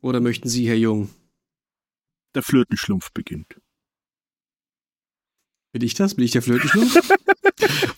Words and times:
Oder 0.00 0.20
möchten 0.20 0.48
Sie, 0.48 0.68
Herr 0.68 0.76
Jung? 0.76 1.10
Der 2.34 2.42
Flötenschlumpf 2.42 3.10
beginnt. 3.12 3.60
Bin 5.72 5.82
ich 5.82 5.94
das? 5.94 6.14
Bin 6.14 6.24
ich 6.24 6.30
der 6.30 6.42
Flötenschlumpf? 6.42 6.94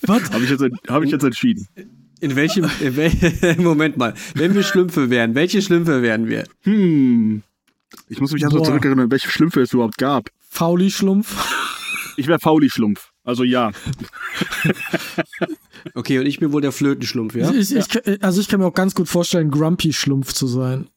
Was? 0.03 0.31
Habe 0.31 0.45
ich, 0.45 0.51
jetzt, 0.51 0.65
hab 0.89 1.03
ich 1.03 1.11
jetzt 1.11 1.23
entschieden. 1.23 1.69
In 2.21 2.37
welchem, 2.37 2.69
in 2.81 2.97
wel 2.97 3.57
Moment 3.59 3.97
mal, 3.97 4.15
wenn 4.35 4.55
wir 4.55 4.63
Schlümpfe 4.63 5.11
wären, 5.11 5.35
welche 5.35 5.63
Schlümpfe 5.63 6.03
wären 6.03 6.29
wir? 6.29 6.45
Hm. 6.63 7.43
Ich 8.09 8.21
muss 8.21 8.33
mich 8.33 8.43
erst 8.43 8.55
mal 8.55 8.65
zurückerinnern, 8.65 9.11
welche 9.11 9.31
Schlümpfe 9.31 9.61
es 9.61 9.73
überhaupt 9.73 9.99
gab. 9.99 10.31
Fauli-Schlumpf? 10.51 11.35
Ich 12.17 12.27
wäre 12.27 12.39
Fauli-Schlumpf. 12.39 13.11
Also 13.25 13.45
ja. 13.45 13.73
okay, 15.95 16.19
und 16.19 16.27
ich 16.27 16.41
bin 16.41 16.53
wohl 16.53 16.61
der 16.61 16.73
Flötenschlumpf, 16.73 17.35
ja? 17.35 17.51
Ich, 17.53 17.75
ich, 17.75 17.95
ich, 17.95 18.23
also 18.23 18.41
ich 18.41 18.49
kann 18.49 18.61
mir 18.61 18.67
auch 18.67 18.75
ganz 18.75 18.95
gut 18.95 19.09
vorstellen, 19.09 19.51
Grumpy-Schlumpf 19.51 20.33
zu 20.33 20.47
sein. 20.47 20.89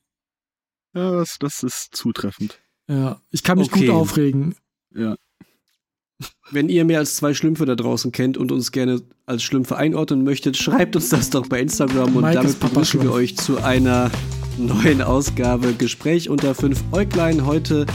Ja, 0.94 1.12
das, 1.12 1.38
das 1.40 1.64
ist 1.64 1.90
zutreffend. 1.96 2.60
Ja, 2.88 3.20
ich 3.32 3.44
kann 3.44 3.58
mich 3.58 3.72
okay. 3.72 3.88
gut 3.88 3.96
aufregen. 3.96 4.56
Ja. 4.94 5.16
Wenn 6.52 6.70
ihr 6.70 6.86
mehr 6.86 7.00
als 7.00 7.16
zwei 7.16 7.34
Schlümpfe 7.34 7.66
da 7.66 7.76
draußen 7.76 8.12
kennt 8.12 8.38
und 8.38 8.52
uns 8.52 8.72
gerne 8.72 9.02
als 9.26 9.44
Schlümpfe 9.44 9.76
einordnen 9.76 10.24
möchtet, 10.24 10.56
schreibt 10.56 10.96
uns 10.96 11.10
das 11.10 11.30
doch 11.30 11.48
bei 11.48 11.60
Instagram 11.60 12.16
und 12.16 12.24
Mike 12.24 12.36
damit 12.36 12.60
begrüßen 12.60 13.02
wir 13.02 13.12
euch 13.12 13.36
zu 13.36 13.58
einer 13.64 14.12
neuen 14.58 15.02
Ausgabe 15.02 15.74
Gespräch 15.74 16.30
unter 16.30 16.54
fünf 16.54 16.84
Äuglein. 16.92 17.46
Heute 17.46 17.86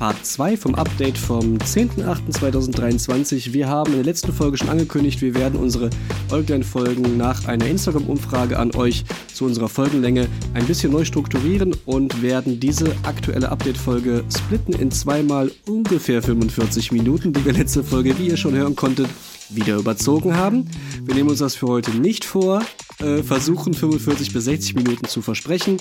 Part 0.00 0.24
2 0.24 0.56
vom 0.56 0.74
Update 0.76 1.18
vom 1.18 1.58
10.08.2023. 1.58 3.52
Wir 3.52 3.68
haben 3.68 3.90
in 3.90 3.98
der 3.98 4.06
letzten 4.06 4.32
Folge 4.32 4.56
schon 4.56 4.70
angekündigt, 4.70 5.20
wir 5.20 5.34
werden 5.34 5.60
unsere 5.60 5.90
Äuglein-Folgen 6.30 7.18
nach 7.18 7.44
einer 7.46 7.66
Instagram-Umfrage 7.66 8.58
an 8.58 8.74
euch 8.74 9.04
zu 9.34 9.44
unserer 9.44 9.68
Folgenlänge 9.68 10.26
ein 10.54 10.64
bisschen 10.64 10.90
neu 10.90 11.04
strukturieren 11.04 11.76
und 11.84 12.22
werden 12.22 12.58
diese 12.58 12.96
aktuelle 13.02 13.50
Update-Folge 13.50 14.24
splitten 14.34 14.72
in 14.72 14.90
zweimal 14.90 15.52
ungefähr 15.68 16.22
45 16.22 16.92
Minuten, 16.92 17.34
die 17.34 17.44
wir 17.44 17.52
letzte 17.52 17.84
Folge, 17.84 18.18
wie 18.18 18.28
ihr 18.28 18.38
schon 18.38 18.54
hören 18.54 18.76
konntet, 18.76 19.10
wieder 19.50 19.76
überzogen 19.76 20.36
haben. 20.36 20.66
Wir 21.04 21.14
nehmen 21.14 21.30
uns 21.30 21.40
das 21.40 21.56
für 21.56 21.66
heute 21.66 21.90
nicht 21.92 22.24
vor, 22.24 22.62
äh, 22.98 23.22
versuchen 23.22 23.74
45 23.74 24.32
bis 24.32 24.44
60 24.44 24.74
Minuten 24.74 25.06
zu 25.06 25.22
versprechen. 25.22 25.78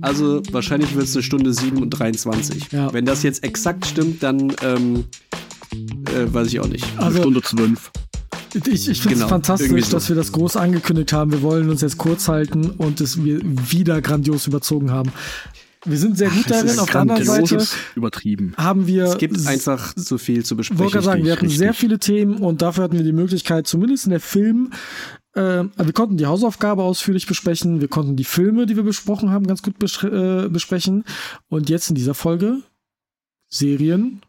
Also 0.00 0.42
wahrscheinlich 0.50 0.94
wird 0.94 1.06
es 1.06 1.14
eine 1.14 1.22
Stunde 1.22 1.52
7 1.52 1.82
und 1.82 1.90
23. 1.90 2.72
Ja. 2.72 2.92
Wenn 2.92 3.04
das 3.04 3.22
jetzt 3.22 3.44
exakt 3.44 3.86
stimmt, 3.86 4.22
dann 4.22 4.54
ähm, 4.62 5.04
äh, 6.06 6.32
weiß 6.32 6.48
ich 6.48 6.60
auch 6.60 6.68
nicht. 6.68 6.86
Also, 6.96 7.20
Stunde 7.20 7.42
12. 7.42 7.90
Ich, 8.54 8.64
ich 8.66 9.00
finde 9.00 9.14
es 9.14 9.20
genau, 9.20 9.28
fantastisch, 9.28 9.86
so. 9.86 9.92
dass 9.92 10.08
wir 10.10 10.16
das 10.16 10.32
groß 10.32 10.56
angekündigt 10.56 11.12
haben. 11.12 11.32
Wir 11.32 11.42
wollen 11.42 11.70
uns 11.70 11.80
jetzt 11.80 11.96
kurz 11.96 12.28
halten 12.28 12.70
und 12.70 13.00
es 13.00 13.24
wir 13.24 13.40
wieder 13.42 14.02
grandios 14.02 14.46
überzogen 14.46 14.90
haben. 14.90 15.10
Wir 15.84 15.98
sind 15.98 16.16
sehr 16.16 16.30
gut 16.30 16.44
Ach, 16.44 16.50
darin. 16.50 16.78
Auf 16.78 16.90
der 16.90 17.00
anderen 17.00 17.24
Seite 17.24 17.66
übertrieben. 17.96 18.54
haben 18.56 18.86
wir. 18.86 19.04
Es 19.04 19.18
gibt 19.18 19.46
einfach 19.46 19.94
zu 19.94 20.16
viel 20.18 20.44
zu 20.44 20.56
besprechen. 20.56 20.86
Ich 20.86 20.94
wollte 20.94 21.04
sagen, 21.04 21.24
wir 21.24 21.32
hatten 21.32 21.46
richtig. 21.46 21.58
sehr 21.58 21.74
viele 21.74 21.98
Themen 21.98 22.36
und 22.36 22.62
dafür 22.62 22.84
hatten 22.84 22.96
wir 22.96 23.04
die 23.04 23.12
Möglichkeit, 23.12 23.66
zumindest 23.66 24.04
in 24.04 24.10
der 24.10 24.20
Film, 24.20 24.72
äh, 25.34 25.64
wir 25.64 25.92
konnten 25.92 26.16
die 26.16 26.26
Hausaufgabe 26.26 26.82
ausführlich 26.82 27.26
besprechen, 27.26 27.80
wir 27.80 27.88
konnten 27.88 28.16
die 28.16 28.24
Filme, 28.24 28.66
die 28.66 28.76
wir 28.76 28.84
besprochen 28.84 29.30
haben, 29.30 29.46
ganz 29.46 29.62
gut 29.62 29.78
bes 29.78 30.02
äh, 30.04 30.48
besprechen. 30.48 31.04
Und 31.48 31.68
jetzt 31.68 31.88
in 31.88 31.96
dieser 31.96 32.14
Folge 32.14 32.62
Serien. 33.48 34.22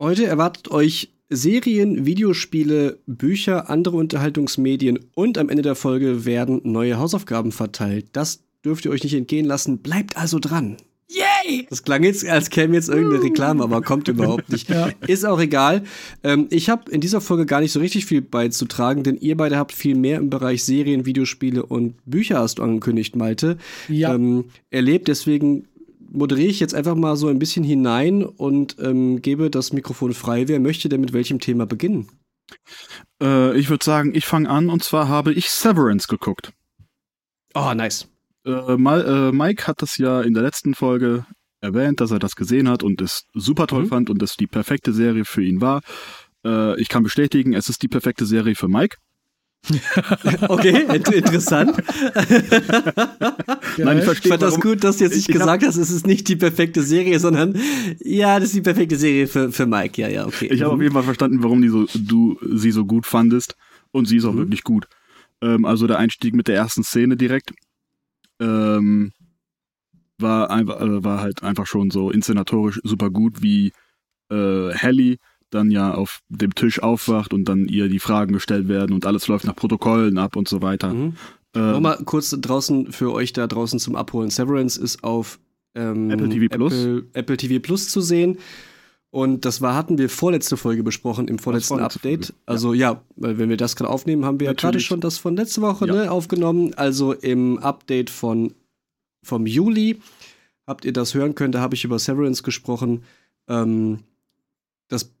Heute 0.00 0.26
erwartet 0.26 0.70
euch 0.70 1.12
Serien, 1.28 2.06
Videospiele, 2.06 3.00
Bücher, 3.06 3.68
andere 3.68 3.96
Unterhaltungsmedien 3.96 5.00
und 5.14 5.38
am 5.38 5.48
Ende 5.48 5.62
der 5.62 5.74
Folge 5.74 6.24
werden 6.24 6.60
neue 6.64 6.98
Hausaufgaben 6.98 7.50
verteilt. 7.50 8.10
Das 8.12 8.45
dürft 8.66 8.84
ihr 8.84 8.90
euch 8.90 9.04
nicht 9.04 9.14
entgehen 9.14 9.46
lassen. 9.46 9.78
Bleibt 9.78 10.16
also 10.16 10.38
dran. 10.38 10.76
Yay! 11.08 11.66
Das 11.70 11.84
klang 11.84 12.02
jetzt, 12.02 12.26
als 12.26 12.50
käme 12.50 12.74
jetzt 12.74 12.88
irgendeine 12.88 13.22
Reklame, 13.22 13.62
aber 13.62 13.80
kommt 13.80 14.08
überhaupt 14.08 14.48
nicht. 14.48 14.68
Ja. 14.76 14.90
Ist 15.06 15.24
auch 15.24 15.38
egal. 15.38 15.84
Ähm, 16.24 16.48
ich 16.50 16.68
habe 16.68 16.90
in 16.90 17.00
dieser 17.00 17.20
Folge 17.20 17.46
gar 17.46 17.60
nicht 17.60 17.70
so 17.70 17.78
richtig 17.78 18.04
viel 18.06 18.20
beizutragen, 18.20 19.04
denn 19.04 19.16
ihr 19.16 19.36
beide 19.36 19.56
habt 19.56 19.72
viel 19.72 19.94
mehr 19.94 20.18
im 20.18 20.28
Bereich 20.28 20.64
Serien, 20.64 21.06
Videospiele 21.06 21.64
und 21.64 21.94
Bücher 22.04 22.40
hast 22.40 22.58
du 22.58 22.64
angekündigt, 22.64 23.14
Malte. 23.14 23.58
Ja. 23.88 24.14
Ähm, 24.14 24.46
erlebt, 24.70 25.06
deswegen 25.06 25.68
moderiere 26.10 26.50
ich 26.50 26.58
jetzt 26.58 26.74
einfach 26.74 26.96
mal 26.96 27.16
so 27.16 27.28
ein 27.28 27.38
bisschen 27.38 27.62
hinein 27.62 28.24
und 28.24 28.76
ähm, 28.80 29.22
gebe 29.22 29.48
das 29.48 29.72
Mikrofon 29.72 30.12
frei. 30.12 30.48
Wer 30.48 30.58
möchte 30.58 30.88
denn 30.88 31.00
mit 31.00 31.12
welchem 31.12 31.38
Thema 31.38 31.66
beginnen? 31.66 32.08
Äh, 33.22 33.56
ich 33.56 33.70
würde 33.70 33.84
sagen, 33.84 34.12
ich 34.14 34.26
fange 34.26 34.50
an 34.50 34.68
und 34.68 34.82
zwar 34.82 35.08
habe 35.08 35.32
ich 35.32 35.50
Severance 35.50 36.08
geguckt. 36.08 36.52
Oh, 37.54 37.72
nice. 37.72 38.08
Äh, 38.46 38.76
Mal, 38.76 39.04
äh, 39.04 39.32
Mike 39.32 39.66
hat 39.66 39.82
das 39.82 39.98
ja 39.98 40.22
in 40.22 40.32
der 40.32 40.42
letzten 40.42 40.74
Folge 40.74 41.26
erwähnt, 41.60 42.00
dass 42.00 42.10
er 42.12 42.18
das 42.18 42.36
gesehen 42.36 42.68
hat 42.68 42.82
und 42.82 43.00
es 43.00 43.26
super 43.34 43.66
toll 43.66 43.84
mhm. 43.84 43.88
fand 43.88 44.10
und 44.10 44.22
es 44.22 44.36
die 44.36 44.46
perfekte 44.46 44.92
Serie 44.92 45.24
für 45.24 45.42
ihn 45.42 45.60
war. 45.60 45.82
Äh, 46.44 46.80
ich 46.80 46.88
kann 46.88 47.02
bestätigen, 47.02 47.54
es 47.54 47.68
ist 47.68 47.82
die 47.82 47.88
perfekte 47.88 48.24
Serie 48.24 48.54
für 48.54 48.68
Mike. 48.68 48.96
okay, 50.48 50.86
interessant. 51.12 51.76
Nein, 53.78 53.98
ich 53.98 54.04
verstehe. 54.04 54.26
Ich 54.26 54.28
fand 54.28 54.42
das 54.42 54.60
gut, 54.60 54.84
dass 54.84 54.98
du 54.98 55.04
jetzt 55.04 55.16
nicht 55.16 55.26
gesagt 55.26 55.66
hast, 55.66 55.76
es 55.76 55.90
ist 55.90 56.06
nicht 56.06 56.28
die 56.28 56.36
perfekte 56.36 56.82
Serie, 56.82 57.18
sondern 57.18 57.58
ja, 57.98 58.38
das 58.38 58.50
ist 58.50 58.54
die 58.54 58.60
perfekte 58.60 58.96
Serie 58.96 59.26
für, 59.26 59.50
für 59.50 59.66
Mike. 59.66 60.00
Ja, 60.00 60.08
ja, 60.08 60.24
okay. 60.24 60.46
Ich 60.52 60.62
habe 60.62 60.70
auf 60.70 60.76
mhm. 60.76 60.82
jeden 60.82 60.94
Fall 60.94 61.02
verstanden, 61.02 61.42
warum 61.42 61.62
die 61.62 61.68
so, 61.68 61.86
du 61.94 62.38
sie 62.54 62.70
so 62.70 62.84
gut 62.84 63.06
fandest 63.06 63.56
und 63.90 64.06
sie 64.06 64.18
ist 64.18 64.24
auch 64.24 64.34
mhm. 64.34 64.38
wirklich 64.38 64.62
gut. 64.62 64.86
Ähm, 65.42 65.64
also 65.64 65.88
der 65.88 65.98
Einstieg 65.98 66.34
mit 66.34 66.46
der 66.46 66.54
ersten 66.54 66.84
Szene 66.84 67.16
direkt 67.16 67.50
ähm, 68.40 69.12
war, 70.18 70.50
einfach, 70.50 70.80
äh, 70.80 71.04
war 71.04 71.20
halt 71.20 71.42
einfach 71.42 71.66
schon 71.66 71.90
so 71.90 72.10
inszenatorisch 72.10 72.80
super 72.84 73.10
gut, 73.10 73.42
wie 73.42 73.72
äh, 74.30 74.70
Helly 74.72 75.18
dann 75.50 75.70
ja 75.70 75.94
auf 75.94 76.20
dem 76.28 76.54
Tisch 76.54 76.82
aufwacht 76.82 77.32
und 77.32 77.44
dann 77.44 77.68
ihr 77.68 77.88
die 77.88 78.00
Fragen 78.00 78.32
gestellt 78.32 78.68
werden 78.68 78.92
und 78.92 79.06
alles 79.06 79.28
läuft 79.28 79.44
nach 79.44 79.56
Protokollen 79.56 80.18
ab 80.18 80.36
und 80.36 80.48
so 80.48 80.60
weiter. 80.60 80.92
Mhm. 80.92 81.14
Ähm, 81.54 81.72
Nochmal 81.72 81.98
kurz 82.04 82.30
draußen 82.30 82.92
für 82.92 83.12
euch 83.12 83.32
da 83.32 83.46
draußen 83.46 83.78
zum 83.78 83.96
Abholen. 83.96 84.30
Severance 84.30 84.76
ist 84.76 85.04
auf 85.04 85.38
ähm, 85.74 86.10
Apple 86.10 86.28
TV 86.28 86.54
Plus. 86.54 86.72
Apple, 86.72 87.06
Apple 87.12 87.36
TV 87.36 87.60
Plus 87.60 87.88
zu 87.88 88.00
sehen. 88.00 88.38
Und 89.16 89.46
das 89.46 89.62
war, 89.62 89.74
hatten 89.74 89.96
wir 89.96 90.10
vorletzte 90.10 90.58
Folge 90.58 90.82
besprochen, 90.82 91.26
im 91.26 91.38
vorletzten 91.38 91.80
Update. 91.80 92.26
Folge, 92.26 92.26
ja. 92.26 92.34
Also 92.44 92.74
ja, 92.74 93.00
weil 93.16 93.38
wenn 93.38 93.48
wir 93.48 93.56
das 93.56 93.74
gerade 93.74 93.90
aufnehmen, 93.90 94.26
haben 94.26 94.40
wir 94.40 94.48
Natürlich. 94.48 94.62
ja 94.62 94.68
gerade 94.68 94.80
schon 94.80 95.00
das 95.00 95.16
von 95.16 95.34
letzte 95.34 95.62
Woche 95.62 95.86
ja. 95.86 95.94
ne, 95.94 96.12
aufgenommen. 96.12 96.74
Also 96.74 97.14
im 97.14 97.56
Update 97.56 98.10
von 98.10 98.52
vom 99.22 99.46
Juli 99.46 100.02
habt 100.66 100.84
ihr 100.84 100.92
das 100.92 101.14
hören 101.14 101.34
können, 101.34 101.52
da 101.52 101.62
habe 101.62 101.74
ich 101.74 101.84
über 101.84 101.98
Severance 101.98 102.42
gesprochen. 102.42 103.04
Ähm, 103.48 104.00
das, 104.88 105.14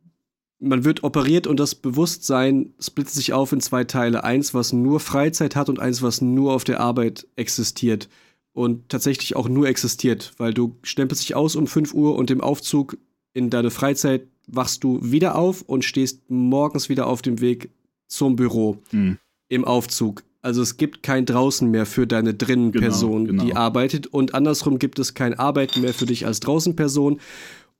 man 0.58 0.84
wird 0.84 1.02
operiert 1.02 1.46
und 1.46 1.58
das 1.58 1.74
Bewusstsein 1.74 2.74
splittet 2.78 3.14
sich 3.14 3.32
auf 3.32 3.52
in 3.52 3.62
zwei 3.62 3.84
Teile. 3.84 4.24
Eins, 4.24 4.52
was 4.52 4.74
nur 4.74 5.00
Freizeit 5.00 5.56
hat 5.56 5.70
und 5.70 5.80
eins, 5.80 6.02
was 6.02 6.20
nur 6.20 6.52
auf 6.52 6.64
der 6.64 6.80
Arbeit 6.80 7.26
existiert. 7.36 8.10
Und 8.52 8.90
tatsächlich 8.90 9.36
auch 9.36 9.48
nur 9.48 9.68
existiert, 9.68 10.34
weil 10.36 10.52
du 10.52 10.76
stempelst 10.82 11.22
dich 11.22 11.34
aus 11.34 11.56
um 11.56 11.66
5 11.66 11.94
Uhr 11.94 12.14
und 12.14 12.30
im 12.30 12.42
Aufzug 12.42 12.98
in 13.36 13.50
deine 13.50 13.70
Freizeit 13.70 14.26
wachst 14.46 14.82
du 14.82 14.98
wieder 15.02 15.36
auf 15.36 15.60
und 15.62 15.84
stehst 15.84 16.30
morgens 16.30 16.88
wieder 16.88 17.06
auf 17.06 17.20
dem 17.20 17.40
Weg 17.40 17.68
zum 18.08 18.34
Büro 18.34 18.78
mhm. 18.92 19.18
im 19.48 19.64
Aufzug. 19.64 20.22
Also 20.40 20.62
es 20.62 20.78
gibt 20.78 21.02
kein 21.02 21.26
draußen 21.26 21.70
mehr 21.70 21.84
für 21.84 22.06
deine 22.06 22.32
drinnen 22.32 22.72
genau, 22.72 22.86
Person, 22.86 23.26
genau, 23.26 23.42
genau. 23.42 23.44
die 23.44 23.56
arbeitet 23.56 24.06
und 24.06 24.34
andersrum 24.34 24.78
gibt 24.78 24.98
es 24.98 25.12
kein 25.12 25.34
Arbeiten 25.34 25.82
mehr 25.82 25.92
für 25.92 26.06
dich 26.06 26.24
als 26.24 26.40
draußen 26.40 26.76
Person. 26.76 27.20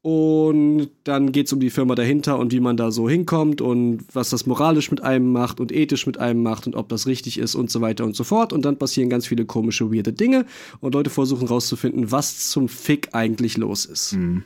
Und 0.03 0.91
dann 1.05 1.33
geht 1.33 1.47
es 1.47 1.53
um 1.53 1.59
die 1.59 1.71
Firma 1.71 1.95
dahinter 1.95 2.39
und 2.39 2.53
wie 2.53 2.61
man 2.61 2.77
da 2.77 2.93
so 2.93 3.09
hinkommt 3.09 3.61
und 3.61 4.05
was 4.13 4.31
das 4.31 4.47
moralisch 4.47 4.91
mit 4.91 5.03
einem 5.03 5.33
macht 5.33 5.59
und 5.59 5.73
ethisch 5.73 6.07
mit 6.07 6.19
einem 6.19 6.43
macht 6.43 6.67
und 6.67 6.77
ob 6.77 6.89
das 6.91 7.07
richtig 7.07 7.39
ist 7.39 7.55
und 7.55 7.71
so 7.71 7.81
weiter 7.81 8.05
und 8.05 8.15
so 8.15 8.25
fort. 8.25 8.53
Und 8.53 8.65
dann 8.65 8.79
passieren 8.79 9.11
ganz 9.11 9.27
viele 9.27 9.47
komische, 9.47 9.93
weirde 9.93 10.13
Dinge 10.13 10.45
und 10.81 10.95
Leute 10.95 11.11
versuchen 11.11 11.49
rauszufinden, 11.49 12.13
was 12.13 12.51
zum 12.51 12.69
Fick 12.69 13.15
eigentlich 13.15 13.57
los 13.57 13.85
ist. 13.85 14.13
Mhm. 14.13 14.45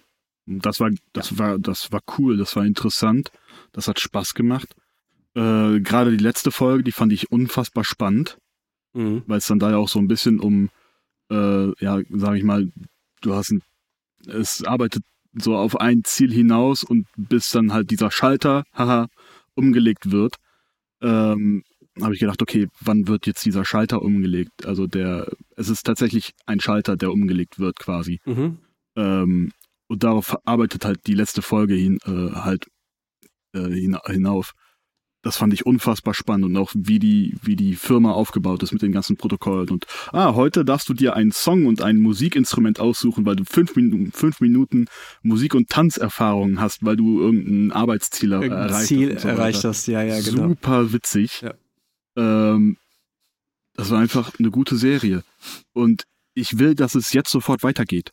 Das 0.59 0.81
war, 0.81 0.91
das 1.13 1.31
ja. 1.31 1.39
war, 1.39 1.59
das 1.59 1.93
war 1.93 2.01
cool, 2.19 2.37
das 2.37 2.57
war 2.57 2.65
interessant, 2.65 3.31
das 3.73 3.87
hat 3.87 4.01
Spaß 4.01 4.35
gemacht. 4.35 4.75
Äh, 5.35 5.81
Gerade 5.81 6.17
die 6.17 6.23
letzte 6.23 6.51
Folge, 6.51 6.83
die 6.83 6.93
fand 6.93 7.13
ich 7.13 7.31
unfassbar 7.31 7.85
spannend, 7.85 8.39
mhm. 8.93 9.23
weil 9.27 9.39
es 9.39 9.47
dann 9.47 9.61
da 9.61 9.71
ja 9.71 9.77
auch 9.77 9.89
so 9.89 10.01
ein 10.01 10.09
bisschen 10.09 10.41
um, 10.41 10.71
äh, 11.31 11.73
ja, 11.83 12.01
sag 12.11 12.37
ich 12.37 12.43
mal, 12.43 12.73
du 13.21 13.35
hast 13.35 13.51
ein, 13.53 13.63
es 14.27 14.65
arbeitet 14.65 15.05
so 15.35 15.57
auf 15.57 15.81
ein 15.81 16.03
Ziel 16.05 16.33
hinaus 16.33 16.83
und 16.83 17.07
bis 17.17 17.51
dann 17.51 17.73
halt 17.73 17.91
dieser 17.91 18.11
Schalter, 18.11 18.65
haha, 18.75 19.07
umgelegt 19.55 20.11
wird, 20.11 20.37
ähm, 21.01 21.63
habe 22.01 22.15
ich 22.15 22.21
gedacht, 22.21 22.43
okay, 22.43 22.69
wann 22.81 23.07
wird 23.09 23.27
jetzt 23.27 23.45
dieser 23.45 23.65
Schalter 23.65 24.03
umgelegt? 24.03 24.67
Also 24.67 24.87
der, 24.87 25.31
es 25.57 25.69
ist 25.69 25.85
tatsächlich 25.85 26.35
ein 26.47 26.61
Schalter, 26.61 26.97
der 26.97 27.13
umgelegt 27.13 27.59
wird 27.59 27.79
quasi. 27.79 28.21
Mhm. 28.25 28.59
Ähm, 28.97 29.53
und 29.91 30.05
darauf 30.05 30.37
arbeitet 30.47 30.85
halt 30.85 31.07
die 31.09 31.15
letzte 31.15 31.43
Folge 31.43 31.75
hin, 31.75 31.99
äh, 32.07 32.33
halt 32.37 32.67
äh, 33.53 33.91
hinauf. 34.07 34.53
das 35.23 35.37
fand 35.37 35.53
ich 35.53 35.67
unfassbar 35.67 36.15
spannend 36.15 36.47
und 36.47 36.57
auch 36.57 36.71
wie 36.77 37.01
die, 37.01 37.37
wie 37.43 37.57
die 37.57 37.75
Firma 37.75 38.13
aufgebaut 38.13 38.63
ist 38.63 38.73
mit 38.73 38.83
den 38.83 38.93
ganzen 38.93 39.17
Protokollen. 39.17 39.69
Und 39.69 39.87
ah, 40.13 40.35
heute 40.35 40.65
darfst 40.65 40.89
du 40.89 40.95
dir 40.95 41.15
einen 41.15 41.33
Song 41.33 41.67
und 41.67 41.83
ein 41.83 41.99
Musikinstrument 41.99 42.79
aussuchen, 42.79 43.27
weil 43.27 43.35
du 43.35 43.45
fünf 43.45 43.75
Minuten, 43.75 44.13
fünf 44.13 44.41
Minuten 44.41 44.87
Musik- 45.23 45.57
und 45.57 45.69
Tanzerfahrungen 45.69 46.61
hast, 46.61 46.85
weil 46.85 46.97
du 46.97 47.21
irgendein 47.21 47.73
Arbeitsziel 47.73 48.31
irgendein 48.31 48.69
erreicht 48.69 48.87
Ziel 48.87 49.15
hast. 49.15 49.23
So 49.23 49.29
erreicht 49.29 49.65
hast, 49.65 49.87
ja, 49.89 50.03
ja, 50.05 50.21
genau. 50.21 50.49
Super 50.51 50.93
witzig. 50.93 51.43
Ja. 51.43 51.55
Ähm, 52.17 52.77
das 53.75 53.91
war 53.91 53.99
einfach 53.99 54.39
eine 54.39 54.53
gute 54.53 54.77
Serie. 54.77 55.25
Und 55.73 56.05
ich 56.35 56.61
will, 56.61 56.77
dass 56.77 56.95
es 56.95 57.13
jetzt 57.13 57.31
sofort 57.31 57.65
weitergeht. 57.65 58.13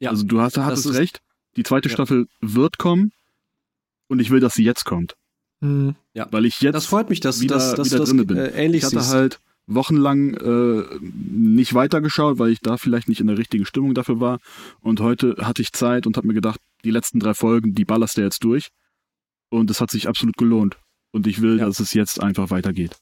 Ja. 0.00 0.10
Also 0.10 0.24
du 0.24 0.40
hast, 0.40 0.56
hattest 0.56 0.92
recht. 0.94 1.20
Die 1.56 1.62
zweite 1.62 1.88
ja. 1.88 1.94
Staffel 1.94 2.28
wird 2.40 2.78
kommen 2.78 3.12
und 4.08 4.20
ich 4.20 4.30
will, 4.30 4.40
dass 4.40 4.54
sie 4.54 4.64
jetzt 4.64 4.84
kommt. 4.84 5.16
Mhm. 5.60 5.96
Ja. 6.14 6.28
Weil 6.30 6.46
ich 6.46 6.60
jetzt 6.60 6.74
das 6.74 6.86
freut 6.86 7.10
mich, 7.10 7.20
dass, 7.20 7.40
wieder, 7.40 7.56
dass, 7.56 7.74
dass 7.74 7.92
wieder 7.92 8.04
drin 8.04 8.26
bin. 8.26 8.36
Äh, 8.36 8.50
ähnlich 8.50 8.80
ich 8.80 8.84
hatte 8.84 9.00
siehst. 9.00 9.12
halt 9.12 9.40
wochenlang 9.66 10.34
äh, 10.34 10.84
nicht 11.00 11.74
weitergeschaut, 11.74 12.38
weil 12.38 12.50
ich 12.50 12.60
da 12.60 12.76
vielleicht 12.76 13.08
nicht 13.08 13.20
in 13.20 13.26
der 13.26 13.38
richtigen 13.38 13.66
Stimmung 13.66 13.94
dafür 13.94 14.20
war. 14.20 14.38
Und 14.80 15.00
heute 15.00 15.36
hatte 15.40 15.62
ich 15.62 15.72
Zeit 15.72 16.06
und 16.06 16.16
habe 16.16 16.26
mir 16.26 16.34
gedacht, 16.34 16.60
die 16.84 16.90
letzten 16.90 17.20
drei 17.20 17.34
Folgen, 17.34 17.74
die 17.74 17.84
ballerst 17.84 18.16
du 18.16 18.22
jetzt 18.22 18.42
durch. 18.44 18.68
Und 19.50 19.70
es 19.70 19.80
hat 19.80 19.90
sich 19.90 20.08
absolut 20.08 20.36
gelohnt. 20.36 20.78
Und 21.10 21.26
ich 21.26 21.40
will, 21.40 21.58
ja. 21.58 21.66
dass 21.66 21.80
es 21.80 21.92
jetzt 21.92 22.22
einfach 22.22 22.50
weitergeht. 22.50 22.96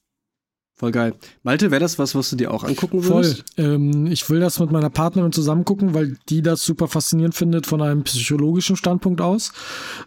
Voll 0.78 0.90
geil. 0.90 1.14
Malte, 1.42 1.70
wäre 1.70 1.80
das 1.80 1.98
was, 1.98 2.14
was 2.14 2.28
du 2.28 2.36
dir 2.36 2.52
auch 2.52 2.62
angucken 2.62 3.02
würdest? 3.02 3.44
Voll. 3.56 3.64
Ähm, 3.64 4.06
ich 4.08 4.28
will 4.28 4.40
das 4.40 4.60
mit 4.60 4.70
meiner 4.70 4.90
Partnerin 4.90 5.32
zusammen 5.32 5.64
gucken, 5.64 5.94
weil 5.94 6.18
die 6.28 6.42
das 6.42 6.66
super 6.66 6.86
faszinierend 6.86 7.34
findet 7.34 7.66
von 7.66 7.80
einem 7.80 8.02
psychologischen 8.04 8.76
Standpunkt 8.76 9.22
aus. 9.22 9.52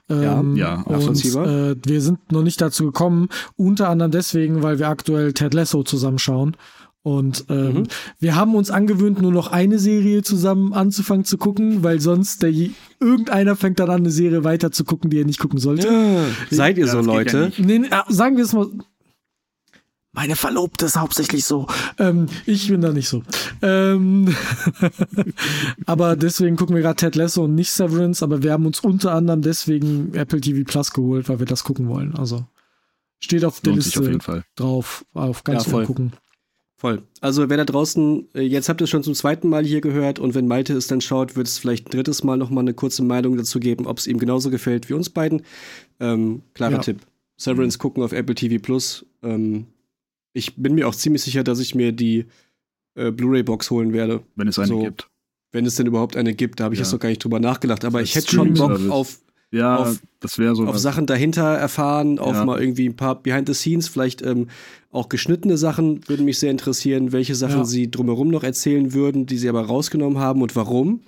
Ähm, 0.10 0.56
ja, 0.56 0.84
ja, 0.88 0.96
und 0.96 1.26
äh, 1.26 1.76
wir 1.84 2.02
sind 2.02 2.32
noch 2.32 2.44
nicht 2.44 2.62
dazu 2.62 2.86
gekommen, 2.86 3.30
unter 3.56 3.90
anderem 3.90 4.12
deswegen, 4.12 4.62
weil 4.62 4.78
wir 4.78 4.90
aktuell 4.90 5.34
Ted 5.34 5.56
Lasso 5.56 5.82
zusammenschauen. 5.82 6.56
Und 7.02 7.46
ähm, 7.50 7.74
mhm. 7.74 7.84
wir 8.20 8.36
haben 8.36 8.54
uns 8.54 8.70
angewöhnt, 8.70 9.22
nur 9.24 9.32
noch 9.32 9.48
eine 9.52 9.80
Serie 9.80 10.22
zusammen 10.22 10.74
anzufangen 10.74 11.26
zu 11.26 11.40
gucken, 11.40 11.84
weil 11.84 12.00
sonst 12.00 12.44
der, 12.44 12.54
irgendeiner 13.00 13.56
fängt 13.56 13.80
dann 13.80 13.90
an, 13.90 14.02
eine 14.02 14.12
Serie 14.12 14.44
weiter 14.44 14.72
zu 14.72 14.84
gucken, 14.84 15.10
die 15.10 15.18
er 15.18 15.26
nicht 15.26 15.40
gucken 15.40 15.58
sollte. 15.58 15.88
Ja. 15.88 16.26
Seid 16.52 16.78
ihr 16.78 16.88
so 16.88 17.00
Leute? 17.00 17.52
Ja 17.58 17.66
nee, 17.66 17.90
sagen 18.10 18.38
wir 18.38 18.44
es 18.44 18.54
mal, 18.54 18.68
meine 20.20 20.36
Verlobte 20.36 20.86
ist 20.86 20.98
hauptsächlich 20.98 21.46
so. 21.46 21.66
Ähm, 21.98 22.26
ich 22.46 22.68
bin 22.68 22.82
da 22.82 22.92
nicht 22.92 23.08
so. 23.08 23.24
Ähm 23.62 24.36
aber 25.86 26.18
deswegen 26.18 26.58
gucken 26.58 26.76
wir 26.76 26.82
gerade 26.82 26.98
Ted 26.98 27.16
Lasso 27.16 27.46
und 27.46 27.56
nicht 27.56 27.72
Severance, 27.72 28.22
aber 28.22 28.44
wir 28.44 28.52
haben 28.52 28.66
uns 28.66 28.82
unter 28.82 29.14
anderem 29.14 29.42
deswegen 29.42 30.14
Apple 30.14 30.42
TV 30.42 30.70
Plus 30.70 30.92
geholt, 30.92 31.30
weil 31.30 31.40
wir 31.40 31.46
das 31.46 31.64
gucken 31.64 31.88
wollen. 31.88 32.18
Also 32.18 32.46
steht 33.22 33.46
auf 33.46 33.62
der 33.62 33.72
Lohnt 33.72 33.86
Liste 33.86 34.18
auf 34.18 34.44
drauf, 34.58 35.06
auf 35.14 35.46
ganz 35.46 35.64
ja, 35.68 35.72
voll. 35.72 35.86
gucken. 35.86 36.12
Voll. 36.76 37.02
Also 37.22 37.50
wer 37.50 37.56
da 37.56 37.64
draußen, 37.64 38.28
äh, 38.36 38.42
jetzt 38.42 38.68
habt 38.68 38.82
ihr 38.82 38.84
es 38.84 38.90
schon 38.90 39.04
zum 39.04 39.14
zweiten 39.14 39.48
Mal 39.48 39.64
hier 39.64 39.80
gehört 39.80 40.20
und 40.20 40.36
wenn 40.36 40.48
Malte 40.50 40.74
es 40.74 40.88
dann 40.88 41.00
schaut, 41.00 41.38
wird 41.38 41.48
es 41.48 41.58
vielleicht 41.58 41.88
ein 41.88 41.92
drittes 41.92 42.26
Mal 42.26 42.36
nochmal 42.36 42.66
eine 42.66 42.74
kurze 42.74 43.04
Meinung 43.04 43.38
dazu 43.38 43.62
geben, 43.62 43.88
ob 43.88 44.00
es 44.00 44.06
ihm 44.08 44.20
genauso 44.20 44.50
gefällt 44.50 44.90
wie 44.90 44.96
uns 44.96 45.10
beiden. 45.10 45.44
Ähm, 46.02 46.42
klarer 46.54 46.74
ja. 46.74 46.80
Tipp. 46.80 46.98
Severance 47.38 47.80
gucken 47.80 48.04
auf 48.04 48.12
Apple 48.12 48.36
TV 48.36 48.62
Plus. 48.62 49.06
Ähm, 49.24 49.68
ich 50.34 50.56
bin 50.56 50.76
mir 50.76 50.88
auch 50.88 50.96
ziemlich 50.96 51.22
sicher, 51.22 51.44
dass 51.44 51.60
ich 51.60 51.76
mir 51.76 51.92
die 51.92 52.26
äh, 52.96 53.12
Blu-ray-Box 53.12 53.72
holen 53.72 53.94
werde. 53.94 54.24
Wenn 54.36 54.48
es 54.48 54.60
eine 54.60 54.68
so, 54.68 54.84
gibt. 54.84 55.10
Wenn 55.52 55.66
es 55.66 55.76
denn 55.76 55.88
überhaupt 55.88 56.16
eine 56.16 56.34
gibt, 56.34 56.60
da 56.60 56.66
habe 56.66 56.76
ich 56.76 56.80
ja. 56.80 56.86
jetzt 56.86 56.92
noch 56.92 57.00
gar 57.00 57.10
nicht 57.10 57.24
drüber 57.24 57.40
nachgedacht. 57.40 57.84
Aber 57.86 58.02
ich 58.02 58.16
hätte 58.16 58.32
schon 58.32 58.54
Bock 58.54 58.80
auf, 58.90 59.20
ja, 59.52 59.78
auf, 59.78 60.00
das 60.20 60.34
so 60.36 60.66
auf 60.68 60.78
Sachen 60.78 61.08
dahinter 61.08 61.56
erfahren, 61.56 62.20
auf 62.20 62.36
ja. 62.36 62.46
mal 62.46 62.62
irgendwie 62.62 62.88
ein 62.88 62.96
paar 62.96 63.22
Behind 63.22 63.48
the 63.48 63.56
Scenes, 63.56 63.88
vielleicht 63.88 64.22
ähm, 64.22 64.48
auch 64.92 65.10
geschnittene 65.10 65.58
Sachen 65.58 66.08
würden 66.08 66.26
mich 66.26 66.38
sehr 66.38 66.52
interessieren, 66.52 67.12
welche 67.12 67.34
Sachen 67.34 67.60
ja. 67.60 67.66
sie 67.66 67.90
drumherum 67.90 68.28
noch 68.28 68.44
erzählen 68.44 68.94
würden, 68.94 69.26
die 69.26 69.38
sie 69.38 69.50
aber 69.50 69.66
rausgenommen 69.66 70.20
haben 70.20 70.44
und 70.44 70.56
warum 70.56 71.02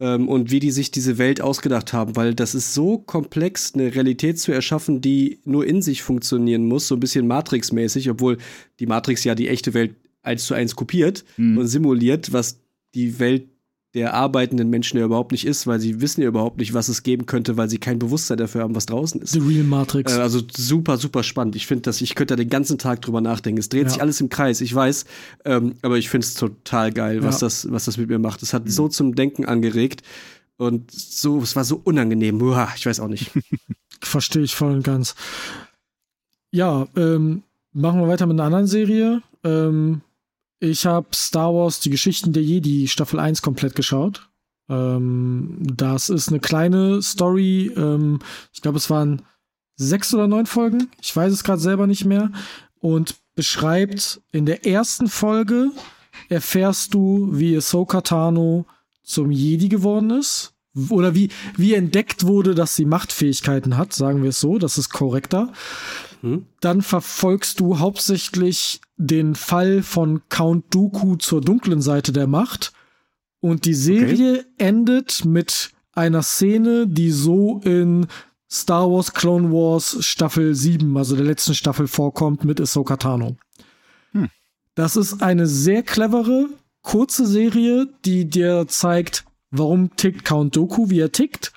ähm, 0.00 0.28
und 0.28 0.50
wie 0.50 0.60
die 0.60 0.70
sich 0.70 0.90
diese 0.90 1.18
Welt 1.18 1.40
ausgedacht 1.40 1.92
haben, 1.92 2.16
weil 2.16 2.34
das 2.34 2.54
ist 2.54 2.74
so 2.74 2.98
komplex, 2.98 3.74
eine 3.74 3.94
Realität 3.94 4.38
zu 4.38 4.52
erschaffen, 4.52 5.00
die 5.00 5.40
nur 5.44 5.66
in 5.66 5.82
sich 5.82 6.02
funktionieren 6.02 6.66
muss, 6.66 6.88
so 6.88 6.96
ein 6.96 7.00
bisschen 7.00 7.26
Matrix-mäßig, 7.26 8.10
obwohl 8.10 8.38
die 8.80 8.86
Matrix 8.86 9.24
ja 9.24 9.34
die 9.34 9.48
echte 9.48 9.74
Welt 9.74 9.96
eins 10.22 10.46
zu 10.46 10.54
eins 10.54 10.76
kopiert 10.76 11.24
mhm. 11.36 11.58
und 11.58 11.66
simuliert, 11.66 12.32
was 12.32 12.60
die 12.94 13.18
Welt 13.18 13.48
der 13.98 14.14
arbeitenden 14.14 14.70
Menschen 14.70 14.96
ja 14.96 15.04
überhaupt 15.04 15.32
nicht 15.32 15.44
ist, 15.44 15.66
weil 15.66 15.80
sie 15.80 16.00
wissen 16.00 16.20
ja 16.20 16.28
überhaupt 16.28 16.58
nicht, 16.58 16.72
was 16.72 16.88
es 16.88 17.02
geben 17.02 17.26
könnte, 17.26 17.56
weil 17.56 17.68
sie 17.68 17.78
kein 17.78 17.98
Bewusstsein 17.98 18.38
dafür 18.38 18.62
haben, 18.62 18.76
was 18.76 18.86
draußen 18.86 19.20
ist. 19.20 19.32
The 19.32 19.40
Real 19.40 19.64
Matrix. 19.64 20.16
Äh, 20.16 20.20
also 20.20 20.40
super, 20.56 20.98
super 20.98 21.24
spannend. 21.24 21.56
Ich 21.56 21.66
finde, 21.66 21.82
dass 21.82 22.00
ich 22.00 22.14
könnte 22.14 22.36
da 22.36 22.36
den 22.36 22.48
ganzen 22.48 22.78
Tag 22.78 23.02
drüber 23.02 23.20
nachdenken. 23.20 23.58
Es 23.58 23.68
dreht 23.68 23.82
ja. 23.82 23.88
sich 23.88 24.00
alles 24.00 24.20
im 24.20 24.28
Kreis, 24.28 24.60
ich 24.60 24.72
weiß, 24.72 25.04
ähm, 25.46 25.74
aber 25.82 25.98
ich 25.98 26.10
finde 26.10 26.28
es 26.28 26.34
total 26.34 26.92
geil, 26.92 27.24
was 27.24 27.40
ja. 27.40 27.46
das, 27.46 27.70
was 27.72 27.86
das 27.86 27.96
mit 27.96 28.08
mir 28.08 28.20
macht. 28.20 28.40
Es 28.42 28.54
hat 28.54 28.66
mhm. 28.66 28.70
so 28.70 28.86
zum 28.86 29.16
Denken 29.16 29.46
angeregt 29.46 30.02
und 30.58 30.92
so, 30.92 31.40
es 31.40 31.56
war 31.56 31.64
so 31.64 31.80
unangenehm. 31.82 32.40
Uah, 32.40 32.68
ich 32.76 32.86
weiß 32.86 33.00
auch 33.00 33.08
nicht. 33.08 33.32
Verstehe 34.00 34.44
ich 34.44 34.54
voll 34.54 34.74
und 34.74 34.84
ganz. 34.84 35.16
Ja, 36.52 36.86
ähm, 36.96 37.42
machen 37.72 38.00
wir 38.00 38.06
weiter 38.06 38.26
mit 38.26 38.34
einer 38.34 38.44
anderen 38.44 38.68
Serie. 38.68 39.22
Ähm, 39.42 40.02
ich 40.60 40.86
habe 40.86 41.08
Star 41.14 41.54
Wars, 41.54 41.80
die 41.80 41.90
Geschichten 41.90 42.32
der 42.32 42.42
Jedi, 42.42 42.88
Staffel 42.88 43.20
1 43.20 43.42
komplett 43.42 43.74
geschaut. 43.74 44.28
Ähm, 44.68 45.58
das 45.60 46.08
ist 46.08 46.28
eine 46.28 46.40
kleine 46.40 47.02
Story. 47.02 47.72
Ähm, 47.76 48.18
ich 48.52 48.60
glaube, 48.60 48.78
es 48.78 48.90
waren 48.90 49.22
sechs 49.76 50.12
oder 50.12 50.26
neun 50.26 50.46
Folgen. 50.46 50.90
Ich 51.00 51.14
weiß 51.14 51.32
es 51.32 51.44
gerade 51.44 51.60
selber 51.60 51.86
nicht 51.86 52.04
mehr. 52.04 52.30
Und 52.80 53.16
beschreibt 53.34 54.20
in 54.32 54.46
der 54.46 54.66
ersten 54.66 55.08
Folge 55.08 55.70
erfährst 56.28 56.94
du, 56.94 57.30
wie 57.32 57.56
Ahsoka 57.56 58.00
Tano 58.00 58.66
zum 59.02 59.30
Jedi 59.30 59.68
geworden 59.68 60.10
ist. 60.10 60.54
Oder 60.90 61.14
wie, 61.14 61.30
wie 61.56 61.74
entdeckt 61.74 62.26
wurde, 62.26 62.54
dass 62.54 62.76
sie 62.76 62.84
Machtfähigkeiten 62.84 63.76
hat, 63.76 63.92
sagen 63.92 64.22
wir 64.22 64.30
es 64.30 64.40
so, 64.40 64.58
das 64.58 64.78
ist 64.78 64.90
korrekter. 64.90 65.52
Hm? 66.20 66.46
Dann 66.60 66.82
verfolgst 66.82 67.60
du 67.60 67.78
hauptsächlich 67.78 68.80
den 68.96 69.34
Fall 69.34 69.82
von 69.82 70.22
Count 70.28 70.74
Dooku 70.74 71.16
zur 71.16 71.40
dunklen 71.40 71.80
Seite 71.80 72.12
der 72.12 72.26
Macht. 72.26 72.72
Und 73.40 73.64
die 73.64 73.74
Serie 73.74 74.40
okay. 74.40 74.46
endet 74.58 75.24
mit 75.24 75.70
einer 75.92 76.22
Szene, 76.22 76.86
die 76.88 77.10
so 77.10 77.60
in 77.64 78.06
Star 78.50 78.90
Wars 78.90 79.12
Clone 79.12 79.52
Wars 79.52 79.98
Staffel 80.00 80.54
7, 80.54 80.96
also 80.96 81.14
der 81.14 81.24
letzten 81.24 81.54
Staffel, 81.54 81.86
vorkommt 81.86 82.44
mit 82.44 82.60
Ahsoka 82.60 82.96
Tano. 82.96 83.36
Hm. 84.12 84.28
Das 84.74 84.96
ist 84.96 85.22
eine 85.22 85.46
sehr 85.46 85.82
clevere, 85.82 86.48
kurze 86.82 87.26
Serie, 87.26 87.88
die 88.04 88.28
dir 88.28 88.66
zeigt, 88.68 89.24
warum 89.50 89.94
tickt 89.96 90.24
Count 90.24 90.56
Dooku, 90.56 90.90
wie 90.90 91.00
er 91.00 91.12
tickt 91.12 91.52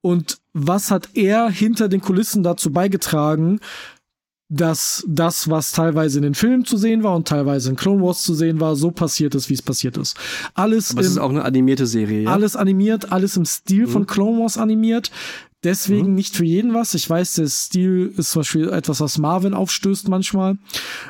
und 0.00 0.38
was 0.52 0.90
hat 0.90 1.10
er 1.14 1.50
hinter 1.50 1.88
den 1.88 2.00
Kulissen 2.00 2.42
dazu 2.42 2.70
beigetragen, 2.70 3.60
dass 4.48 5.04
das, 5.08 5.50
was 5.50 5.72
teilweise 5.72 6.18
in 6.18 6.22
den 6.22 6.34
Filmen 6.34 6.64
zu 6.64 6.76
sehen 6.76 7.02
war 7.02 7.16
und 7.16 7.26
teilweise 7.26 7.70
in 7.70 7.76
Clone 7.76 8.02
Wars 8.02 8.22
zu 8.22 8.34
sehen 8.34 8.60
war, 8.60 8.76
so 8.76 8.90
passiert 8.92 9.34
ist, 9.34 9.50
wie 9.50 9.54
es 9.54 9.62
passiert 9.62 9.96
ist. 9.96 10.16
Alles 10.54 10.92
Aber 10.92 11.00
es 11.00 11.08
ist 11.08 11.18
auch 11.18 11.30
eine 11.30 11.44
animierte 11.44 11.86
Serie, 11.86 12.22
ja? 12.22 12.32
Alles 12.32 12.54
animiert, 12.54 13.10
alles 13.10 13.36
im 13.36 13.44
Stil 13.44 13.86
mhm. 13.86 13.90
von 13.90 14.06
Clone 14.06 14.40
Wars 14.40 14.56
animiert. 14.56 15.10
Deswegen 15.64 16.10
mhm. 16.10 16.14
nicht 16.14 16.36
für 16.36 16.44
jeden 16.44 16.74
was. 16.74 16.94
Ich 16.94 17.10
weiß, 17.10 17.34
der 17.34 17.48
Stil 17.48 18.12
ist 18.16 18.30
zum 18.30 18.40
Beispiel 18.40 18.68
etwas, 18.68 19.00
was 19.00 19.18
Marvin 19.18 19.54
aufstößt 19.54 20.08
manchmal. 20.08 20.58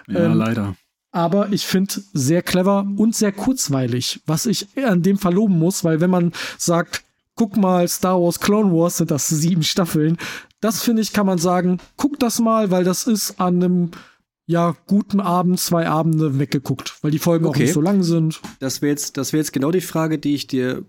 Ja, 0.09 0.27
ähm, 0.27 0.35
leider. 0.35 0.77
Aber 1.13 1.53
ich 1.53 1.67
finde 1.67 1.95
sehr 2.13 2.43
clever 2.43 2.87
und 2.97 3.15
sehr 3.15 3.33
kurzweilig, 3.33 4.21
was 4.27 4.47
ich 4.47 4.69
an 4.77 5.03
dem 5.03 5.19
verloben 5.19 5.59
muss, 5.59 5.85
weil 5.85 6.01
wenn 6.01 6.11
man 6.11 6.33
sagt, 6.59 7.05
guck 7.37 7.57
mal, 7.57 7.87
Star 7.87 8.21
Wars 8.21 8.41
Clone 8.41 8.73
Wars 8.73 8.97
sind 8.97 9.11
das 9.11 9.29
sieben 9.29 9.63
Staffeln, 9.63 10.17
das 10.61 10.83
finde 10.83 11.03
ich, 11.03 11.13
kann 11.13 11.27
man 11.27 11.39
sagen, 11.39 11.79
guck 11.97 12.19
das 12.19 12.41
mal, 12.41 12.71
weil 12.71 12.85
das 12.85 13.07
ist 13.07 13.41
an 13.41 13.63
einem 13.63 13.91
ja, 14.47 14.77
guten 14.87 15.21
Abend, 15.21 15.59
zwei 15.59 15.89
Abende 15.89 16.39
weggeguckt, 16.39 16.99
weil 17.03 17.11
die 17.11 17.19
Folgen 17.19 17.47
okay. 17.47 17.57
auch 17.57 17.61
nicht 17.63 17.73
so 17.73 17.81
lang 17.81 18.05
sind. 18.05 18.41
Das 18.61 18.81
wäre 18.81 18.91
jetzt, 18.91 19.17
wär 19.17 19.41
jetzt 19.41 19.53
genau 19.53 19.73
die 19.73 19.81
Frage, 19.81 20.19
die 20.19 20.35
ich 20.35 20.47
dir 20.47 20.85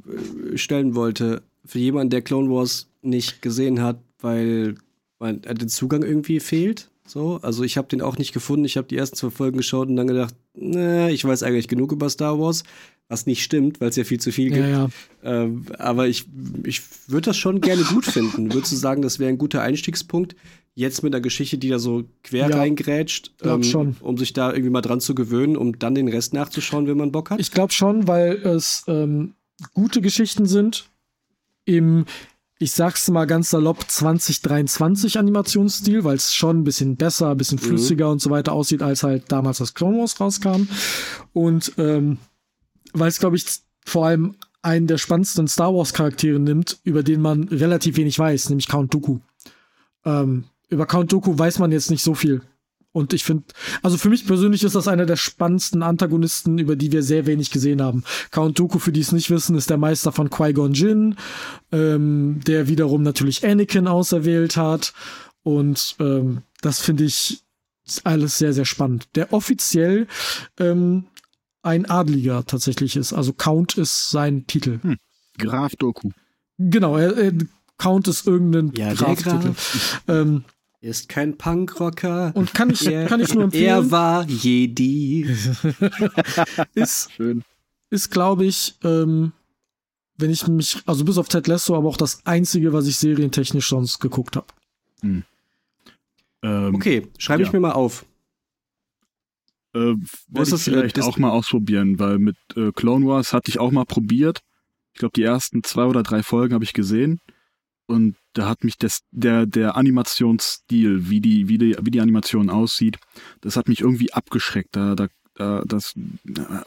äh, 0.53 0.57
stellen 0.57 0.93
wollte. 0.93 1.41
Für 1.65 1.79
jemanden, 1.79 2.11
der 2.11 2.21
Clone 2.21 2.49
Wars 2.51 2.87
nicht 3.01 3.41
gesehen 3.41 3.81
hat, 3.81 3.99
weil 4.19 4.75
man, 5.19 5.43
äh, 5.43 5.55
der 5.55 5.67
Zugang 5.67 6.03
irgendwie 6.03 6.39
fehlt. 6.39 6.91
So, 7.07 7.39
also 7.41 7.63
ich 7.63 7.77
habe 7.77 7.87
den 7.87 8.01
auch 8.01 8.17
nicht 8.17 8.33
gefunden. 8.33 8.65
Ich 8.65 8.77
habe 8.77 8.87
die 8.87 8.97
ersten 8.97 9.15
zwei 9.15 9.31
Folgen 9.31 9.57
geschaut 9.57 9.87
und 9.87 9.95
dann 9.95 10.07
gedacht, 10.07 10.35
ne, 10.53 11.11
ich 11.11 11.25
weiß 11.25 11.41
eigentlich 11.41 11.67
genug 11.67 11.91
über 11.91 12.09
Star 12.09 12.39
Wars 12.39 12.63
was 13.09 13.25
nicht 13.25 13.43
stimmt, 13.43 13.79
weil 13.79 13.89
es 13.89 13.95
ja 13.95 14.03
viel 14.03 14.19
zu 14.19 14.31
viel 14.31 14.49
gibt. 14.49 14.67
Ja, 14.67 14.67
ja. 14.67 14.89
Ähm, 15.23 15.65
aber 15.77 16.07
ich, 16.07 16.25
ich 16.63 16.81
würde 17.07 17.27
das 17.27 17.37
schon 17.37 17.61
gerne 17.61 17.83
gut 17.83 18.05
finden. 18.05 18.53
Würdest 18.53 18.71
du 18.73 18.75
sagen, 18.75 19.01
das 19.01 19.19
wäre 19.19 19.29
ein 19.29 19.37
guter 19.37 19.61
Einstiegspunkt? 19.61 20.35
Jetzt 20.75 21.03
mit 21.03 21.13
einer 21.13 21.21
Geschichte, 21.21 21.57
die 21.57 21.69
da 21.69 21.79
so 21.79 22.03
quer 22.23 22.49
ja, 22.49 22.57
reingrätscht, 22.57 23.31
ähm, 23.43 23.95
um 24.01 24.17
sich 24.17 24.33
da 24.33 24.51
irgendwie 24.51 24.69
mal 24.69 24.81
dran 24.81 24.99
zu 24.99 25.15
gewöhnen, 25.15 25.57
um 25.57 25.79
dann 25.79 25.95
den 25.95 26.07
Rest 26.07 26.33
nachzuschauen, 26.33 26.87
wenn 26.87 26.97
man 26.97 27.11
Bock 27.11 27.31
hat? 27.31 27.39
Ich 27.39 27.51
glaube 27.51 27.73
schon, 27.73 28.07
weil 28.07 28.33
es 28.33 28.83
ähm, 28.87 29.33
gute 29.73 30.01
Geschichten 30.01 30.45
sind. 30.45 30.89
Im 31.65 32.05
ich 32.59 32.71
sag's 32.71 33.07
mal 33.09 33.25
ganz 33.25 33.51
salopp, 33.51 33.85
2023 33.87 35.19
Animationsstil, 35.19 36.03
weil 36.03 36.15
es 36.15 36.33
schon 36.33 36.61
ein 36.61 36.63
bisschen 36.63 36.95
besser, 36.95 37.29
ein 37.29 37.37
bisschen 37.37 37.59
mhm. 37.61 37.65
flüssiger 37.65 38.07
mhm. 38.07 38.13
und 38.13 38.21
so 38.21 38.31
weiter 38.31 38.53
aussieht, 38.53 38.81
als 38.81 39.03
halt 39.03 39.31
damals 39.31 39.59
das 39.59 39.75
Clone 39.75 39.99
Wars 39.99 40.19
rauskam. 40.19 40.67
Und 41.33 41.73
ähm, 41.77 42.17
weil 42.99 43.09
es, 43.09 43.19
glaube 43.19 43.35
ich, 43.35 43.45
vor 43.85 44.05
allem 44.05 44.35
einen 44.61 44.87
der 44.87 44.97
spannendsten 44.97 45.47
Star 45.47 45.73
Wars 45.73 45.93
Charaktere 45.93 46.39
nimmt, 46.39 46.79
über 46.83 47.03
den 47.03 47.21
man 47.21 47.43
relativ 47.45 47.97
wenig 47.97 48.17
weiß, 48.19 48.49
nämlich 48.49 48.67
Count 48.67 48.93
Dooku. 48.93 49.19
Ähm, 50.05 50.45
über 50.69 50.85
Count 50.85 51.11
Dooku 51.11 51.37
weiß 51.37 51.59
man 51.59 51.71
jetzt 51.71 51.89
nicht 51.89 52.03
so 52.03 52.13
viel. 52.13 52.41
Und 52.91 53.13
ich 53.13 53.23
finde, 53.23 53.43
also 53.83 53.95
für 53.97 54.09
mich 54.09 54.25
persönlich 54.25 54.63
ist 54.63 54.73
das 54.73 54.87
einer 54.87 55.05
der 55.05 55.17
spannendsten 55.17 55.83
Antagonisten, 55.83 56.57
über 56.57 56.75
die 56.75 56.91
wir 56.91 57.03
sehr 57.03 57.27
wenig 57.27 57.51
gesehen 57.51 57.81
haben. 57.81 58.03
Count 58.31 58.57
Dooku, 58.57 58.79
für 58.79 58.91
die 58.91 59.01
es 59.01 59.11
nicht 59.11 59.29
wissen, 59.29 59.55
ist 59.55 59.69
der 59.69 59.77
Meister 59.77 60.11
von 60.11 60.31
Qui-Gon 60.31 60.73
Jinn, 60.73 61.15
ähm, 61.71 62.39
der 62.47 62.67
wiederum 62.67 63.03
natürlich 63.03 63.45
Anakin 63.45 63.87
auserwählt 63.87 64.57
hat. 64.57 64.93
Und 65.43 65.95
ähm, 65.99 66.41
das 66.61 66.79
finde 66.79 67.03
ich 67.03 67.43
alles 68.03 68.39
sehr, 68.39 68.53
sehr 68.53 68.65
spannend. 68.65 69.07
Der 69.15 69.31
offiziell 69.31 70.07
ähm, 70.59 71.05
ein 71.67 71.85
Adliger 71.85 72.45
tatsächlich 72.45 72.95
ist. 72.95 73.13
Also 73.13 73.33
Count 73.33 73.77
ist 73.77 74.09
sein 74.09 74.47
Titel. 74.47 74.79
Hm. 74.81 74.97
Graf 75.37 75.75
Doku. 75.75 76.11
Genau, 76.57 76.97
er, 76.97 77.15
er, 77.15 77.33
Count 77.77 78.07
ist 78.07 78.25
irgendein 78.25 78.71
ja, 78.75 78.93
Graf-Titel. 78.93 79.53
Ähm, 80.07 80.43
ist 80.81 81.09
kein 81.09 81.37
Punkrocker. 81.37 82.31
Und 82.35 82.53
kann 82.53 82.69
ich, 82.69 82.87
er, 82.87 83.05
kann 83.05 83.19
ich 83.19 83.33
nur 83.33 83.43
empfehlen. 83.43 83.65
Er 83.65 83.91
war 83.91 84.25
Jedi. 84.27 85.27
ist, 86.73 87.11
Schön. 87.11 87.43
Ist, 87.89 88.09
glaube 88.09 88.45
ich, 88.45 88.75
ähm, 88.83 89.31
wenn 90.17 90.31
ich 90.31 90.47
mich, 90.47 90.81
also 90.85 91.05
bis 91.05 91.17
auf 91.17 91.29
Ted 91.29 91.47
Lasso, 91.47 91.75
aber 91.75 91.87
auch 91.87 91.97
das 91.97 92.25
einzige, 92.25 92.73
was 92.73 92.87
ich 92.87 92.97
serientechnisch 92.97 93.69
sonst 93.69 93.99
geguckt 93.99 94.35
habe. 94.35 94.47
Hm. 95.01 95.23
Ähm, 96.43 96.75
okay, 96.75 97.07
schreibe 97.17 97.43
ja. 97.43 97.47
ich 97.47 97.53
mir 97.53 97.59
mal 97.59 97.71
auf. 97.71 98.05
Äh, 99.77 99.95
Werde 100.29 100.55
ich 100.55 100.61
vielleicht 100.63 100.99
auch 101.01 101.17
mal 101.17 101.29
ausprobieren, 101.29 101.99
weil 101.99 102.17
mit 102.17 102.37
äh, 102.55 102.71
Clone 102.71 103.05
Wars 103.05 103.33
hatte 103.33 103.49
ich 103.49 103.59
auch 103.59 103.71
mal 103.71 103.85
probiert. 103.85 104.41
Ich 104.93 104.99
glaube, 104.99 105.13
die 105.15 105.23
ersten 105.23 105.63
zwei 105.63 105.85
oder 105.85 106.01
drei 106.01 106.23
Folgen 106.23 106.53
habe 106.53 106.63
ich 106.63 106.73
gesehen. 106.73 107.19
Und 107.85 108.15
da 108.33 108.49
hat 108.49 108.63
mich 108.63 108.77
das, 108.77 109.01
der, 109.11 109.45
der 109.45 109.77
Animationsstil, 109.77 111.09
wie 111.09 111.21
die, 111.21 111.47
wie 111.47 111.57
die, 111.57 111.75
wie 111.81 111.91
die 111.91 112.01
Animation 112.01 112.49
aussieht, 112.49 112.97
das 113.41 113.55
hat 113.55 113.69
mich 113.69 113.81
irgendwie 113.81 114.11
abgeschreckt. 114.11 114.75
Da, 114.75 114.95
da, 114.95 115.07
da, 115.35 115.63
das, 115.65 115.93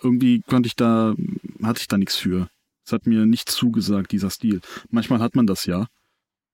irgendwie 0.02 0.42
konnte 0.42 0.68
ich 0.68 0.76
da, 0.76 1.14
hatte 1.62 1.80
ich 1.80 1.88
da 1.88 1.98
nichts 1.98 2.16
für. 2.16 2.48
Es 2.86 2.92
hat 2.92 3.06
mir 3.06 3.26
nicht 3.26 3.50
zugesagt, 3.50 4.12
dieser 4.12 4.30
Stil. 4.30 4.60
Manchmal 4.88 5.20
hat 5.20 5.34
man 5.34 5.46
das 5.46 5.66
ja. 5.66 5.86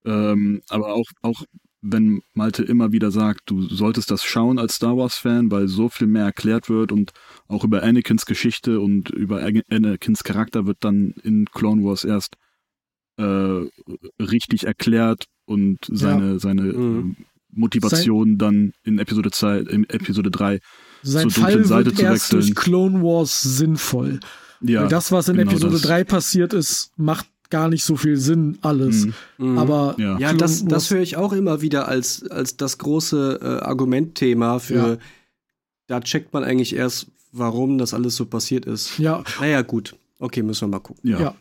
Ähm, 0.05 0.61
aber 0.69 0.93
auch, 0.93 1.07
auch 1.21 1.43
wenn 1.81 2.21
Malte 2.33 2.63
immer 2.63 2.91
wieder 2.91 3.11
sagt, 3.11 3.41
du 3.45 3.61
solltest 3.61 4.09
das 4.09 4.23
schauen 4.23 4.59
als 4.59 4.75
Star 4.75 4.97
Wars-Fan, 4.97 5.51
weil 5.51 5.67
so 5.67 5.89
viel 5.89 6.07
mehr 6.07 6.25
erklärt 6.25 6.69
wird 6.69 6.91
und 6.91 7.11
auch 7.47 7.63
über 7.63 7.83
Anakins 7.83 8.25
Geschichte 8.25 8.79
und 8.79 9.09
über 9.09 9.41
Anakins 9.69 10.23
Charakter 10.23 10.65
wird 10.65 10.77
dann 10.81 11.13
in 11.23 11.45
Clone 11.45 11.83
Wars 11.83 12.03
erst 12.03 12.35
äh, 13.17 13.65
richtig 14.19 14.65
erklärt 14.65 15.25
und 15.45 15.79
seine, 15.91 16.33
ja. 16.33 16.39
seine 16.39 16.61
mhm. 16.63 17.15
Motivation 17.51 18.29
Sein, 18.29 18.37
dann 18.37 18.73
in 18.83 18.99
Episode 18.99 19.31
2, 19.31 19.59
in 19.59 19.89
Episode 19.89 20.31
3 20.31 20.59
Sein 21.03 21.29
zur 21.29 21.43
dunklen 21.43 21.65
Seite 21.65 21.93
zu 21.93 22.03
wechseln. 22.03 22.39
durch 22.39 22.55
Clone 22.55 23.01
Wars 23.01 23.41
sinnvoll. 23.41 24.19
Ja, 24.61 24.81
Weil 24.81 24.89
das, 24.89 25.11
was 25.11 25.29
in 25.29 25.37
genau 25.37 25.51
Episode 25.51 25.73
das. 25.73 25.81
3 25.83 26.03
passiert 26.03 26.53
ist, 26.53 26.91
macht 26.97 27.27
gar 27.49 27.69
nicht 27.69 27.83
so 27.83 27.95
viel 27.95 28.17
Sinn, 28.17 28.57
alles. 28.61 29.05
Mhm. 29.05 29.13
mhm. 29.37 29.57
Aber 29.57 29.95
ja, 29.97 30.17
ja 30.19 30.33
das, 30.33 30.65
das 30.65 30.89
höre 30.91 31.01
ich 31.01 31.17
auch 31.17 31.33
immer 31.33 31.61
wieder 31.61 31.87
als, 31.87 32.27
als 32.29 32.57
das 32.57 32.77
große 32.77 33.39
äh, 33.41 33.65
Argumentthema 33.65 34.59
für, 34.59 34.75
ja. 34.75 34.97
da 35.87 36.01
checkt 36.01 36.33
man 36.33 36.43
eigentlich 36.43 36.75
erst, 36.75 37.07
warum 37.31 37.77
das 37.77 37.93
alles 37.93 38.15
so 38.15 38.25
passiert 38.25 38.65
ist. 38.65 38.97
Ja. 38.99 39.23
Naja, 39.39 39.61
gut. 39.61 39.95
Okay, 40.19 40.41
müssen 40.41 40.61
wir 40.61 40.77
mal 40.77 40.79
gucken. 40.79 41.09
Ja. 41.09 41.19
ja. 41.19 41.35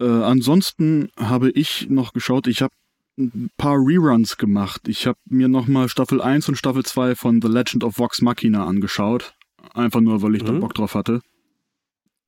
Äh, 0.00 0.24
ansonsten 0.24 1.08
habe 1.18 1.50
ich 1.50 1.88
noch 1.90 2.12
geschaut, 2.12 2.46
ich 2.46 2.62
habe 2.62 2.72
ein 3.18 3.50
paar 3.56 3.76
Reruns 3.76 4.36
gemacht. 4.36 4.86
Ich 4.86 5.06
habe 5.06 5.18
mir 5.28 5.48
nochmal 5.48 5.88
Staffel 5.88 6.20
1 6.22 6.48
und 6.48 6.56
Staffel 6.56 6.84
2 6.84 7.16
von 7.16 7.42
The 7.42 7.48
Legend 7.48 7.84
of 7.84 7.98
Vox 7.98 8.22
Machina 8.22 8.64
angeschaut. 8.64 9.34
Einfach 9.74 10.00
nur, 10.00 10.22
weil 10.22 10.36
ich 10.36 10.42
mhm. 10.42 10.46
da 10.46 10.52
Bock 10.52 10.74
drauf 10.74 10.94
hatte. 10.94 11.20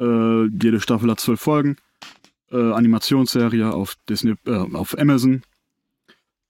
Äh, 0.00 0.46
jede 0.46 0.80
Staffel 0.80 1.10
hat 1.10 1.20
zwölf 1.20 1.40
Folgen. 1.40 1.76
Äh, 2.52 2.72
Animationsserie 2.72 3.72
auf 3.72 3.96
Disney, 4.08 4.34
äh, 4.46 4.50
auf 4.74 4.98
Amazon. 4.98 5.42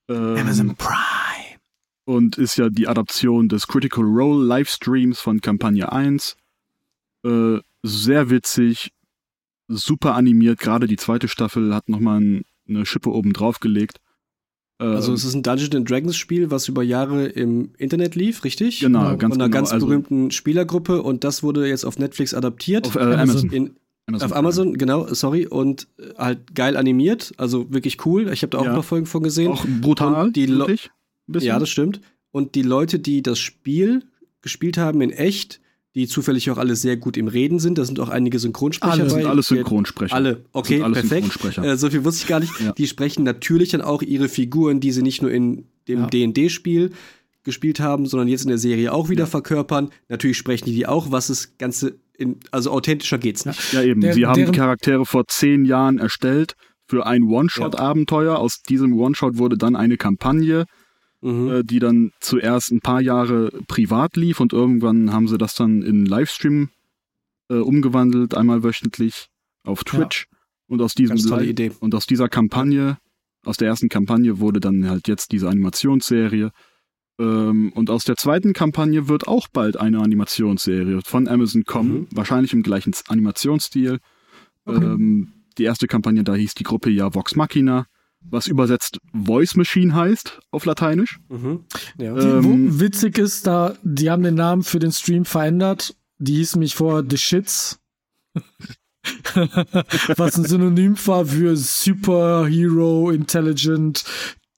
Ähm, 0.09 0.37
Amazon 0.37 0.75
Prime. 0.76 1.59
Und 2.04 2.38
ist 2.38 2.57
ja 2.57 2.71
die 2.71 2.88
Adaption 2.88 3.49
des 3.49 3.66
Critical 3.66 4.04
Role 4.04 4.45
Livestreams 4.45 5.21
von 5.21 5.40
Kampagne 5.40 5.92
1. 5.92 6.37
Äh, 7.25 7.59
sehr 7.83 8.30
witzig, 8.30 8.92
super 9.69 10.14
animiert. 10.14 10.59
Gerade 10.59 10.87
die 10.87 10.97
zweite 10.97 11.28
Staffel 11.28 11.75
hat 11.75 11.88
nochmal 11.88 12.21
ein, 12.21 12.45
eine 12.69 12.87
Schippe 12.87 13.11
oben 13.11 13.33
drauf 13.33 13.61
gelegt. 13.61 14.00
Also 14.80 15.12
es 15.12 15.25
ist 15.25 15.35
ein 15.35 15.42
Dungeons 15.42 15.75
and 15.75 15.90
Dragons 15.90 16.16
Spiel, 16.16 16.50
was 16.50 16.66
über 16.66 16.83
Jahre 16.83 17.26
im 17.26 17.73
Internet 17.76 18.14
lief, 18.14 18.45
richtig? 18.45 18.80
Genau, 18.80 19.14
ganz 19.19 19.35
Von 19.35 19.42
einer 19.42 19.45
genau. 19.45 19.49
ganz 19.50 19.73
also 19.73 19.87
berühmten 19.87 20.25
also, 20.25 20.30
Spielergruppe 20.30 21.02
und 21.02 21.23
das 21.23 21.42
wurde 21.42 21.69
jetzt 21.69 21.85
auf 21.85 21.99
Netflix 21.99 22.33
adaptiert. 22.33 22.87
Auf 22.87 22.97
äh, 22.97 23.00
Amazon. 23.00 23.50
In, 23.50 23.76
Amazon. 24.11 24.31
Auf 24.31 24.37
Amazon, 24.37 24.79
genau, 24.79 25.14
sorry. 25.14 25.47
Und 25.47 25.88
äh, 25.99 26.14
halt 26.17 26.55
geil 26.55 26.76
animiert, 26.76 27.33
also 27.37 27.73
wirklich 27.73 28.05
cool. 28.07 28.31
Ich 28.33 28.43
habe 28.43 28.50
da 28.50 28.59
auch 28.59 28.64
ja. 28.64 28.71
ein 28.71 28.75
paar 28.75 28.83
Folgen 28.83 29.07
von 29.07 29.23
gesehen. 29.23 29.50
Auch 29.50 29.64
brutal, 29.81 30.26
und 30.26 30.37
die 30.37 30.49
wirklich? 30.49 30.90
Ja, 31.29 31.59
das 31.59 31.71
stimmt. 31.71 32.00
Und 32.33 32.55
die 32.55 32.62
Leute, 32.62 32.99
die 32.99 33.23
das 33.23 33.38
Spiel 33.38 34.05
gespielt 34.43 34.79
haben 34.79 35.00
in 35.00 35.11
echt, 35.11 35.61
die 35.95 36.07
zufällig 36.07 36.50
auch 36.50 36.59
alle 36.59 36.76
sehr 36.76 36.97
gut 36.97 37.17
im 37.17 37.29
Reden 37.29 37.59
sind. 37.59 37.79
Da 37.79 37.85
sind 37.85 37.99
auch 37.99 38.09
einige 38.09 38.38
Synchronsprecher 38.38 38.93
alle, 38.93 39.11
Sind 39.11 39.26
alles 39.26 39.47
Synchronsprecher. 39.49 40.14
Alle, 40.14 40.45
okay, 40.52 40.83
alle 40.83 40.95
perfekt. 40.95 41.59
Äh, 41.59 41.76
so 41.76 41.90
viel 41.90 42.05
wusste 42.05 42.23
ich 42.23 42.29
gar 42.29 42.40
nicht. 42.40 42.52
Ja. 42.61 42.73
Die 42.73 42.87
sprechen 42.87 43.25
natürlich 43.25 43.71
dann 43.71 43.81
auch 43.81 44.02
ihre 44.02 44.29
Figuren, 44.29 44.81
die 44.81 44.93
sie 44.93 45.02
nicht 45.02 45.23
nur 45.23 45.31
in 45.31 45.64
dem 45.88 46.11
D&D-Spiel 46.11 46.90
gespielt 47.43 47.81
haben, 47.81 48.07
sondern 48.07 48.29
jetzt 48.29 48.43
in 48.43 48.49
der 48.49 48.59
Serie 48.59 48.93
auch 48.93 49.09
wieder 49.09 49.25
ja. 49.25 49.26
verkörpern. 49.26 49.90
Natürlich 50.09 50.37
sprechen 50.37 50.67
die 50.67 50.75
die 50.75 50.87
auch, 50.87 51.11
was 51.11 51.29
das 51.29 51.57
Ganze 51.57 51.95
in, 52.21 52.39
also 52.50 52.71
authentischer 52.71 53.19
geht's 53.19 53.47
nicht. 53.47 53.73
Ja, 53.73 53.83
eben. 53.83 54.00
Der, 54.00 54.15
sie 54.15 54.27
haben 54.27 54.47
die 54.47 54.53
Charaktere 54.53 55.07
vor 55.07 55.27
zehn 55.27 55.65
Jahren 55.65 55.99
erstellt 55.99 56.55
für 56.89 57.07
ein 57.07 57.25
One-Shot-Abenteuer. 57.25 58.39
Aus 58.39 58.62
diesem 58.62 58.93
One-Shot 58.99 59.39
wurde 59.39 59.57
dann 59.57 59.77
eine 59.77 59.97
Kampagne 59.97 60.67
mhm. 61.21 61.50
äh, 61.50 61.65
die 61.65 61.79
dann 61.79 62.12
zuerst 62.21 62.71
ein 62.71 62.81
paar 62.81 63.00
Jahre 63.00 63.50
privat 63.69 64.17
lief 64.17 64.41
und 64.41 64.53
irgendwann 64.53 65.12
haben 65.12 65.29
sie 65.29 65.39
das 65.39 65.55
dann 65.55 65.83
in 65.83 66.07
Livestream 66.07 66.71
äh, 67.49 67.57
umgewandelt, 67.57 68.35
einmal 68.35 68.62
wöchentlich 68.62 69.29
auf 69.65 69.85
Twitch. 69.85 70.27
Ja. 70.31 70.39
Und 70.69 70.83
aus 70.83 70.95
diesem 70.95 71.17
Idee. 71.43 71.73
und 71.81 71.97
aus 71.97 72.07
dieser 72.07 72.29
Kampagne, 72.29 72.99
aus 73.45 73.57
der 73.57 73.67
ersten 73.67 73.89
Kampagne 73.89 74.39
wurde 74.39 74.61
dann 74.61 74.89
halt 74.89 75.09
jetzt 75.09 75.33
diese 75.33 75.49
Animationsserie. 75.49 76.53
Ähm, 77.21 77.73
und 77.75 77.91
aus 77.91 78.05
der 78.05 78.17
zweiten 78.17 78.53
Kampagne 78.53 79.09
wird 79.09 79.29
auch 79.29 79.47
bald 79.53 79.77
eine 79.77 80.00
Animationsserie 80.00 81.00
von 81.05 81.29
Amazon 81.29 81.65
kommen, 81.65 81.93
mhm. 81.93 82.07
wahrscheinlich 82.12 82.53
im 82.53 82.62
gleichen 82.62 82.95
Animationsstil. 83.09 83.99
Okay. 84.65 84.85
Ähm, 84.85 85.33
die 85.59 85.65
erste 85.65 85.87
Kampagne, 85.87 86.25
da 86.25 86.35
hieß 86.35 86.55
die 86.55 86.65
Gruppe 86.65 86.91
ja 86.91 87.15
Vox 87.15 87.37
Machina 87.37 87.87
was 88.23 88.47
übersetzt 88.47 88.99
Voice 89.12 89.57
Machine 89.57 89.95
heißt 89.95 90.41
auf 90.50 90.65
Lateinisch. 90.65 91.19
Mhm. 91.29 91.65
Ja. 91.99 92.17
Ähm, 92.17 92.71
die, 92.73 92.81
witzig 92.81 93.19
ist, 93.19 93.47
da, 93.47 93.75
die 93.83 94.11
haben 94.11 94.23
den 94.23 94.35
Namen 94.35 94.62
für 94.62 94.79
den 94.79 94.93
Stream 94.93 95.25
verändert. 95.25 95.97
Die 96.19 96.37
hieß 96.37 96.57
mich 96.57 96.75
vor 96.75 97.03
The 97.09 97.17
Shits. 97.17 97.79
was 100.17 100.37
ein 100.37 100.45
Synonym 100.45 100.95
war 101.07 101.25
für 101.25 101.57
Superhero 101.57 103.11
Intelligent 103.11 104.05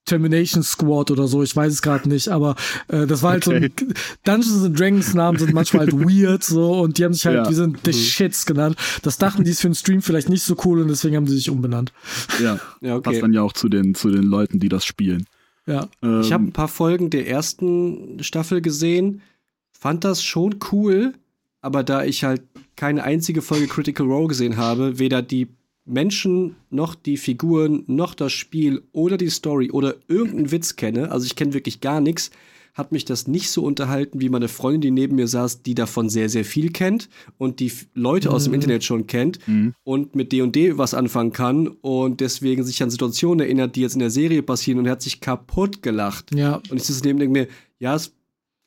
Termination 0.04 0.62
Squad 0.62 1.10
oder 1.10 1.28
so, 1.28 1.42
ich 1.42 1.54
weiß 1.54 1.72
es 1.72 1.82
gerade 1.82 2.08
nicht, 2.08 2.28
aber 2.28 2.56
äh, 2.88 3.06
das 3.06 3.22
war 3.22 3.32
halt 3.32 3.46
okay. 3.46 3.70
so 3.78 3.84
ein 3.86 3.94
Dungeons 4.24 4.64
and 4.64 4.78
Dragons 4.78 5.14
Namen 5.14 5.38
sind 5.38 5.52
manchmal 5.52 5.86
halt 5.86 5.92
weird 5.98 6.42
so 6.42 6.80
und 6.80 6.98
die 6.98 7.04
haben 7.04 7.14
sich 7.14 7.24
halt, 7.24 7.36
ja. 7.36 7.42
die 7.44 7.54
sind 7.54 7.78
The 7.84 7.92
mhm. 7.92 7.96
Shits 7.96 8.46
genannt. 8.46 8.76
Das 9.02 9.18
dachten 9.18 9.44
die 9.44 9.50
es 9.50 9.60
für 9.60 9.68
den 9.68 9.74
Stream 9.74 10.02
vielleicht 10.02 10.28
nicht 10.28 10.42
so 10.42 10.56
cool 10.64 10.80
und 10.80 10.88
deswegen 10.88 11.16
haben 11.16 11.26
sie 11.26 11.36
sich 11.36 11.50
umbenannt. 11.50 11.92
Ja, 12.42 12.58
ja 12.80 12.96
okay. 12.96 13.10
passt 13.10 13.22
dann 13.22 13.32
ja 13.32 13.42
auch 13.42 13.52
zu 13.52 13.68
den 13.68 13.94
zu 13.94 14.10
den 14.10 14.24
Leuten, 14.24 14.58
die 14.58 14.68
das 14.68 14.84
spielen. 14.84 15.26
Ja. 15.66 15.88
Ähm, 16.02 16.20
ich 16.20 16.32
habe 16.32 16.44
ein 16.44 16.52
paar 16.52 16.68
Folgen 16.68 17.10
der 17.10 17.28
ersten 17.28 18.22
Staffel 18.22 18.60
gesehen, 18.60 19.22
fand 19.70 20.04
das 20.04 20.22
schon 20.22 20.56
cool, 20.72 21.14
aber 21.60 21.84
da 21.84 22.04
ich 22.04 22.24
halt 22.24 22.42
keine 22.76 23.04
einzige 23.04 23.42
Folge 23.42 23.68
Critical 23.68 24.06
Role 24.06 24.28
gesehen 24.28 24.56
habe, 24.56 24.98
weder 24.98 25.22
die 25.22 25.48
Menschen 25.84 26.56
noch 26.70 26.94
die 26.94 27.16
Figuren 27.16 27.84
noch 27.86 28.14
das 28.14 28.32
Spiel 28.32 28.82
oder 28.92 29.16
die 29.16 29.30
Story 29.30 29.70
oder 29.70 29.96
irgendeinen 30.08 30.50
Witz 30.50 30.76
kenne, 30.76 31.10
also 31.10 31.26
ich 31.26 31.36
kenne 31.36 31.54
wirklich 31.54 31.80
gar 31.80 32.00
nichts, 32.00 32.30
hat 32.74 32.90
mich 32.90 33.04
das 33.04 33.26
nicht 33.26 33.50
so 33.50 33.62
unterhalten 33.64 34.20
wie 34.20 34.30
meine 34.30 34.48
Freundin, 34.48 34.80
die 34.80 35.02
neben 35.02 35.16
mir 35.16 35.28
saß, 35.28 35.62
die 35.62 35.74
davon 35.74 36.08
sehr, 36.08 36.28
sehr 36.28 36.44
viel 36.44 36.70
kennt 36.70 37.10
und 37.36 37.60
die 37.60 37.70
Leute 37.94 38.28
mhm. 38.28 38.34
aus 38.34 38.44
dem 38.44 38.50
mhm. 38.50 38.54
Internet 38.54 38.84
schon 38.84 39.06
kennt 39.06 39.46
mhm. 39.46 39.74
und 39.84 40.14
mit 40.14 40.32
D&D 40.32 40.78
was 40.78 40.94
anfangen 40.94 41.32
kann 41.32 41.68
und 41.68 42.20
deswegen 42.20 42.64
sich 42.64 42.82
an 42.82 42.90
Situationen 42.90 43.40
erinnert, 43.40 43.76
die 43.76 43.82
jetzt 43.82 43.94
in 43.94 44.00
der 44.00 44.10
Serie 44.10 44.42
passieren 44.42 44.78
und 44.78 44.88
hat 44.88 45.02
sich 45.02 45.20
kaputt 45.20 45.82
gelacht. 45.82 46.34
Ja. 46.34 46.62
Und 46.70 46.78
ich 46.78 46.84
sitze 46.84 47.04
neben 47.04 47.18
denke 47.18 47.32
mir, 47.32 47.48
ja, 47.78 47.94
es 47.94 48.14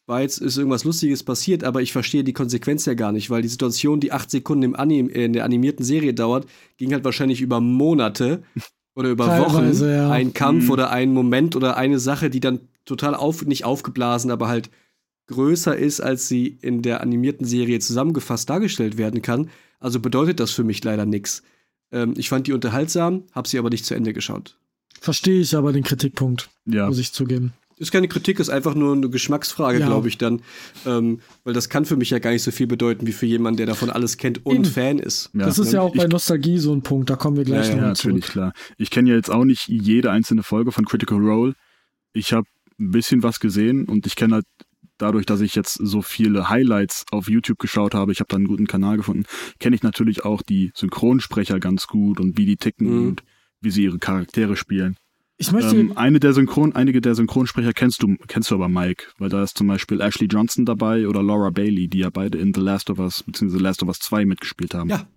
war 0.08 0.22
jetzt 0.22 0.38
ist 0.38 0.58
irgendwas 0.58 0.84
Lustiges 0.84 1.24
passiert, 1.24 1.64
aber 1.64 1.82
ich 1.82 1.92
verstehe 1.92 2.24
die 2.24 2.34
Konsequenz 2.34 2.86
ja 2.86 2.94
gar 2.94 3.12
nicht, 3.12 3.30
weil 3.30 3.42
die 3.42 3.48
Situation, 3.48 4.00
die 4.00 4.12
acht 4.12 4.30
Sekunden 4.30 4.64
im 4.64 4.76
Anim 4.76 5.10
in 5.10 5.34
der 5.34 5.46
animierten 5.46 5.84
Serie 5.84 6.14
dauert, 6.14 6.46
ging 6.78 6.94
halt 6.94 7.04
wahrscheinlich 7.04 7.42
über 7.42 7.60
Monate 7.60 8.44
oder 8.96 9.10
über 9.10 9.26
Teilweise, 9.26 9.86
Wochen. 9.86 9.94
Ja. 9.94 10.12
Ein 10.12 10.34
Kampf 10.34 10.66
mhm. 10.66 10.72
oder 10.72 10.92
ein 10.92 11.12
Moment 11.12 11.56
oder 11.56 11.78
eine 11.78 12.00
Sache, 12.00 12.30
die 12.30 12.40
dann 12.40 12.60
total 12.86 13.16
auf, 13.16 13.46
nicht 13.46 13.66
aufgeblasen, 13.66 14.32
aber 14.32 14.48
halt 14.48 14.70
größer 15.28 15.76
ist, 15.76 16.02
als 16.02 16.28
sie 16.28 16.58
in 16.62 16.84
der 16.84 17.02
animierten 17.02 17.48
Serie 17.48 17.80
zusammengefasst 17.80 18.50
dargestellt 18.50 18.98
werden 18.98 19.24
kann. 19.24 19.50
Also 19.80 20.00
bedeutet 20.00 20.40
das 20.40 20.52
für 20.52 20.64
mich 20.64 20.84
leider 20.84 21.06
nichts. 21.06 21.42
Ähm, 21.92 22.14
ich 22.16 22.30
fand 22.30 22.46
die 22.46 22.54
unterhaltsam, 22.54 23.24
habe 23.32 23.48
sie 23.48 23.58
aber 23.58 23.70
nicht 23.72 23.86
zu 23.86 23.96
Ende 23.96 24.14
geschaut. 24.14 24.58
Verstehe 25.02 25.42
ich 25.42 25.56
aber 25.56 25.74
den 25.74 25.84
Kritikpunkt, 25.84 26.50
ja. 26.66 26.88
muss 26.88 27.00
ich 27.00 27.12
zugeben. 27.12 27.54
Ist 27.77 27.91
keine 27.91 28.08
Kritik, 28.08 28.39
ist 28.39 28.50
einfach 28.50 28.74
nur 28.74 28.94
eine 28.94 29.10
Geschmacksfrage, 29.10 29.79
ja. 29.79 29.86
glaube 29.86 30.08
ich 30.08 30.17
dann. 30.17 30.41
Ähm, 30.86 31.20
weil 31.44 31.53
das 31.53 31.67
kann 31.67 31.84
für 31.84 31.98
mich 31.98 32.10
ja 32.10 32.20
gar 32.20 32.32
nicht 32.32 32.44
so 32.44 32.51
viel 32.51 32.67
bedeuten 32.67 33.05
wie 33.05 33.12
für 33.12 33.25
jemanden, 33.25 33.58
der 33.58 33.65
davon 33.65 33.89
alles 33.89 34.17
kennt 34.17 34.46
und 34.46 34.55
Eben. 34.55 34.65
Fan 34.65 35.00
ist. 35.00 35.29
Ja. 35.34 35.46
Das 35.46 35.60
ist 35.60 35.74
ja 35.74 35.82
auch 35.82 35.94
bei 35.94 36.08
Nostalgie 36.08 36.58
so 36.58 36.74
ein 36.74 36.84
Punkt, 36.84 37.10
da 37.10 37.17
kommen 37.17 37.36
wir 37.36 37.44
gleich 37.44 37.67
ja, 37.67 37.75
noch 37.75 37.82
ja, 37.82 37.88
natürlich, 37.89 38.25
klar. 38.25 38.53
Ich 38.77 38.91
kenne 38.91 39.10
ja 39.10 39.15
jetzt 39.15 39.29
auch 39.29 39.44
nicht 39.44 39.67
jede 39.67 40.12
einzelne 40.12 40.44
Folge 40.44 40.72
von 40.72 40.86
Critical 40.86 41.17
Role. 41.17 41.53
Ich 42.13 42.32
habe 42.32 42.48
ein 42.79 42.91
bisschen 42.91 43.24
was 43.24 43.41
gesehen 43.41 43.86
und 43.86 44.08
ich 44.08 44.15
kenne 44.15 44.36
halt 44.36 44.46
dadurch, 44.98 45.25
dass 45.25 45.41
ich 45.41 45.55
jetzt 45.55 45.74
so 45.74 46.01
viele 46.01 46.50
Highlights 46.50 47.05
auf 47.12 47.29
YouTube 47.29 47.60
geschaut 47.60 47.94
habe, 47.94 48.13
ich 48.13 48.20
habe 48.20 48.29
da 48.29 48.38
einen 48.38 48.48
guten 48.48 48.67
Kanal 48.67 48.98
gefunden, 48.98 49.25
kenne 49.60 49.75
ich 49.75 49.84
natürlich 49.84 50.24
auch 50.24 50.41
die 50.41 50.72
Synchronsprecher 50.75 51.60
ganz 51.60 51.88
gut 51.88 52.20
und 52.20 52.38
wie 52.38 52.46
die 52.46 52.58
ticken 52.58 52.88
mhm. 52.88 53.08
und 53.10 53.24
wie 53.62 53.72
sie 53.72 53.84
ihre 53.84 54.00
Charaktere 54.00 54.55
spielen. 54.55 54.96
Ich 55.38 55.51
möchte. 55.51 55.75
Ähm, 55.75 55.98
eine 55.98 56.20
der 56.20 56.34
Synchron, 56.34 56.74
einige 56.75 57.01
der 57.01 57.15
Synchronsprecher 57.15 57.74
kennst 57.74 58.01
du, 58.01 58.15
kennst 58.27 58.51
du 58.51 58.56
aber 58.56 58.70
Mike, 58.70 59.08
weil 59.18 59.30
da 59.30 59.44
ist 59.44 59.58
zum 59.58 59.68
Beispiel 59.68 60.00
Ashley 60.00 60.27
Johnson 60.27 60.65
dabei 60.65 61.08
oder 61.08 61.22
Laura 61.22 61.50
Bailey, 61.50 61.88
die 61.88 62.00
ja 62.00 62.10
beide 62.10 62.38
in 62.38 62.54
The 62.54 62.62
Last 62.62 62.89
of 62.89 63.00
Us 63.00 63.24
bzw. 63.24 63.50
The 63.50 63.63
Last 63.63 63.84
of 63.84 63.89
Us 63.89 64.00
2 64.00 64.25
mitgespielt 64.25 64.74
haben. 64.74 64.89
Ja. 64.89 65.08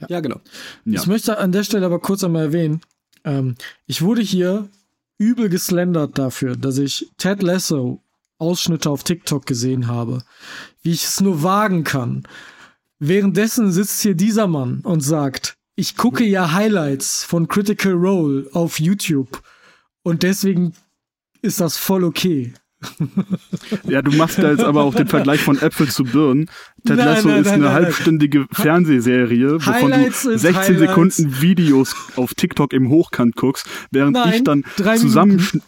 Ja, 0.00 0.06
ja 0.08 0.20
genau. 0.20 0.40
Ja. 0.84 1.00
Ich 1.00 1.06
möchte 1.06 1.38
an 1.38 1.52
der 1.52 1.62
Stelle 1.62 1.86
aber 1.86 2.00
kurz 2.00 2.24
einmal 2.24 2.46
erwähnen, 2.46 2.80
ähm, 3.24 3.54
ich 3.86 4.02
wurde 4.02 4.22
hier 4.22 4.68
übel 5.18 5.48
geslendert 5.48 6.18
dafür, 6.18 6.56
dass 6.56 6.78
ich 6.78 7.08
Ted 7.16 7.42
Lasso 7.42 8.02
Ausschnitte 8.38 8.90
auf 8.90 9.04
TikTok 9.04 9.46
gesehen 9.46 9.86
habe, 9.86 10.24
wie 10.82 10.90
ich 10.90 11.04
es 11.04 11.20
nur 11.20 11.44
wagen 11.44 11.84
kann. 11.84 12.24
Währenddessen 12.98 13.70
sitzt 13.70 14.02
hier 14.02 14.14
dieser 14.14 14.48
Mann 14.48 14.80
und 14.80 15.00
sagt, 15.00 15.56
ich 15.76 15.96
gucke 15.96 16.24
ja 16.24 16.52
Highlights 16.52 17.22
von 17.22 17.46
Critical 17.46 17.92
Role 17.92 18.48
auf 18.52 18.80
YouTube 18.80 19.42
und 20.02 20.22
deswegen 20.22 20.72
ist 21.42 21.60
das 21.60 21.76
voll 21.76 22.04
okay. 22.04 22.54
Ja, 23.84 24.02
du 24.02 24.10
machst 24.12 24.38
da 24.38 24.50
jetzt 24.50 24.64
aber 24.64 24.82
auch 24.82 24.94
den 24.94 25.06
Vergleich 25.06 25.40
von 25.40 25.56
Äpfel 25.56 25.88
zu 25.88 26.04
Birnen. 26.04 26.50
Ted 26.84 26.96
Lasso 26.96 27.28
nein, 27.28 27.42
ist 27.42 27.46
nein, 27.46 27.62
eine 27.62 27.72
halbstündige 27.72 28.46
Fernsehserie, 28.50 29.54
wovon 29.54 29.74
Highlights 29.74 30.22
du 30.22 30.36
16 30.36 30.54
Highlights. 30.54 30.78
Sekunden 30.78 31.40
Videos 31.40 31.94
auf 32.16 32.34
TikTok 32.34 32.72
im 32.72 32.88
Hochkant 32.88 33.36
guckst, 33.36 33.66
während 33.90 34.18
ich 34.32 34.42
dann 34.42 34.64
zusammen 34.96 35.62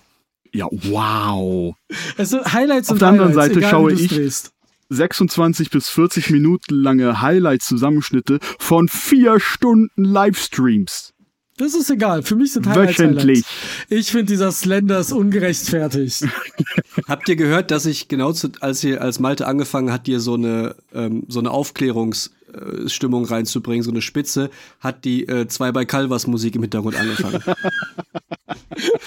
ja, 0.54 0.66
wow. 0.70 1.74
Also 2.16 2.44
Highlights 2.44 2.88
Auf 2.88 2.98
der 2.98 3.08
anderen 3.08 3.30
Highlights, 3.30 3.54
Seite 3.54 3.68
schaue 3.68 3.92
ich 3.92 4.08
drehst. 4.08 4.52
26 4.88 5.70
bis 5.70 5.88
40 5.88 6.30
Minuten 6.30 6.74
lange 6.74 7.20
Highlights-Zusammenschnitte 7.20 8.38
von 8.60 8.86
vier 8.86 9.40
Stunden 9.40 10.04
Livestreams. 10.04 11.13
Das 11.56 11.74
ist 11.74 11.88
egal. 11.88 12.22
Für 12.22 12.34
mich 12.34 12.52
sind 12.52 12.66
Highlights 12.66 12.98
Wöchentlich. 12.98 13.44
Highlights. 13.44 13.86
Ich 13.88 14.10
finde 14.10 14.26
dieser 14.26 14.50
Slender 14.50 14.98
ist 14.98 15.12
ungerechtfertigt. 15.12 16.24
Habt 17.08 17.28
ihr 17.28 17.36
gehört, 17.36 17.70
dass 17.70 17.86
ich 17.86 18.08
genau 18.08 18.32
zu, 18.32 18.50
als 18.60 18.82
ihr 18.82 19.00
als 19.00 19.20
Malte 19.20 19.46
angefangen 19.46 19.92
hat, 19.92 20.06
dir 20.08 20.18
so 20.18 20.34
eine 20.34 20.74
ähm, 20.92 21.24
so 21.28 21.38
eine 21.38 21.52
Aufklärungsstimmung 21.52 23.24
reinzubringen, 23.24 23.84
so 23.84 23.92
eine 23.92 24.02
Spitze, 24.02 24.50
hat 24.80 25.04
die 25.04 25.28
äh, 25.28 25.46
zwei 25.46 25.70
bei 25.70 25.84
Calvas 25.84 26.26
Musik 26.26 26.56
im 26.56 26.62
Hintergrund 26.62 26.96
angefangen. 26.96 27.40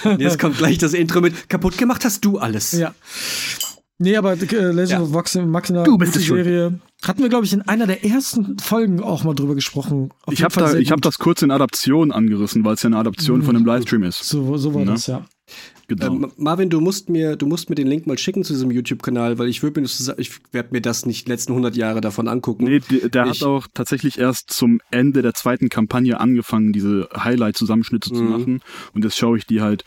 Jetzt 0.18 0.40
kommt 0.40 0.58
gleich 0.58 0.78
das 0.78 0.94
Intro 0.94 1.20
mit 1.20 1.50
kaputt 1.50 1.78
gemacht 1.78 2.06
hast 2.06 2.24
du 2.24 2.38
alles. 2.38 2.72
Ja. 2.72 2.94
Nee, 4.00 4.16
aber 4.16 4.34
äh, 4.34 4.72
Legend 4.72 4.90
ja. 4.90 5.02
of 5.02 5.46
Machina, 5.46 5.84
du 5.84 5.98
bist 5.98 6.16
die 6.16 6.20
Serie. 6.20 6.80
Hatten 7.04 7.22
wir, 7.22 7.30
glaube 7.30 7.46
ich, 7.46 7.54
in 7.54 7.64
einer 7.64 7.88
der 7.88 8.06
ersten 8.06 8.60
Folgen 8.60 9.02
auch 9.02 9.24
mal 9.24 9.34
drüber 9.34 9.56
gesprochen. 9.56 10.12
Auf 10.24 10.34
ich 10.34 10.44
habe 10.44 10.54
da, 10.54 10.76
ich 10.76 10.92
hab 10.92 11.02
das 11.02 11.18
kurz 11.18 11.42
in 11.42 11.50
Adaption 11.50 12.12
angerissen, 12.12 12.64
weil 12.64 12.76
es 12.76 12.84
ja 12.84 12.88
eine 12.88 12.98
Adaption 12.98 13.40
mhm. 13.40 13.44
von 13.44 13.56
einem 13.56 13.66
Livestream 13.66 14.04
ist. 14.04 14.24
So, 14.24 14.58
so 14.58 14.74
war 14.74 14.82
ne? 14.82 14.92
das, 14.92 15.08
ja. 15.08 15.26
Genau. 15.88 16.28
Äh, 16.28 16.32
Marvin, 16.38 16.70
du 16.70 16.82
musst 16.82 17.10
mir, 17.10 17.38
du 17.38 17.48
musst 17.48 17.70
mir 17.70 17.76
den 17.76 17.88
Link 17.88 18.06
mal 18.06 18.18
schicken 18.18 18.44
zu 18.44 18.54
diesem 18.54 18.70
YouTube-Kanal, 18.70 19.40
weil 19.40 19.48
ich 19.48 19.64
würde 19.64 19.82
mir, 19.82 19.88
ich 20.18 20.32
werde 20.52 20.70
mir 20.72 20.82
das 20.82 21.06
nicht 21.06 21.26
die 21.26 21.32
letzten 21.32 21.54
100 21.54 21.76
Jahre 21.76 22.02
davon 22.02 22.28
angucken. 22.28 22.66
Nee, 22.66 22.82
der, 22.92 23.10
der 23.10 23.30
hat 23.30 23.42
auch 23.44 23.68
tatsächlich 23.74 24.20
erst 24.20 24.52
zum 24.52 24.80
Ende 24.92 25.22
der 25.22 25.34
zweiten 25.34 25.70
Kampagne 25.70 26.20
angefangen, 26.20 26.74
diese 26.74 27.08
Highlight-Zusammenschnitte 27.16 28.14
mhm. 28.14 28.18
zu 28.18 28.24
machen. 28.24 28.60
Und 28.94 29.06
jetzt 29.06 29.18
schaue 29.18 29.38
ich 29.38 29.46
die 29.46 29.62
halt 29.62 29.86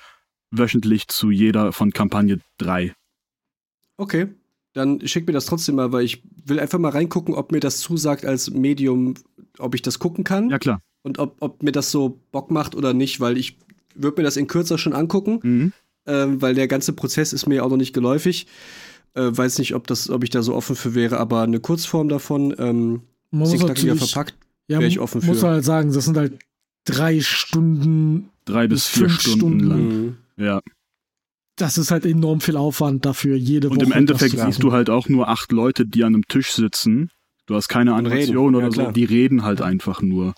wöchentlich 0.51 1.07
zu 1.09 1.31
jeder 1.31 1.73
von 1.73 1.93
Kampagne 1.93 2.39
3. 2.59 2.95
Okay, 4.01 4.29
dann 4.73 5.07
schick 5.07 5.27
mir 5.27 5.35
das 5.35 5.45
trotzdem 5.45 5.75
mal, 5.75 5.93
weil 5.93 6.05
ich 6.05 6.23
will 6.47 6.59
einfach 6.59 6.79
mal 6.79 6.89
reingucken, 6.89 7.35
ob 7.35 7.53
mir 7.53 7.61
das 7.61 7.81
zusagt 7.81 8.25
als 8.25 8.51
Medium, 8.51 9.13
ob 9.59 9.75
ich 9.75 9.83
das 9.83 9.99
gucken 9.99 10.25
kann. 10.25 10.49
Ja, 10.49 10.59
klar. 10.59 10.81
Und 11.03 11.19
ob, 11.19 11.37
ob 11.41 11.63
mir 11.63 11.73
das 11.73 11.91
so 11.91 12.19
Bock 12.33 12.51
macht 12.51 12.75
oder 12.75 12.95
nicht, 12.95 13.21
weil 13.21 13.37
ich 13.37 13.59
würde 13.95 14.23
mir 14.23 14.25
das 14.25 14.39
in 14.39 14.47
kürzer 14.47 14.79
schon 14.79 14.95
angucken, 14.95 15.41
mhm. 15.43 15.73
ähm, 16.07 16.41
weil 16.41 16.55
der 16.55 16.67
ganze 16.67 16.95
Prozess 16.95 17.35
ist 17.35 17.47
mir 17.47 17.63
auch 17.63 17.69
noch 17.69 17.77
nicht 17.77 17.93
geläufig. 17.93 18.47
Äh, 19.13 19.37
weiß 19.37 19.59
nicht, 19.59 19.75
ob, 19.75 19.87
das, 19.87 20.09
ob 20.09 20.25
ich 20.25 20.31
da 20.31 20.43
so 20.43 20.55
offen 20.55 20.77
für 20.77 20.95
wäre, 20.95 21.19
aber 21.19 21.43
eine 21.43 21.61
Kurzform 21.61 22.09
davon, 22.09 22.55
ähm, 22.59 23.03
knackiger 23.33 23.97
verpackt, 23.97 24.35
ja, 24.67 24.79
wäre 24.79 24.89
ich 24.89 24.99
offen 24.99 25.21
für. 25.21 25.27
Muss 25.27 25.43
man 25.43 25.53
halt 25.53 25.65
sagen, 25.67 25.93
das 25.93 26.07
sind 26.07 26.17
halt 26.17 26.39
drei 26.87 27.21
Stunden. 27.21 28.31
Drei 28.47 28.67
bis 28.67 28.87
vier 28.87 29.11
Stunden, 29.11 29.39
Stunden 29.39 29.61
lang. 29.61 29.89
Mhm. 29.89 30.17
Ja 30.37 30.63
das 31.61 31.79
ist 31.79 31.91
halt 31.91 32.07
enorm 32.07 32.41
viel 32.41 32.57
Aufwand 32.57 33.05
dafür, 33.05 33.37
jede 33.37 33.69
und 33.69 33.77
Woche. 33.77 33.87
Und 33.87 33.93
im 33.93 33.99
Endeffekt 33.99 34.39
siehst 34.39 34.63
du 34.63 34.73
halt 34.73 34.91
auch 34.91 35.09
nur 35.09 35.29
acht 35.29 35.53
Leute, 35.53 35.87
die 35.87 36.05
an 36.05 36.15
einem 36.15 36.27
Tisch 36.27 36.53
sitzen. 36.53 37.11
Du 37.47 37.55
hast 37.55 37.69
keine 37.69 37.95
Animation 37.95 38.55
oder 38.55 38.67
ja, 38.67 38.73
so, 38.73 38.91
die 38.93 39.05
reden 39.05 39.43
halt 39.43 39.61
einfach 39.61 40.03
nur. 40.03 40.35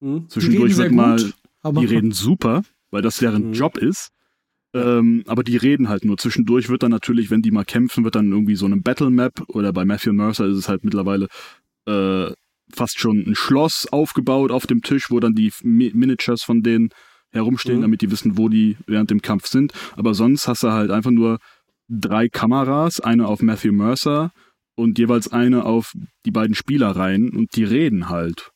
Hm? 0.00 0.28
Zwischendurch 0.28 0.76
wird 0.76 0.92
mal, 0.92 1.18
gut, 1.62 1.80
die 1.80 1.86
reden 1.86 2.12
super, 2.12 2.62
weil 2.90 3.02
das 3.02 3.18
deren 3.18 3.44
hm. 3.44 3.52
Job 3.52 3.76
ist. 3.76 4.10
Ähm, 4.74 5.24
aber 5.26 5.44
die 5.44 5.56
reden 5.56 5.88
halt 5.88 6.04
nur. 6.04 6.18
Zwischendurch 6.18 6.68
wird 6.68 6.82
dann 6.82 6.90
natürlich, 6.90 7.30
wenn 7.30 7.42
die 7.42 7.50
mal 7.50 7.64
kämpfen, 7.64 8.04
wird 8.04 8.14
dann 8.14 8.30
irgendwie 8.30 8.54
so 8.54 8.66
eine 8.66 8.76
Battle 8.76 9.10
Map 9.10 9.42
oder 9.48 9.72
bei 9.72 9.84
Matthew 9.84 10.12
Mercer 10.12 10.46
ist 10.46 10.56
es 10.56 10.68
halt 10.68 10.84
mittlerweile 10.84 11.28
äh, 11.86 12.32
fast 12.72 12.98
schon 12.98 13.24
ein 13.26 13.34
Schloss 13.34 13.86
aufgebaut 13.90 14.50
auf 14.50 14.66
dem 14.66 14.82
Tisch, 14.82 15.10
wo 15.10 15.20
dann 15.20 15.34
die 15.34 15.52
Miniatures 15.62 16.42
von 16.42 16.62
denen 16.62 16.90
herumstehen, 17.30 17.78
mhm. 17.78 17.82
damit 17.82 18.02
die 18.02 18.10
wissen, 18.10 18.38
wo 18.38 18.48
die 18.48 18.76
während 18.86 19.10
dem 19.10 19.22
Kampf 19.22 19.46
sind. 19.46 19.72
Aber 19.96 20.14
sonst 20.14 20.48
hast 20.48 20.62
du 20.62 20.72
halt 20.72 20.90
einfach 20.90 21.10
nur 21.10 21.38
drei 21.88 22.28
Kameras, 22.28 23.00
eine 23.00 23.26
auf 23.26 23.42
Matthew 23.42 23.72
Mercer 23.72 24.32
und 24.76 24.98
jeweils 24.98 25.32
eine 25.32 25.64
auf 25.64 25.92
die 26.24 26.30
beiden 26.30 26.54
Spielereien 26.54 27.30
und 27.30 27.56
die 27.56 27.64
reden 27.64 28.08
halt. 28.08 28.50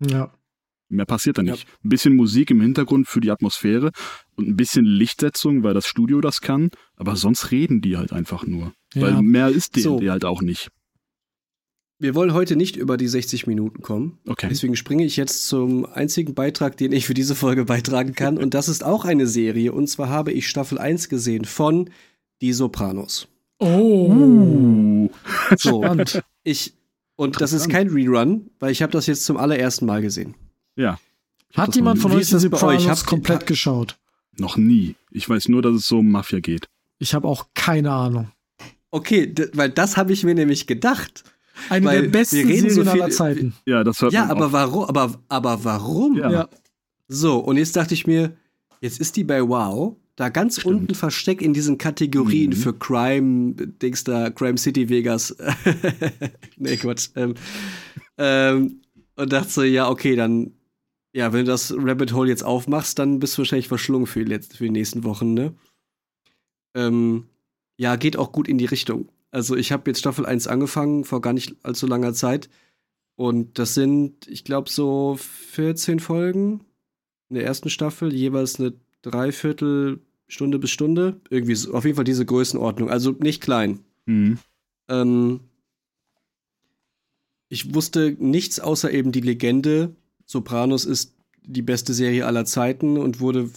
Ja. 0.00 0.32
Mehr 0.88 1.06
passiert 1.06 1.38
da 1.38 1.42
nicht. 1.42 1.64
Ja. 1.64 1.74
Ein 1.84 1.88
bisschen 1.88 2.14
Musik 2.14 2.50
im 2.50 2.60
Hintergrund 2.60 3.08
für 3.08 3.20
die 3.20 3.30
Atmosphäre 3.30 3.90
und 4.36 4.48
ein 4.48 4.56
bisschen 4.56 4.84
Lichtsetzung, 4.84 5.62
weil 5.62 5.74
das 5.74 5.86
Studio 5.86 6.20
das 6.20 6.40
kann, 6.40 6.70
aber 6.96 7.16
sonst 7.16 7.50
reden 7.50 7.80
die 7.80 7.96
halt 7.96 8.12
einfach 8.12 8.46
nur. 8.46 8.72
Ja. 8.94 9.02
Weil 9.02 9.22
mehr 9.22 9.48
ist 9.48 9.76
die, 9.76 9.80
so. 9.80 10.00
halt 10.00 10.24
auch 10.24 10.42
nicht. 10.42 10.70
Wir 11.98 12.14
wollen 12.14 12.34
heute 12.34 12.56
nicht 12.56 12.76
über 12.76 12.96
die 12.96 13.06
60 13.06 13.46
Minuten 13.46 13.80
kommen. 13.80 14.18
Okay. 14.26 14.48
Deswegen 14.50 14.74
springe 14.74 15.04
ich 15.04 15.16
jetzt 15.16 15.46
zum 15.46 15.86
einzigen 15.86 16.34
Beitrag, 16.34 16.76
den 16.76 16.92
ich 16.92 17.06
für 17.06 17.14
diese 17.14 17.34
Folge 17.34 17.64
beitragen 17.64 18.14
kann. 18.14 18.36
Und 18.36 18.54
das 18.54 18.68
ist 18.68 18.82
auch 18.82 19.04
eine 19.04 19.26
Serie. 19.26 19.72
Und 19.72 19.88
zwar 19.88 20.08
habe 20.08 20.32
ich 20.32 20.48
Staffel 20.48 20.78
1 20.78 21.08
gesehen 21.08 21.44
von 21.44 21.90
Die 22.40 22.52
Sopranos. 22.52 23.28
Oh. 23.58 24.10
Uh. 24.10 25.10
So, 25.56 25.82
Spannend. 25.82 26.22
Ich, 26.42 26.74
und 27.16 27.40
das 27.40 27.52
ist 27.52 27.70
kein 27.70 27.88
Rerun, 27.88 28.50
weil 28.58 28.72
ich 28.72 28.82
habe 28.82 28.92
das 28.92 29.06
jetzt 29.06 29.24
zum 29.24 29.36
allerersten 29.36 29.86
Mal 29.86 30.02
gesehen. 30.02 30.34
Ja. 30.76 30.98
Hat 31.54 31.76
jemand 31.76 32.00
von 32.00 32.12
euch 32.12 32.28
die 32.28 32.38
Sopranos 32.38 32.82
ich 32.82 32.88
hab, 32.88 33.06
komplett 33.06 33.46
geschaut? 33.46 33.96
Noch 34.36 34.56
nie. 34.56 34.96
Ich 35.10 35.28
weiß 35.28 35.48
nur, 35.48 35.62
dass 35.62 35.74
es 35.74 35.86
so 35.86 36.00
um 36.00 36.10
Mafia 36.10 36.40
geht. 36.40 36.68
Ich 36.98 37.14
habe 37.14 37.28
auch 37.28 37.46
keine 37.54 37.92
Ahnung. 37.92 38.32
Okay, 38.90 39.32
weil 39.54 39.70
das 39.70 39.96
habe 39.96 40.12
ich 40.12 40.24
mir 40.24 40.34
nämlich 40.34 40.66
gedacht. 40.66 41.24
Eine 41.68 41.86
Weil 41.86 42.02
der 42.02 42.08
besten 42.08 42.36
Serien 42.36 42.70
so 42.70 42.82
aller 42.82 43.10
Zeiten. 43.10 43.54
Ja, 43.66 43.84
das 43.84 44.00
hört 44.00 44.12
Ja, 44.12 44.26
aber 44.26 44.52
warum? 44.52 44.84
Aber, 44.84 45.20
aber 45.28 45.64
warum? 45.64 46.16
Ja. 46.16 46.48
So, 47.08 47.38
und 47.38 47.56
jetzt 47.56 47.76
dachte 47.76 47.94
ich 47.94 48.06
mir, 48.06 48.36
jetzt 48.80 49.00
ist 49.00 49.16
die 49.16 49.24
bei 49.24 49.46
Wow. 49.46 49.96
da 50.16 50.28
ganz 50.28 50.60
Stimmt. 50.60 50.76
unten 50.76 50.94
versteckt 50.94 51.42
in 51.42 51.52
diesen 51.52 51.78
Kategorien 51.78 52.50
mhm. 52.50 52.56
für 52.56 52.72
Crime, 52.72 53.54
Dings 53.54 54.04
da, 54.04 54.30
Crime 54.30 54.58
City 54.58 54.88
Vegas. 54.88 55.36
nee, 56.56 56.76
Quatsch. 56.76 57.10
Ähm, 57.16 57.34
ähm, 58.18 58.80
und 59.16 59.32
dachte 59.32 59.50
so, 59.50 59.62
ja, 59.62 59.88
okay, 59.88 60.16
dann, 60.16 60.52
ja, 61.12 61.32
wenn 61.32 61.44
du 61.44 61.52
das 61.52 61.74
Rabbit 61.76 62.12
Hole 62.12 62.28
jetzt 62.28 62.44
aufmachst, 62.44 62.98
dann 62.98 63.18
bist 63.20 63.36
du 63.36 63.38
wahrscheinlich 63.38 63.68
verschlungen 63.68 64.06
für 64.06 64.24
die, 64.24 64.40
für 64.40 64.64
die 64.64 64.70
nächsten 64.70 65.04
Wochen, 65.04 65.34
ne? 65.34 65.54
Ähm, 66.76 67.26
ja, 67.76 67.96
geht 67.96 68.16
auch 68.16 68.32
gut 68.32 68.48
in 68.48 68.58
die 68.58 68.64
Richtung. 68.64 69.08
Also 69.34 69.56
ich 69.56 69.72
habe 69.72 69.90
jetzt 69.90 69.98
Staffel 69.98 70.26
1 70.26 70.46
angefangen, 70.46 71.02
vor 71.02 71.20
gar 71.20 71.32
nicht 71.32 71.56
allzu 71.64 71.88
langer 71.88 72.14
Zeit. 72.14 72.48
Und 73.16 73.58
das 73.58 73.74
sind, 73.74 74.28
ich 74.28 74.44
glaube, 74.44 74.70
so 74.70 75.16
14 75.18 75.98
Folgen 75.98 76.60
in 77.28 77.34
der 77.34 77.44
ersten 77.44 77.68
Staffel, 77.68 78.14
jeweils 78.14 78.60
eine 78.60 78.74
Dreiviertel 79.02 80.00
Stunde 80.28 80.60
bis 80.60 80.70
Stunde. 80.70 81.20
Irgendwie 81.30 81.56
so, 81.56 81.74
auf 81.74 81.84
jeden 81.84 81.96
Fall 81.96 82.04
diese 82.04 82.24
Größenordnung. 82.24 82.90
Also 82.90 83.10
nicht 83.10 83.42
klein. 83.42 83.80
Mhm. 84.06 84.38
Ähm, 84.88 85.40
ich 87.48 87.74
wusste 87.74 88.16
nichts 88.20 88.60
außer 88.60 88.92
eben 88.92 89.10
die 89.10 89.20
Legende. 89.20 89.96
Sopranos 90.26 90.84
ist 90.84 91.16
die 91.42 91.62
beste 91.62 91.92
Serie 91.92 92.26
aller 92.26 92.44
Zeiten 92.44 92.98
und 92.98 93.18
wurde 93.18 93.50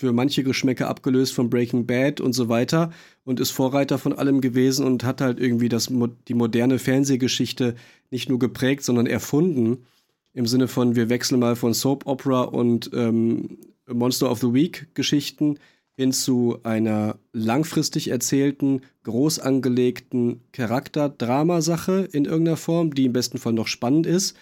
für 0.00 0.14
manche 0.14 0.42
Geschmäcker 0.42 0.88
abgelöst 0.88 1.34
von 1.34 1.50
Breaking 1.50 1.84
Bad 1.84 2.22
und 2.22 2.32
so 2.32 2.48
weiter 2.48 2.90
und 3.24 3.38
ist 3.38 3.50
Vorreiter 3.50 3.98
von 3.98 4.14
allem 4.14 4.40
gewesen 4.40 4.86
und 4.86 5.04
hat 5.04 5.20
halt 5.20 5.38
irgendwie 5.38 5.68
das, 5.68 5.92
die 6.26 6.32
moderne 6.32 6.78
Fernsehgeschichte 6.78 7.74
nicht 8.10 8.30
nur 8.30 8.38
geprägt, 8.38 8.82
sondern 8.82 9.06
erfunden. 9.06 9.84
Im 10.32 10.46
Sinne 10.46 10.68
von, 10.68 10.96
wir 10.96 11.10
wechseln 11.10 11.38
mal 11.38 11.54
von 11.54 11.74
Soap 11.74 12.06
Opera 12.06 12.44
und 12.44 12.90
ähm, 12.94 13.58
Monster 13.86 14.30
of 14.30 14.40
the 14.40 14.54
Week 14.54 14.88
Geschichten 14.94 15.58
hin 15.92 16.14
zu 16.14 16.56
einer 16.62 17.18
langfristig 17.34 18.08
erzählten, 18.08 18.80
groß 19.02 19.38
angelegten 19.38 20.40
Charakter-Dramasache 20.52 22.08
in 22.10 22.24
irgendeiner 22.24 22.56
Form, 22.56 22.94
die 22.94 23.04
im 23.04 23.12
besten 23.12 23.36
Fall 23.36 23.52
noch 23.52 23.66
spannend 23.66 24.06
ist. 24.06 24.34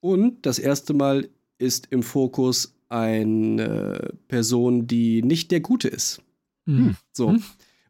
Und 0.00 0.44
das 0.46 0.58
erste 0.58 0.94
Mal 0.94 1.28
ist 1.58 1.86
im 1.92 2.02
Fokus 2.02 2.75
eine 2.88 4.14
Person, 4.28 4.86
die 4.86 5.22
nicht 5.22 5.50
der 5.50 5.60
Gute 5.60 5.88
ist. 5.88 6.22
Mhm. 6.66 6.96
So. 7.12 7.30
Mhm. 7.30 7.42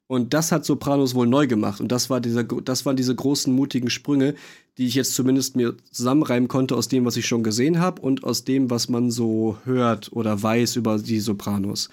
Und 0.09 0.35
das 0.35 0.53
hat 0.53 0.65
Sopranos 0.65 1.15
wohl 1.15 1.27
neu 1.27 1.47
gemacht. 1.47 1.81
Und 1.81 1.91
das, 1.91 2.11
war 2.11 2.21
dieser, 2.21 2.45
das 2.45 2.87
waren 2.87 2.97
diese 2.97 3.15
großen, 3.15 3.53
mutigen 3.53 3.91
Sprünge, 3.91 4.35
die 4.79 4.87
ich 4.87 4.95
jetzt 4.95 5.15
zumindest 5.15 5.57
mir 5.57 5.77
zusammenreimen 5.91 6.49
konnte 6.49 6.77
aus 6.77 6.89
dem, 6.89 7.05
was 7.05 7.17
ich 7.17 7.27
schon 7.27 7.43
gesehen 7.43 7.81
habe 7.81 8.03
und 8.03 8.23
aus 8.23 8.45
dem, 8.45 8.71
was 8.71 8.89
man 8.89 9.11
so 9.11 9.59
hört 9.65 10.13
oder 10.13 10.41
weiß 10.41 10.77
über 10.77 10.99
die 10.99 11.19
Sopranos. 11.19 11.89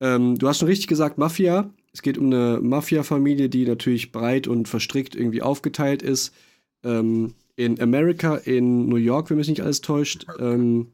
Ähm, 0.00 0.38
du 0.38 0.48
hast 0.48 0.58
schon 0.58 0.68
richtig 0.68 0.88
gesagt, 0.88 1.18
Mafia. 1.18 1.70
Es 1.92 2.02
geht 2.02 2.18
um 2.18 2.26
eine 2.26 2.58
Mafia-Familie, 2.60 3.48
die 3.48 3.64
natürlich 3.64 4.12
breit 4.12 4.48
und 4.48 4.68
verstrickt 4.68 5.14
irgendwie 5.14 5.42
aufgeteilt 5.42 6.02
ist. 6.02 6.32
Ähm, 6.82 7.34
in 7.56 7.80
Amerika, 7.80 8.36
in 8.36 8.88
New 8.88 8.96
York, 8.96 9.30
wenn 9.30 9.36
mich 9.36 9.48
nicht 9.48 9.60
alles 9.62 9.82
täuscht. 9.82 10.26
Ähm, 10.38 10.88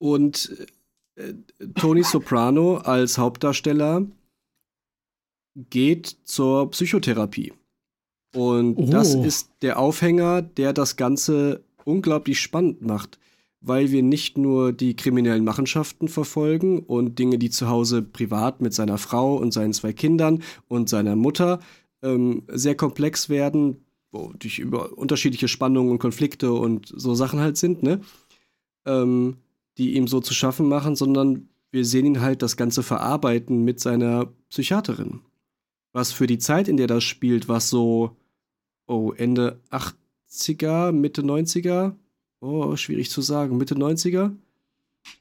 und 0.00 0.66
äh, 1.14 1.34
Tony 1.76 2.02
Soprano 2.02 2.78
als 2.78 3.18
Hauptdarsteller 3.18 4.06
geht 5.54 6.16
zur 6.24 6.70
Psychotherapie. 6.70 7.52
Und 8.34 8.76
oh. 8.76 8.90
das 8.90 9.14
ist 9.14 9.50
der 9.62 9.78
Aufhänger, 9.78 10.42
der 10.42 10.72
das 10.72 10.96
Ganze 10.96 11.64
unglaublich 11.84 12.40
spannend 12.40 12.82
macht 12.82 13.20
weil 13.60 13.90
wir 13.90 14.02
nicht 14.02 14.38
nur 14.38 14.72
die 14.72 14.96
kriminellen 14.96 15.44
Machenschaften 15.44 16.08
verfolgen 16.08 16.80
und 16.80 17.18
Dinge, 17.18 17.38
die 17.38 17.50
zu 17.50 17.68
Hause 17.68 18.02
privat 18.02 18.60
mit 18.60 18.72
seiner 18.72 18.98
Frau 18.98 19.36
und 19.36 19.52
seinen 19.52 19.72
zwei 19.72 19.92
Kindern 19.92 20.42
und 20.68 20.88
seiner 20.88 21.14
Mutter 21.14 21.60
ähm, 22.02 22.42
sehr 22.48 22.74
komplex 22.74 23.28
werden, 23.28 23.84
wo 24.12 24.32
durch 24.38 24.58
über 24.58 24.96
unterschiedliche 24.96 25.48
Spannungen 25.48 25.92
und 25.92 25.98
Konflikte 25.98 26.52
und 26.52 26.90
so 26.94 27.14
Sachen 27.14 27.40
halt 27.40 27.56
sind, 27.58 27.82
ne? 27.82 28.00
Ähm, 28.86 29.36
die 29.80 29.96
ihm 29.96 30.06
so 30.06 30.20
zu 30.20 30.34
schaffen 30.34 30.68
machen, 30.68 30.94
sondern 30.94 31.48
wir 31.70 31.86
sehen 31.86 32.04
ihn 32.04 32.20
halt 32.20 32.42
das 32.42 32.58
Ganze 32.58 32.82
verarbeiten 32.82 33.64
mit 33.64 33.80
seiner 33.80 34.26
Psychiaterin. 34.50 35.22
Was 35.92 36.12
für 36.12 36.26
die 36.26 36.36
Zeit, 36.36 36.68
in 36.68 36.76
der 36.76 36.86
das 36.86 37.02
spielt, 37.02 37.48
was 37.48 37.70
so, 37.70 38.14
oh, 38.86 39.12
Ende 39.16 39.58
80er, 39.70 40.92
Mitte 40.92 41.22
90er, 41.22 41.94
oh, 42.40 42.76
schwierig 42.76 43.10
zu 43.10 43.22
sagen, 43.22 43.56
Mitte 43.56 43.74
90er. 43.74 44.36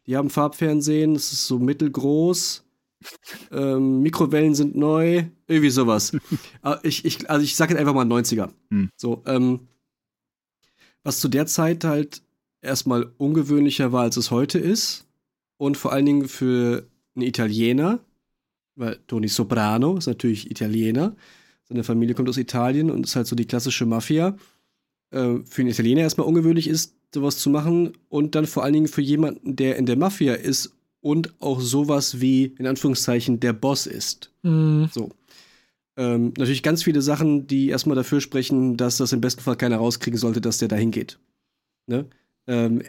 Die 0.05 0.17
haben 0.17 0.29
Farbfernsehen, 0.29 1.15
es 1.15 1.31
ist 1.31 1.47
so 1.47 1.57
mittelgroß. 1.57 2.65
Ähm, 3.51 4.01
Mikrowellen 4.01 4.55
sind 4.55 4.75
neu, 4.75 5.23
irgendwie 5.47 5.69
sowas. 5.69 6.11
ich, 6.83 7.05
ich, 7.05 7.29
also 7.29 7.45
ich 7.45 7.55
sage 7.55 7.71
jetzt 7.71 7.79
einfach 7.79 7.93
mal 7.93 8.05
90er. 8.05 8.49
Hm. 8.71 8.89
So, 8.97 9.23
ähm, 9.25 9.69
was 11.03 11.21
zu 11.21 11.29
der 11.29 11.45
Zeit 11.45 11.85
halt 11.85 12.21
erstmal 12.61 13.11
ungewöhnlicher 13.17 13.91
war, 13.91 14.03
als 14.03 14.17
es 14.17 14.31
heute 14.31 14.59
ist. 14.59 15.05
Und 15.57 15.77
vor 15.77 15.91
allen 15.91 16.05
Dingen 16.05 16.27
für 16.27 16.87
einen 17.15 17.27
Italiener, 17.27 17.99
weil 18.75 18.99
Tony 19.07 19.27
Soprano 19.27 19.97
ist 19.97 20.07
natürlich 20.07 20.49
Italiener. 20.49 21.15
Seine 21.67 21.83
Familie 21.83 22.15
kommt 22.15 22.29
aus 22.29 22.37
Italien 22.37 22.89
und 22.89 23.05
ist 23.05 23.15
halt 23.15 23.27
so 23.27 23.35
die 23.35 23.45
klassische 23.45 23.85
Mafia. 23.85 24.37
Äh, 25.11 25.39
für 25.45 25.61
einen 25.61 25.71
Italiener 25.71 26.01
erstmal 26.01 26.27
ungewöhnlich 26.27 26.67
ist, 26.67 26.95
sowas 27.13 27.37
zu 27.37 27.49
machen 27.49 27.93
und 28.07 28.35
dann 28.35 28.45
vor 28.45 28.63
allen 28.63 28.73
Dingen 28.73 28.87
für 28.87 29.01
jemanden, 29.01 29.55
der 29.55 29.75
in 29.77 29.85
der 29.85 29.97
Mafia 29.97 30.33
ist 30.33 30.75
und 31.01 31.33
auch 31.41 31.59
sowas 31.59 32.21
wie, 32.21 32.55
in 32.57 32.67
Anführungszeichen, 32.67 33.39
der 33.39 33.53
Boss 33.53 33.87
ist. 33.87 34.31
Mhm. 34.43 34.89
So. 34.91 35.11
Ähm, 35.97 36.33
natürlich 36.37 36.63
ganz 36.63 36.83
viele 36.83 37.01
Sachen, 37.01 37.47
die 37.47 37.69
erstmal 37.69 37.95
dafür 37.95 38.21
sprechen, 38.21 38.77
dass 38.77 38.97
das 38.97 39.11
im 39.11 39.21
besten 39.21 39.41
Fall 39.41 39.57
keiner 39.57 39.77
rauskriegen 39.77 40.17
sollte, 40.17 40.41
dass 40.41 40.57
der 40.57 40.67
da 40.67 40.75
hingeht. 40.75 41.19
Ne? 41.87 42.05
Ähm, 42.49 42.81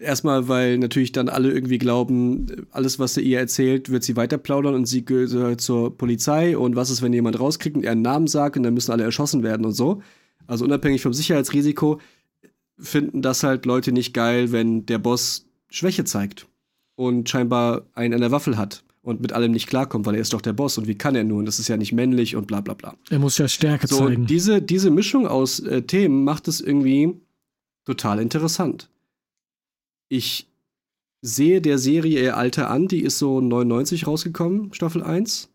erstmal, 0.00 0.46
weil 0.48 0.78
natürlich 0.78 1.10
dann 1.12 1.28
alle 1.28 1.50
irgendwie 1.50 1.78
glauben, 1.78 2.46
alles, 2.70 2.98
was 2.98 3.16
er 3.16 3.24
ihr 3.24 3.38
erzählt, 3.38 3.90
wird 3.90 4.04
sie 4.04 4.16
weiter 4.16 4.38
plaudern 4.38 4.74
und 4.74 4.86
sie 4.86 5.04
gehört 5.04 5.60
zur 5.60 5.96
Polizei 5.96 6.56
und 6.56 6.76
was 6.76 6.90
ist, 6.90 7.02
wenn 7.02 7.12
jemand 7.12 7.38
rauskriegt 7.38 7.76
und 7.76 7.86
einen 7.86 8.02
Namen 8.02 8.28
sagt 8.28 8.56
und 8.56 8.62
dann 8.62 8.74
müssen 8.74 8.92
alle 8.92 9.02
erschossen 9.02 9.42
werden 9.42 9.66
und 9.66 9.72
so. 9.72 10.02
Also 10.46 10.64
unabhängig 10.64 11.02
vom 11.02 11.12
Sicherheitsrisiko 11.12 12.00
finden 12.78 13.22
das 13.22 13.42
halt 13.42 13.66
Leute 13.66 13.90
nicht 13.90 14.14
geil, 14.14 14.52
wenn 14.52 14.86
der 14.86 14.98
Boss 14.98 15.46
Schwäche 15.68 16.04
zeigt 16.04 16.46
und 16.94 17.28
scheinbar 17.28 17.86
einen 17.94 18.14
an 18.14 18.20
der 18.20 18.30
Waffel 18.30 18.56
hat 18.56 18.84
und 19.02 19.20
mit 19.20 19.32
allem 19.32 19.50
nicht 19.50 19.66
klarkommt, 19.66 20.06
weil 20.06 20.14
er 20.14 20.20
ist 20.20 20.32
doch 20.32 20.40
der 20.40 20.52
Boss 20.52 20.78
und 20.78 20.86
wie 20.86 20.94
kann 20.94 21.16
er 21.16 21.24
nur? 21.24 21.38
Und 21.38 21.46
das 21.46 21.58
ist 21.58 21.68
ja 21.68 21.76
nicht 21.76 21.92
männlich 21.92 22.36
und 22.36 22.46
bla 22.46 22.60
bla 22.60 22.74
bla. 22.74 22.94
Er 23.10 23.18
muss 23.18 23.38
ja 23.38 23.48
Stärke 23.48 23.88
so, 23.88 23.98
zeigen. 23.98 24.26
Diese, 24.26 24.62
diese 24.62 24.90
Mischung 24.90 25.26
aus 25.26 25.58
äh, 25.60 25.82
Themen 25.82 26.22
macht 26.22 26.46
es 26.48 26.60
irgendwie 26.60 27.14
total 27.86 28.20
interessant. 28.20 28.90
Ich 30.08 30.46
sehe 31.22 31.60
der 31.60 31.78
Serie 31.78 32.22
ihr 32.22 32.36
Alter 32.36 32.70
an, 32.70 32.88
die 32.88 33.00
ist 33.00 33.18
so 33.18 33.40
99 33.40 34.06
rausgekommen, 34.06 34.74
Staffel 34.74 35.02
1. 35.02 35.48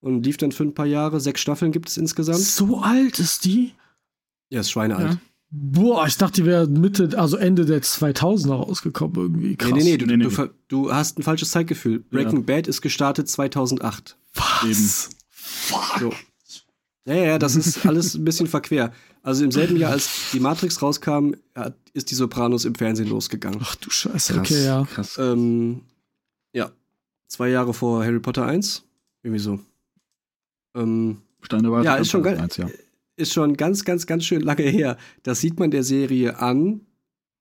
Und 0.00 0.24
lief 0.24 0.36
dann 0.36 0.52
für 0.52 0.62
ein 0.62 0.74
paar 0.74 0.86
Jahre. 0.86 1.20
Sechs 1.20 1.40
Staffeln 1.40 1.72
gibt 1.72 1.88
es 1.88 1.96
insgesamt. 1.96 2.38
So 2.38 2.78
alt 2.78 3.18
ist 3.18 3.44
die? 3.44 3.72
Ja, 4.50 4.60
ist 4.60 4.70
schweinealt. 4.70 5.14
Ja. 5.14 5.18
Boah, 5.50 6.06
ich 6.06 6.16
dachte, 6.16 6.42
die 6.42 6.46
wäre 6.46 6.66
Mitte, 6.66 7.18
also 7.18 7.36
Ende 7.36 7.64
der 7.64 7.82
2000er 7.82 8.54
rausgekommen 8.54 9.16
irgendwie. 9.16 9.56
Krass. 9.56 9.72
Nee, 9.72 9.78
nee, 9.78 9.90
nee, 9.90 9.96
du, 9.96 10.06
nee, 10.06 10.16
nee. 10.16 10.24
Du, 10.28 10.48
du, 10.68 10.92
hast 10.92 11.18
ein 11.18 11.22
falsches 11.22 11.50
Zeitgefühl. 11.50 12.00
Breaking 12.00 12.40
ja. 12.40 12.44
Bad 12.44 12.66
ist 12.66 12.82
gestartet 12.82 13.28
2008. 13.28 14.16
Was? 14.34 14.64
Eben. 14.64 15.16
Fuck. 15.28 15.98
So. 15.98 16.12
Ja, 17.06 17.14
ja, 17.14 17.38
das 17.38 17.56
ist 17.56 17.86
alles 17.86 18.14
ein 18.14 18.24
bisschen 18.24 18.46
verquer. 18.46 18.92
Also 19.22 19.44
im 19.44 19.50
selben 19.50 19.76
Jahr, 19.76 19.92
als 19.92 20.30
die 20.32 20.40
Matrix 20.40 20.82
rauskam, 20.82 21.32
ist 21.94 22.10
die 22.10 22.14
Sopranos 22.14 22.64
im 22.64 22.74
Fernsehen 22.74 23.08
losgegangen. 23.08 23.60
Ach 23.62 23.74
du 23.76 23.90
Scheiße, 23.90 24.34
krass, 24.34 24.40
okay, 24.40 24.64
ja. 24.64 24.84
Krass. 24.84 25.18
Ähm, 25.18 25.80
ja, 26.52 26.70
zwei 27.26 27.48
Jahre 27.48 27.74
vor 27.74 28.04
Harry 28.04 28.20
Potter 28.20 28.46
1. 28.46 28.84
Irgendwie 29.22 29.42
so. 29.42 29.58
Ähm, 30.76 31.22
Steine 31.42 31.72
war 31.72 31.82
ja, 31.82 31.96
ist 31.96 32.10
schon 32.10 32.22
geil. 32.22 32.38
1, 32.38 32.56
ja 32.58 32.68
ist 33.16 33.32
schon 33.32 33.56
ganz, 33.56 33.84
ganz, 33.84 34.06
ganz 34.06 34.24
schön 34.24 34.42
lange 34.42 34.62
her. 34.62 34.96
Das 35.22 35.40
sieht 35.40 35.58
man 35.58 35.70
der 35.70 35.82
Serie 35.82 36.38
an, 36.38 36.82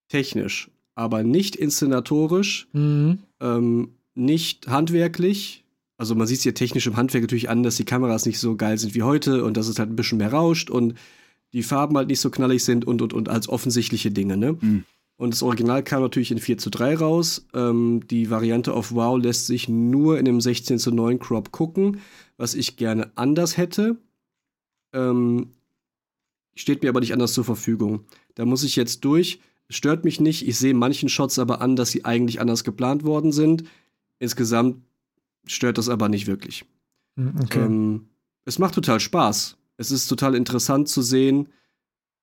technisch, 0.07 0.71
aber 0.95 1.23
nicht 1.23 1.55
inszenatorisch, 1.55 2.67
mhm. 2.73 3.19
ähm, 3.41 3.89
nicht 4.15 4.67
handwerklich. 4.67 5.64
Also 5.97 6.15
man 6.15 6.27
sieht 6.27 6.37
es 6.37 6.43
hier 6.43 6.53
technisch 6.53 6.87
im 6.87 6.97
Handwerk 6.97 7.23
natürlich 7.23 7.49
an, 7.49 7.63
dass 7.63 7.77
die 7.77 7.85
Kameras 7.85 8.25
nicht 8.25 8.39
so 8.39 8.55
geil 8.55 8.77
sind 8.77 8.95
wie 8.95 9.03
heute 9.03 9.43
und 9.45 9.55
dass 9.55 9.67
es 9.67 9.79
halt 9.79 9.89
ein 9.89 9.95
bisschen 9.95 10.17
mehr 10.17 10.33
rauscht 10.33 10.69
und 10.69 10.95
die 11.53 11.63
Farben 11.63 11.95
halt 11.95 12.09
nicht 12.09 12.19
so 12.19 12.29
knallig 12.29 12.65
sind 12.65 12.85
und 12.85 13.01
und 13.01 13.13
und 13.13 13.29
als 13.29 13.47
offensichtliche 13.47 14.11
Dinge, 14.11 14.35
ne? 14.35 14.57
Mhm. 14.59 14.83
Und 15.17 15.33
das 15.33 15.43
Original 15.43 15.81
kam 15.81 16.01
natürlich 16.01 16.31
in 16.31 16.39
4 16.39 16.57
zu 16.57 16.69
3 16.69 16.97
raus. 16.97 17.47
Ähm, 17.53 18.01
die 18.09 18.29
Variante 18.29 18.73
auf 18.73 18.93
Wow 18.93 19.17
lässt 19.17 19.47
sich 19.47 19.69
nur 19.69 20.19
in 20.19 20.27
einem 20.27 20.41
16 20.41 20.77
zu 20.77 20.91
9 20.91 21.19
Crop 21.19 21.53
gucken, 21.53 22.01
was 22.35 22.53
ich 22.53 22.75
gerne 22.75 23.11
anders 23.15 23.55
hätte. 23.55 23.95
Ähm, 24.91 25.51
steht 26.55 26.83
mir 26.83 26.89
aber 26.89 26.99
nicht 26.99 27.13
anders 27.13 27.31
zur 27.31 27.45
Verfügung. 27.45 28.01
Da 28.35 28.43
muss 28.43 28.63
ich 28.63 28.75
jetzt 28.75 29.05
durch. 29.05 29.39
Stört 29.69 30.03
mich 30.03 30.19
nicht. 30.19 30.45
Ich 30.45 30.57
sehe 30.57 30.73
manchen 30.73 31.07
Shots 31.07 31.39
aber 31.39 31.61
an, 31.61 31.77
dass 31.77 31.91
sie 31.91 32.03
eigentlich 32.03 32.41
anders 32.41 32.65
geplant 32.65 33.05
worden 33.05 33.31
sind. 33.31 33.63
Insgesamt 34.19 34.81
stört 35.45 35.77
das 35.77 35.89
aber 35.89 36.09
nicht 36.09 36.27
wirklich. 36.27 36.65
Hm, 37.17 37.33
okay. 37.41 37.61
Ähm, 37.61 38.07
es 38.45 38.59
macht 38.59 38.75
total 38.75 38.99
Spaß. 38.99 39.57
Es 39.77 39.91
ist 39.91 40.07
total 40.07 40.35
interessant 40.35 40.87
zu 40.87 41.01
sehen, 41.01 41.49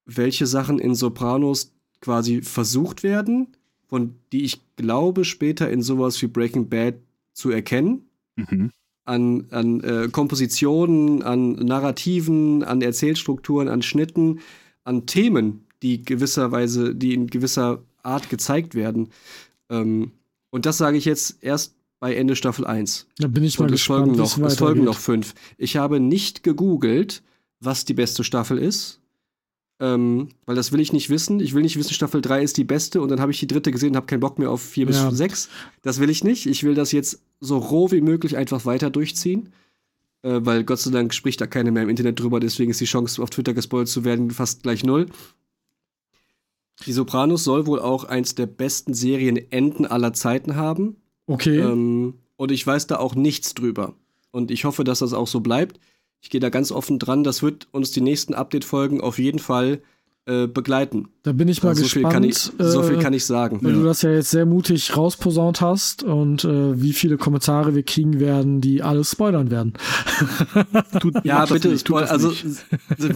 welche 0.05 0.47
Sachen 0.47 0.79
in 0.79 0.95
Sopranos 0.95 1.73
quasi 2.01 2.43
versucht 2.43 3.03
werden, 3.03 3.49
von 3.87 4.17
die 4.33 4.45
ich 4.45 4.61
glaube, 4.77 5.25
später 5.25 5.71
in 5.71 5.83
sowas 5.83 6.21
wie 6.23 6.27
Breaking 6.27 6.69
Bad 6.69 6.95
zu 7.33 7.51
erkennen. 7.51 8.09
Mhm. 8.37 8.71
An, 9.05 9.47
an 9.51 9.81
äh, 9.81 10.09
Kompositionen, 10.11 11.23
an 11.23 11.53
Narrativen, 11.53 12.63
an 12.63 12.83
Erzählstrukturen, 12.83 13.69
an 13.69 13.83
Schnitten, 13.83 14.41
an 14.85 15.07
Themen, 15.07 15.67
die 15.83 16.03
gewisserweise, 16.03 16.95
die 16.95 17.15
in 17.15 17.27
gewisser 17.27 17.83
Art 18.03 18.31
gezeigt 18.31 18.75
werden. 18.75 19.09
Ähm, 19.71 20.13
und 20.51 20.67
das 20.67 20.79
sage 20.79 20.97
ich 20.97 21.05
jetzt 21.05 21.43
erst 21.43 21.75
bei 22.03 22.17
Ende 22.17 22.35
Staffel 22.35 22.67
1. 22.67 23.07
Da 23.19 23.29
bin 23.29 23.45
ich 23.45 23.61
mal 23.61 23.67
und 23.67 23.71
gespannt. 23.71 24.17
Folgen 24.17 24.19
noch, 24.19 24.37
es 24.39 24.59
folgen 24.59 24.83
noch 24.83 24.99
fünf. 24.99 25.35
Ich 25.57 25.77
habe 25.77 26.01
nicht 26.01 26.43
gegoogelt, 26.43 27.23
was 27.61 27.85
die 27.85 27.95
beste 27.95 28.25
Staffel 28.25 28.59
ist. 28.59 28.99
Ähm, 29.79 30.31
weil 30.45 30.57
das 30.57 30.73
will 30.73 30.81
ich 30.81 30.93
nicht 30.93 31.11
wissen. 31.11 31.39
Ich 31.39 31.55
will 31.55 31.63
nicht 31.63 31.79
wissen, 31.79 31.95
Staffel 31.95 32.21
3 32.21 32.43
ist 32.43 32.57
die 32.57 32.65
beste 32.65 33.01
und 33.01 33.09
dann 33.09 33.21
habe 33.21 33.31
ich 33.31 33.39
die 33.39 33.47
dritte 33.47 33.71
gesehen 33.71 33.91
und 33.91 33.97
habe 33.99 34.07
keinen 34.07 34.19
Bock 34.19 34.41
mehr 34.41 34.51
auf 34.51 34.61
4 34.61 34.91
ja. 34.91 35.11
bis 35.11 35.17
6. 35.17 35.49
Das 35.83 36.01
will 36.01 36.11
ich 36.11 36.25
nicht. 36.25 36.47
Ich 36.47 36.65
will 36.65 36.75
das 36.75 36.91
jetzt 36.91 37.23
so 37.39 37.59
roh 37.59 37.93
wie 37.93 38.01
möglich 38.01 38.37
einfach 38.37 38.67
weiter 38.67 38.91
durchziehen. 38.91 39.51
Äh, 40.23 40.41
weil 40.43 40.65
Gott 40.65 40.81
sei 40.81 40.91
Dank 40.91 41.15
spricht 41.15 41.41
da 41.41 41.47
keiner 41.47 41.71
mehr 41.71 41.85
im 41.85 41.89
Internet 41.89 42.19
drüber, 42.19 42.41
deswegen 42.41 42.73
ist 42.73 42.81
die 42.81 42.87
Chance, 42.87 43.23
auf 43.23 43.31
Twitter 43.31 43.55
gespoilt 43.55 43.87
zu 43.87 44.05
werden, 44.05 44.33
fast 44.33 44.65
gleich 44.65 44.83
null. 44.83 45.07
Die 46.85 46.93
Sopranos 46.93 47.45
soll 47.45 47.67
wohl 47.67 47.79
auch 47.79 48.03
eins 48.03 48.35
der 48.35 48.47
besten 48.47 48.93
Serienenden 48.93 49.87
aller 49.87 50.13
Zeiten 50.15 50.57
haben. 50.57 50.97
Okay. 51.27 51.59
Ähm, 51.59 52.15
und 52.37 52.51
ich 52.51 52.67
weiß 52.67 52.87
da 52.87 52.99
auch 52.99 53.15
nichts 53.15 53.55
drüber. 53.55 53.95
Und 54.31 54.51
ich 54.51 54.65
hoffe, 54.65 54.85
dass 54.85 55.01
das 55.01 55.13
auch 55.13 55.27
so 55.29 55.41
bleibt. 55.41 55.79
Ich 56.21 56.31
gehe 56.31 56.41
da 56.41 56.49
ganz 56.49 56.73
offen 56.73 56.99
dran. 56.99 57.25
Das 57.25 57.43
wird 57.43 57.69
uns 57.73 57.91
die 57.91 58.01
nächsten 58.01 58.35
Update-Folgen 58.35 59.01
auf 59.01 59.19
jeden 59.19 59.39
Fall 59.39 59.83
äh, 60.25 60.47
begleiten. 60.47 61.09
Da 61.25 61.33
bin 61.33 61.49
ich 61.49 61.65
mal 61.65 61.71
also 61.71 61.83
so 61.83 62.01
gespannt. 62.01 62.25
Viel 62.25 62.27
ich, 62.27 62.53
so 62.59 62.83
viel 62.85 62.99
äh, 62.99 63.01
kann 63.01 63.13
ich 63.13 63.27
sagen. 63.27 63.59
Weil 63.61 63.73
ja. 63.73 63.79
du 63.79 63.85
das 63.85 64.03
ja 64.03 64.11
jetzt 64.13 64.31
sehr 64.31 64.47
mutig 64.47 64.97
rausposaunt 64.97 65.61
hast 65.61 66.05
und 66.05 66.45
äh, 66.45 66.81
wie 66.81 66.93
viele 66.93 67.17
Kommentare 67.17 67.75
wir 67.75 67.83
kriegen 67.83 68.21
werden, 68.21 68.61
die 68.61 68.83
alles 68.83 69.11
spoilern 69.11 69.51
werden. 69.51 69.73
tut, 71.01 71.25
ja, 71.25 71.45
bitte, 71.47 71.71
nicht, 71.71 71.91
also 71.91 72.33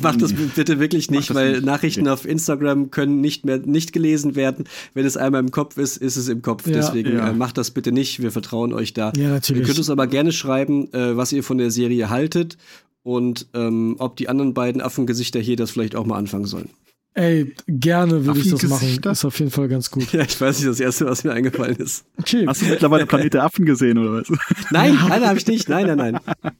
mach 0.02 0.16
das 0.16 0.32
bitte 0.56 0.80
wirklich 0.80 1.08
nicht, 1.10 1.32
weil 1.32 1.52
nicht. 1.52 1.64
Nachrichten 1.64 2.02
okay. 2.02 2.10
auf 2.10 2.26
Instagram 2.26 2.90
können 2.90 3.20
nicht 3.20 3.44
mehr 3.44 3.58
nicht 3.58 3.92
gelesen 3.92 4.34
werden. 4.34 4.64
Wenn 4.92 5.06
es 5.06 5.16
einmal 5.16 5.40
im 5.40 5.52
Kopf 5.52 5.78
ist, 5.78 5.98
ist 5.98 6.16
es 6.16 6.28
im 6.28 6.42
Kopf. 6.42 6.66
Ja. 6.66 6.72
Deswegen 6.72 7.16
ja. 7.16 7.28
Äh, 7.28 7.34
macht 7.34 7.56
das 7.56 7.70
bitte 7.70 7.92
nicht. 7.92 8.20
Wir 8.20 8.32
vertrauen 8.32 8.72
euch 8.72 8.94
da. 8.94 9.12
Ja, 9.16 9.28
natürlich. 9.28 9.62
Ihr 9.62 9.66
könnt 9.66 9.78
uns 9.78 9.90
aber 9.90 10.08
gerne 10.08 10.32
schreiben, 10.32 10.92
äh, 10.92 11.16
was 11.16 11.32
ihr 11.32 11.44
von 11.44 11.58
der 11.58 11.70
Serie 11.70 12.10
haltet 12.10 12.56
und 13.04 13.46
ähm, 13.54 13.94
ob 14.00 14.16
die 14.16 14.28
anderen 14.28 14.54
beiden 14.54 14.80
Affengesichter 14.80 15.38
hier 15.38 15.54
das 15.54 15.70
vielleicht 15.70 15.94
auch 15.94 16.04
mal 16.04 16.18
anfangen 16.18 16.46
sollen. 16.46 16.70
Ey, 17.16 17.54
gerne 17.66 18.26
würde 18.26 18.40
ich 18.40 18.50
das 18.50 18.62
machen. 18.64 18.98
Das 19.00 19.20
ist 19.20 19.24
auf 19.24 19.38
jeden 19.38 19.50
Fall 19.50 19.68
ganz 19.68 19.90
gut. 19.90 20.06
Ja, 20.12 20.20
ich 20.20 20.38
weiß 20.38 20.58
nicht, 20.58 20.68
das 20.68 20.80
erste, 20.80 21.06
was 21.06 21.24
mir 21.24 21.32
eingefallen 21.32 21.76
ist. 21.76 22.04
Okay. 22.18 22.46
Hast 22.46 22.60
du 22.60 22.66
mittlerweile 22.66 23.06
Planet 23.06 23.32
der 23.32 23.44
Affen 23.44 23.64
gesehen 23.64 23.96
oder 23.96 24.20
was? 24.20 24.28
Nein, 24.70 24.98
nein, 25.08 25.26
habe 25.26 25.38
ich 25.38 25.46
nicht. 25.46 25.66
Nein, 25.66 25.86
nein, 25.86 25.96
nein. 25.96 26.52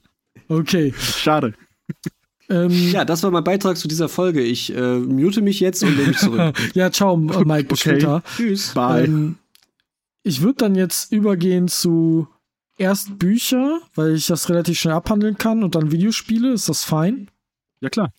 Okay. 0.49 0.95
Schade. 0.99 1.53
Ähm, 2.49 2.71
ja, 2.91 3.05
das 3.05 3.23
war 3.23 3.31
mein 3.31 3.45
Beitrag 3.45 3.77
zu 3.77 3.87
dieser 3.87 4.09
Folge. 4.09 4.41
Ich 4.41 4.75
äh, 4.75 4.99
mute 4.99 5.43
mich 5.43 5.61
jetzt 5.61 5.83
und 5.83 5.95
nehme 5.95 6.09
mich 6.09 6.19
zurück. 6.19 6.57
ja, 6.75 6.91
ciao, 6.91 7.19
Mike. 7.19 7.73
Okay. 7.73 7.77
Später. 7.77 8.23
Tschüss. 8.35 8.73
Bye. 8.73 9.05
Ähm, 9.05 9.37
ich 10.23 10.41
würde 10.41 10.57
dann 10.57 10.75
jetzt 10.75 11.13
übergehen 11.13 11.69
zu 11.69 12.29
erst 12.79 13.19
Bücher, 13.19 13.81
weil 13.95 14.15
ich 14.15 14.27
das 14.27 14.49
relativ 14.49 14.79
schnell 14.79 14.95
abhandeln 14.95 15.37
kann 15.37 15.63
und 15.63 15.75
dann 15.75 15.93
Videospiele. 15.93 16.53
Ist 16.55 16.71
das 16.71 16.83
fein? 16.83 17.31
Ja, 17.81 17.91
klar. 17.91 18.11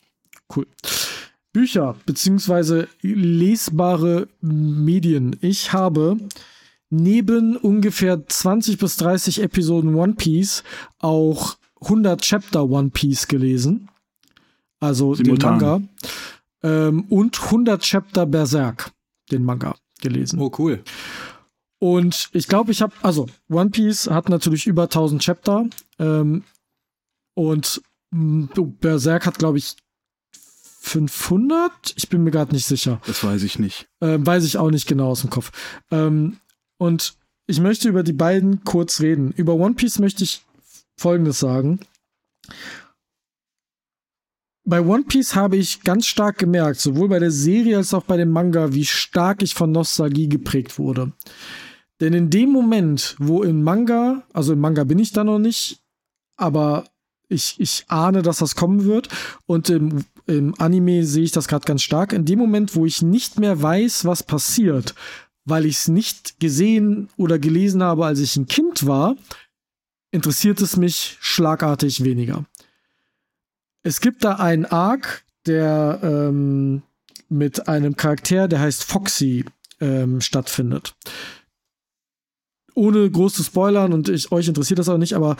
Cool. 0.55 0.67
Bücher 1.57 1.95
beziehungsweise 2.05 2.87
lesbare 3.01 4.27
Medien. 4.41 5.35
Ich 5.41 5.73
habe 5.73 6.17
neben 6.91 7.57
ungefähr 7.57 8.27
20 8.27 8.77
bis 8.77 8.97
30 8.97 9.41
Episoden 9.41 9.95
One 9.95 10.13
Piece 10.13 10.63
auch 10.99 11.57
100 11.81 12.21
Chapter 12.21 12.69
One 12.69 12.91
Piece 12.91 13.27
gelesen. 13.27 13.89
Also 14.79 15.15
Simultan. 15.15 15.57
den 15.57 15.67
Manga. 15.67 15.87
Ähm, 16.61 17.05
und 17.09 17.41
100 17.41 17.81
Chapter 17.81 18.27
Berserk, 18.27 18.91
den 19.31 19.43
Manga, 19.43 19.73
gelesen. 19.99 20.39
Oh, 20.39 20.51
cool. 20.59 20.83
Und 21.79 22.29
ich 22.33 22.47
glaube, 22.47 22.71
ich 22.71 22.83
habe, 22.83 22.93
also 23.01 23.25
One 23.49 23.71
Piece 23.71 24.11
hat 24.11 24.29
natürlich 24.29 24.67
über 24.67 24.83
1000 24.83 25.23
Chapter. 25.23 25.65
Ähm, 25.97 26.43
und 27.33 27.81
Berserk 28.11 29.25
hat, 29.25 29.39
glaube 29.39 29.57
ich, 29.57 29.75
500? 30.87 31.93
Ich 31.95 32.09
bin 32.09 32.23
mir 32.23 32.31
gerade 32.31 32.53
nicht 32.53 32.65
sicher. 32.65 33.01
Das 33.05 33.23
weiß 33.23 33.43
ich 33.43 33.59
nicht. 33.59 33.87
Ähm, 34.01 34.25
weiß 34.25 34.45
ich 34.45 34.57
auch 34.57 34.71
nicht 34.71 34.87
genau 34.87 35.09
aus 35.09 35.21
dem 35.21 35.29
Kopf. 35.29 35.51
Ähm, 35.91 36.37
und 36.77 37.15
ich 37.45 37.59
möchte 37.59 37.89
über 37.89 38.03
die 38.03 38.13
beiden 38.13 38.63
kurz 38.63 38.99
reden. 38.99 39.31
Über 39.31 39.53
One 39.53 39.75
Piece 39.75 39.99
möchte 39.99 40.23
ich 40.23 40.43
Folgendes 40.97 41.39
sagen. 41.39 41.79
Bei 44.65 44.81
One 44.81 45.03
Piece 45.03 45.35
habe 45.35 45.55
ich 45.55 45.81
ganz 45.83 46.07
stark 46.07 46.37
gemerkt, 46.39 46.79
sowohl 46.79 47.07
bei 47.07 47.19
der 47.19 47.31
Serie 47.31 47.77
als 47.77 47.93
auch 47.93 48.03
bei 48.03 48.17
dem 48.17 48.31
Manga, 48.31 48.73
wie 48.73 48.85
stark 48.85 49.41
ich 49.41 49.53
von 49.53 49.71
Nostalgie 49.71 50.27
geprägt 50.27 50.77
wurde. 50.77 51.13
Denn 52.01 52.13
in 52.13 52.29
dem 52.29 52.49
Moment, 52.49 53.15
wo 53.17 53.43
im 53.43 53.63
Manga, 53.63 54.23
also 54.33 54.53
im 54.53 54.59
Manga 54.59 54.83
bin 54.83 54.99
ich 54.99 55.13
da 55.13 55.23
noch 55.23 55.39
nicht, 55.39 55.79
aber 56.35 56.83
ich, 57.29 57.55
ich 57.59 57.85
ahne, 57.87 58.21
dass 58.21 58.39
das 58.39 58.55
kommen 58.55 58.83
wird. 58.83 59.09
Und 59.45 59.69
im, 59.69 60.03
im 60.27 60.53
Anime 60.59 61.05
sehe 61.05 61.23
ich 61.23 61.31
das 61.31 61.47
gerade 61.47 61.65
ganz 61.65 61.81
stark. 61.81 62.13
In 62.13 62.25
dem 62.25 62.37
Moment, 62.37 62.75
wo 62.75 62.85
ich 62.85 63.01
nicht 63.01 63.39
mehr 63.39 63.61
weiß, 63.61 64.05
was 64.05 64.23
passiert, 64.23 64.93
weil 65.45 65.65
ich 65.65 65.77
es 65.77 65.87
nicht 65.87 66.39
gesehen 66.39 67.09
oder 67.15 67.39
gelesen 67.39 67.81
habe, 67.81 68.05
als 68.05 68.19
ich 68.19 68.35
ein 68.35 68.47
Kind 68.47 68.85
war, 68.85 69.15
interessiert 70.11 70.61
es 70.61 70.75
mich 70.75 71.17
schlagartig 71.21 72.03
weniger. 72.03 72.45
Es 73.83 74.01
gibt 74.01 74.23
da 74.25 74.35
einen 74.35 74.65
Arc, 74.65 75.23
der 75.45 76.01
ähm, 76.03 76.81
mit 77.29 77.69
einem 77.69 77.95
Charakter, 77.95 78.49
der 78.49 78.59
heißt 78.59 78.83
Foxy, 78.83 79.45
ähm, 79.79 80.19
stattfindet. 80.19 80.95
Ohne 82.75 83.09
groß 83.09 83.33
zu 83.33 83.43
spoilern 83.43 83.93
und 83.93 84.09
ich, 84.09 84.31
euch 84.31 84.47
interessiert 84.47 84.79
das 84.79 84.89
auch 84.89 84.97
nicht, 84.97 85.13
aber 85.13 85.37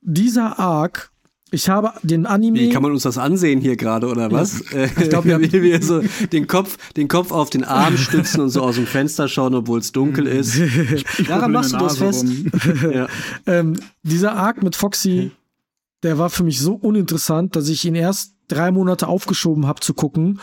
dieser 0.00 0.58
Arc 0.58 1.11
ich 1.52 1.68
habe 1.68 1.92
den 2.02 2.24
Anime. 2.26 2.58
Wie 2.58 2.70
kann 2.70 2.82
man 2.82 2.92
uns 2.92 3.02
das 3.02 3.18
ansehen 3.18 3.60
hier 3.60 3.76
gerade 3.76 4.08
oder 4.08 4.32
was? 4.32 4.64
Ja. 4.72 4.84
Ich 4.84 5.10
glaube, 5.10 5.28
wir, 5.28 5.40
wie 5.52 5.62
wir 5.62 5.82
so 5.82 6.02
den 6.32 6.46
Kopf, 6.46 6.78
den 6.94 7.08
Kopf 7.08 7.30
auf 7.30 7.50
den 7.50 7.62
Arm 7.62 7.96
stützen 7.98 8.40
und 8.40 8.48
so 8.48 8.62
aus 8.62 8.76
dem 8.76 8.86
Fenster 8.86 9.28
schauen, 9.28 9.54
obwohl 9.54 9.78
es 9.78 9.92
dunkel 9.92 10.26
ist. 10.26 10.58
Daran 11.28 11.52
machst 11.52 11.74
du 11.74 11.78
das 11.78 11.98
fest. 11.98 12.26
ja. 12.92 13.06
ähm, 13.46 13.78
dieser 14.02 14.32
Arc 14.34 14.62
mit 14.62 14.76
Foxy, 14.76 15.30
der 16.02 16.18
war 16.18 16.30
für 16.30 16.42
mich 16.42 16.58
so 16.58 16.72
uninteressant, 16.72 17.54
dass 17.54 17.68
ich 17.68 17.84
ihn 17.84 17.94
erst 17.94 18.34
drei 18.48 18.70
Monate 18.70 19.06
aufgeschoben 19.06 19.66
habe 19.66 19.80
zu 19.80 19.92
gucken 19.92 20.40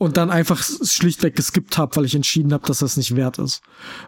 und 0.00 0.16
dann 0.16 0.30
einfach 0.30 0.62
schlichtweg 0.62 1.36
geskippt 1.36 1.76
habe, 1.76 1.94
weil 1.94 2.06
ich 2.06 2.14
entschieden 2.14 2.54
habe, 2.54 2.66
dass 2.66 2.78
das 2.78 2.96
nicht 2.96 3.16
wert 3.16 3.38
ist, 3.38 3.60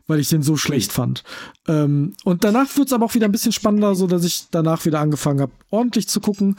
weil 0.07 0.21
ich 0.21 0.31
den 0.31 0.43
so 0.43 0.57
schlecht 0.57 0.91
fand. 0.91 1.23
Ähm, 1.69 2.15
und 2.25 2.45
danach 2.45 2.79
wird 2.79 2.87
es 2.87 2.95
aber 2.95 3.05
auch 3.05 3.15
wieder 3.15 3.27
ein 3.27 3.33
bisschen 3.33 3.53
spannender, 3.53 3.95
so 3.95 4.07
dass 4.07 4.25
ich 4.25 4.47
danach 4.51 4.87
wieder 4.87 5.01
angefangen 5.01 5.43
habe, 5.43 5.53
ordentlich 5.69 6.09
zu 6.09 6.21
gucken 6.21 6.57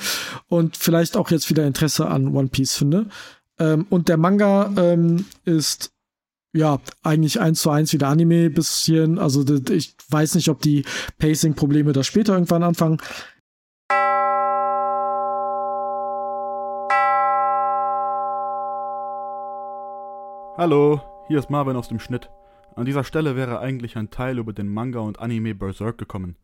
und 0.50 0.78
vielleicht 0.78 1.17
auch 1.17 1.32
jetzt 1.32 1.50
wieder 1.50 1.65
Interesse 1.65 2.08
an 2.08 2.28
One 2.28 2.50
Piece 2.50 2.76
finde. 2.76 3.08
Ähm, 3.58 3.88
und 3.89 4.08
der 4.08 4.17
Manga 4.17 4.72
ähm, 4.78 5.26
ist 5.46 5.89
ja 6.56 6.80
eigentlich 7.02 7.41
eins 7.41 7.60
zu 7.60 7.72
eins 7.72 7.91
wieder 7.91 8.10
Anime 8.10 8.52
bisschen. 8.52 9.17
Also 9.17 9.43
ich 9.72 9.96
weiß 10.10 10.36
nicht, 10.36 10.50
ob 10.50 10.62
die 10.62 10.86
Pacing-Probleme 11.17 11.91
da 11.91 12.04
später 12.04 12.34
irgendwann 12.34 12.62
anfangen. 12.62 13.00
Hallo, 20.56 21.02
hier 21.28 21.39
ist 21.39 21.50
Marvin 21.50 21.76
aus 21.76 21.88
dem 21.88 22.00
Schnitt. 22.00 22.30
An 22.76 22.86
dieser 22.86 23.04
Stelle 23.04 23.36
wäre 23.36 23.60
eigentlich 23.60 23.98
ein 23.98 24.12
Teil 24.12 24.38
über 24.38 24.54
den 24.54 24.72
Manga 24.72 25.00
und 25.00 25.18
Anime 25.18 25.56
Berserk 25.56 25.98
gekommen. 25.98 26.36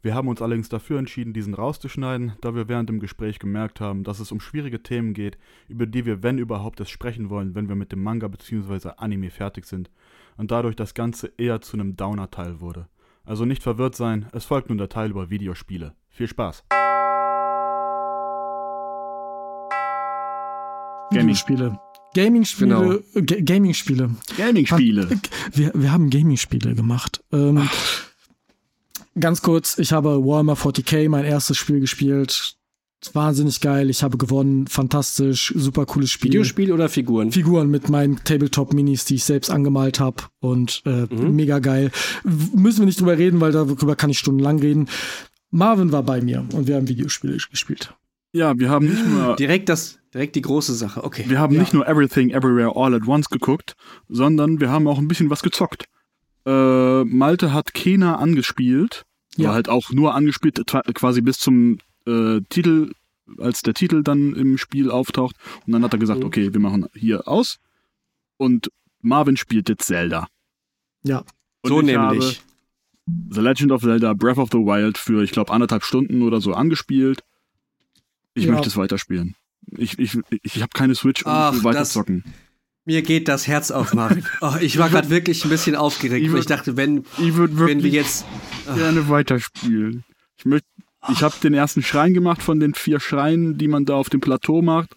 Wir 0.00 0.14
haben 0.14 0.28
uns 0.28 0.40
allerdings 0.40 0.70
dafür 0.70 0.98
entschieden, 0.98 1.34
diesen 1.34 1.52
rauszuschneiden, 1.52 2.32
da 2.40 2.54
wir 2.54 2.66
während 2.66 2.88
dem 2.88 2.98
Gespräch 2.98 3.38
gemerkt 3.38 3.82
haben, 3.82 4.04
dass 4.04 4.20
es 4.20 4.32
um 4.32 4.40
schwierige 4.40 4.82
Themen 4.82 5.12
geht, 5.12 5.36
über 5.68 5.84
die 5.84 6.06
wir, 6.06 6.22
wenn 6.22 6.38
überhaupt, 6.38 6.80
es 6.80 6.88
sprechen 6.88 7.28
wollen, 7.28 7.54
wenn 7.54 7.68
wir 7.68 7.76
mit 7.76 7.92
dem 7.92 8.02
Manga 8.02 8.26
bzw. 8.28 8.92
Anime 8.96 9.28
fertig 9.28 9.66
sind. 9.66 9.90
Und 10.38 10.50
dadurch 10.50 10.74
das 10.74 10.94
Ganze 10.94 11.30
eher 11.36 11.60
zu 11.60 11.76
einem 11.76 11.94
Downer-Teil 11.94 12.62
wurde. 12.62 12.88
Also 13.26 13.44
nicht 13.44 13.62
verwirrt 13.62 13.96
sein, 13.96 14.30
es 14.32 14.46
folgt 14.46 14.70
nun 14.70 14.78
der 14.78 14.88
Teil 14.88 15.10
über 15.10 15.28
Videospiele. 15.28 15.94
Viel 16.08 16.28
Spaß! 16.28 16.64
Gaming-Spiele. 21.10 21.78
Gaming-Spiele. 22.22 23.00
Genau. 23.14 23.44
Gaming-Spiele. 23.44 24.10
Gaming-Spiele. 24.36 25.08
Wir, 25.52 25.72
wir 25.74 25.92
haben 25.92 26.10
Gaming-Spiele 26.10 26.74
gemacht. 26.74 27.22
Ähm, 27.32 27.68
Ganz 29.18 29.42
kurz, 29.42 29.78
ich 29.78 29.92
habe 29.92 30.24
Warhammer 30.24 30.54
40k, 30.54 31.08
mein 31.08 31.24
erstes 31.24 31.56
Spiel 31.56 31.80
gespielt. 31.80 32.54
Wahnsinnig 33.12 33.60
geil, 33.60 33.90
ich 33.90 34.02
habe 34.02 34.18
gewonnen, 34.18 34.66
fantastisch, 34.66 35.52
super 35.56 35.86
cooles 35.86 36.10
Spiel. 36.10 36.30
Videospiel 36.30 36.72
oder 36.72 36.88
Figuren? 36.88 37.30
Figuren 37.30 37.70
mit 37.70 37.88
meinen 37.88 38.16
Tabletop-Minis, 38.24 39.04
die 39.04 39.16
ich 39.16 39.24
selbst 39.24 39.50
angemalt 39.50 40.00
habe 40.00 40.24
und 40.40 40.82
äh, 40.84 41.06
mhm. 41.08 41.36
mega 41.36 41.60
geil. 41.60 41.92
Müssen 42.24 42.80
wir 42.80 42.86
nicht 42.86 43.00
drüber 43.00 43.16
reden, 43.16 43.40
weil 43.40 43.52
darüber 43.52 43.94
kann 43.94 44.10
ich 44.10 44.18
stundenlang 44.18 44.58
reden. 44.58 44.88
Marvin 45.50 45.92
war 45.92 46.02
bei 46.02 46.20
mir 46.20 46.44
und 46.52 46.66
wir 46.66 46.74
haben 46.74 46.88
Videospiele 46.88 47.36
gespielt. 47.50 47.94
Ja, 48.32 48.58
wir 48.58 48.70
haben 48.70 48.86
nicht 48.86 49.06
nur. 49.06 49.36
Direkt 49.38 49.68
das, 49.68 49.98
direkt 50.12 50.36
die 50.36 50.42
große 50.42 50.74
Sache, 50.74 51.04
okay. 51.04 51.24
Wir 51.28 51.38
haben 51.38 51.54
ja. 51.54 51.60
nicht 51.60 51.74
nur 51.74 51.86
Everything 51.86 52.30
Everywhere 52.30 52.76
All 52.76 52.94
at 52.94 53.06
Once 53.06 53.28
geguckt, 53.28 53.74
sondern 54.08 54.60
wir 54.60 54.70
haben 54.70 54.86
auch 54.86 54.98
ein 54.98 55.08
bisschen 55.08 55.30
was 55.30 55.42
gezockt. 55.42 55.86
Äh, 56.46 57.04
Malte 57.04 57.52
hat 57.52 57.74
Kena 57.74 58.16
angespielt. 58.16 59.04
Ja. 59.36 59.48
War 59.48 59.54
halt 59.54 59.68
auch 59.68 59.90
nur 59.90 60.14
angespielt, 60.14 60.60
quasi 60.94 61.20
bis 61.20 61.38
zum 61.38 61.78
äh, 62.06 62.40
Titel, 62.48 62.92
als 63.38 63.62
der 63.62 63.74
Titel 63.74 64.02
dann 64.02 64.34
im 64.34 64.58
Spiel 64.58 64.90
auftaucht. 64.90 65.36
Und 65.66 65.72
dann 65.72 65.84
hat 65.84 65.92
er 65.92 65.98
gesagt, 65.98 66.20
mhm. 66.20 66.26
okay, 66.26 66.52
wir 66.52 66.60
machen 66.60 66.86
hier 66.94 67.28
aus. 67.28 67.58
Und 68.36 68.70
Marvin 69.00 69.36
spielt 69.36 69.68
jetzt 69.68 69.86
Zelda. 69.86 70.26
Ja. 71.02 71.24
Und 71.62 71.68
so 71.68 71.82
nämlich. 71.82 72.42
The 73.30 73.40
Legend 73.40 73.72
of 73.72 73.80
Zelda 73.80 74.12
Breath 74.12 74.36
of 74.36 74.50
the 74.52 74.58
Wild 74.58 74.98
für, 74.98 75.22
ich 75.22 75.30
glaube, 75.30 75.50
anderthalb 75.52 75.82
Stunden 75.82 76.20
oder 76.22 76.42
so 76.42 76.52
angespielt. 76.52 77.22
Ich 78.38 78.44
ja. 78.44 78.52
möchte 78.52 78.68
es 78.68 78.76
weiterspielen. 78.76 79.34
Ich, 79.76 79.98
ich, 79.98 80.18
ich 80.42 80.62
habe 80.62 80.70
keine 80.72 80.94
Switch, 80.94 81.24
um 81.24 81.32
Ach, 81.32 81.64
weiter 81.64 81.80
das. 81.80 81.98
Mir 82.84 83.02
geht 83.02 83.28
das 83.28 83.46
Herz 83.46 83.70
auf, 83.70 83.92
Marvin. 83.92 84.24
Oh, 84.40 84.54
ich 84.60 84.78
war 84.78 84.88
gerade 84.88 85.10
wirklich 85.10 85.44
ein 85.44 85.50
bisschen 85.50 85.76
aufgeregt, 85.76 86.24
ich, 86.24 86.30
würd, 86.30 86.40
ich 86.40 86.46
dachte, 86.46 86.76
wenn, 86.76 87.04
ich 87.18 87.36
wenn 87.36 87.82
wir 87.82 87.90
jetzt 87.90 88.24
ach. 88.66 88.76
gerne 88.76 89.08
weiterspielen. 89.10 90.04
Ich 90.38 90.46
möchte, 90.46 90.66
ich 91.10 91.22
habe 91.22 91.34
den 91.42 91.52
ersten 91.52 91.82
Schrein 91.82 92.14
gemacht 92.14 92.42
von 92.42 92.60
den 92.60 92.74
vier 92.74 93.00
Schreinen, 93.00 93.58
die 93.58 93.68
man 93.68 93.84
da 93.84 93.94
auf 93.94 94.08
dem 94.08 94.20
Plateau 94.20 94.62
macht. 94.62 94.96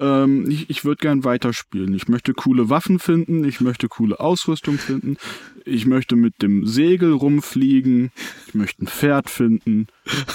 Ähm, 0.00 0.50
ich 0.50 0.70
ich 0.70 0.84
würde 0.84 1.00
gern 1.00 1.24
weiterspielen. 1.24 1.94
Ich 1.94 2.08
möchte 2.08 2.32
coole 2.32 2.70
Waffen 2.70 2.98
finden, 2.98 3.44
ich 3.44 3.60
möchte 3.60 3.88
coole 3.88 4.18
Ausrüstung 4.18 4.78
finden, 4.78 5.18
ich 5.64 5.86
möchte 5.86 6.16
mit 6.16 6.40
dem 6.42 6.66
Segel 6.66 7.12
rumfliegen, 7.12 8.10
ich 8.48 8.54
möchte 8.54 8.84
ein 8.84 8.88
Pferd 8.88 9.28
finden 9.28 9.86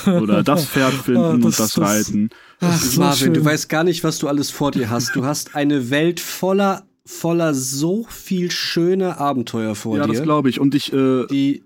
oder 0.05 0.43
das 0.43 0.65
Pferd 0.69 0.93
finden 0.93 1.19
oh, 1.19 1.23
das, 1.23 1.33
und 1.33 1.45
das, 1.45 1.57
das 1.57 1.79
reiten. 1.79 2.29
Ach, 2.59 2.97
Marvin, 2.97 3.17
schön. 3.17 3.33
du 3.33 3.43
weißt 3.43 3.67
gar 3.67 3.83
nicht, 3.83 4.03
was 4.03 4.19
du 4.19 4.27
alles 4.27 4.51
vor 4.51 4.71
dir 4.71 4.89
hast. 4.89 5.15
Du 5.15 5.25
hast 5.25 5.55
eine 5.55 5.89
Welt 5.89 6.19
voller 6.19 6.87
voller 7.07 7.53
so 7.53 8.05
viel 8.09 8.49
schöne 8.51 9.19
Abenteuer 9.19 9.75
vor 9.75 9.97
ja, 9.97 10.03
dir. 10.05 10.13
Ja, 10.13 10.17
das 10.19 10.23
glaube 10.23 10.49
ich. 10.49 10.59
Und 10.59 10.73
ich, 10.73 10.91
äh, 10.91 11.27
die 11.27 11.63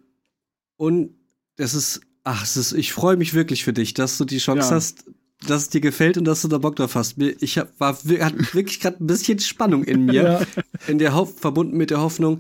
und 0.76 1.12
das 1.56 1.74
ist, 1.74 2.02
ach, 2.24 2.44
es 2.44 2.58
ist, 2.58 2.74
ich 2.74 2.94
freue 2.94 3.18
mich 3.18 3.34
wirklich 3.34 3.64
für 3.64 3.74
dich, 3.74 3.94
dass 3.94 4.18
du 4.18 4.26
die 4.26 4.38
Chance 4.38 4.70
ja. 4.70 4.76
hast, 4.76 5.06
dass 5.48 5.64
es 5.64 5.70
dir 5.70 5.82
gefällt 5.82 6.18
und 6.18 6.26
dass 6.26 6.42
du 6.42 6.48
da 6.48 6.58
Bock 6.58 6.76
drauf 6.76 6.96
hast. 6.96 7.16
Ich 7.40 7.58
hab, 7.58 7.80
war 7.80 7.94
hat 7.94 8.04
wirklich 8.54 8.80
gerade 8.80 9.04
ein 9.04 9.08
bisschen 9.08 9.40
Spannung 9.40 9.84
in 9.84 10.06
mir, 10.06 10.24
ja. 10.24 10.42
in 10.88 11.00
der 11.00 11.16
Hoff, 11.16 11.40
verbunden 11.40 11.78
mit 11.78 11.92
der 11.92 12.02
Hoffnung, 12.02 12.40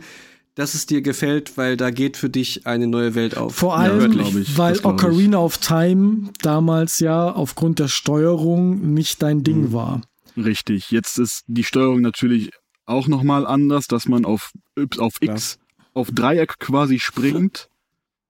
dass 0.55 0.73
es 0.73 0.85
dir 0.85 1.01
gefällt, 1.01 1.57
weil 1.57 1.77
da 1.77 1.89
geht 1.89 2.17
für 2.17 2.29
dich 2.29 2.67
eine 2.67 2.87
neue 2.87 3.15
Welt 3.15 3.37
auf. 3.37 3.55
Vor 3.55 3.77
allem, 3.77 4.11
ja, 4.11 4.27
ich, 4.27 4.57
weil 4.57 4.77
Ocarina 4.83 5.37
of 5.37 5.57
Time 5.59 6.31
damals 6.41 6.99
ja 6.99 7.31
aufgrund 7.31 7.79
der 7.79 7.87
Steuerung 7.87 8.93
nicht 8.93 9.21
dein 9.21 9.43
Ding 9.43 9.69
mhm. 9.69 9.73
war. 9.73 10.01
Richtig. 10.35 10.91
Jetzt 10.91 11.17
ist 11.17 11.43
die 11.47 11.63
Steuerung 11.63 12.01
natürlich 12.01 12.51
auch 12.85 13.07
noch 13.07 13.23
mal 13.23 13.45
anders, 13.45 13.87
dass 13.87 14.07
man 14.07 14.25
auf, 14.25 14.51
auf 14.97 15.13
X, 15.21 15.59
auf 15.93 16.09
Dreieck 16.11 16.59
quasi 16.59 16.99
springt 16.99 17.69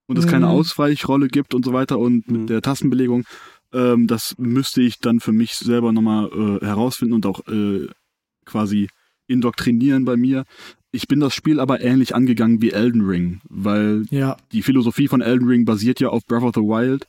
und 0.06 0.18
es 0.18 0.26
mhm. 0.26 0.30
keine 0.30 0.50
Ausweichrolle 0.50 1.30
gibt 1.30 1.54
und 1.54 1.64
so 1.66 1.74
weiter 1.74 1.98
und 1.98 2.30
mhm. 2.30 2.42
mit 2.42 2.50
der 2.50 2.62
Tastenbelegung 2.62 3.26
ähm, 3.74 4.08
das 4.08 4.36
müsste 4.38 4.82
ich 4.82 5.00
dann 5.00 5.20
für 5.20 5.32
mich 5.32 5.56
selber 5.56 5.92
nochmal 5.92 6.28
äh, 6.28 6.66
herausfinden 6.66 7.14
und 7.14 7.26
auch 7.26 7.48
äh, 7.48 7.88
quasi 8.46 8.90
indoktrinieren 9.28 10.06
bei 10.06 10.18
mir. 10.18 10.46
Ich 10.92 11.08
bin 11.08 11.20
das 11.20 11.36
Spiel 11.36 11.60
aber 11.60 11.82
ähnlich 11.82 12.16
angegangen 12.16 12.62
wie 12.62 12.72
Elden 12.72 13.02
Ring, 13.02 13.42
weil 13.48 14.06
ja. 14.10 14.38
die 14.52 14.64
Philosophie 14.64 15.08
von 15.08 15.22
Elden 15.22 15.48
Ring 15.48 15.66
basiert 15.66 16.00
ja 16.00 16.10
auf 16.10 16.26
Breath 16.26 16.44
of 16.44 16.56
the 16.56 16.62
Wild. 16.62 17.08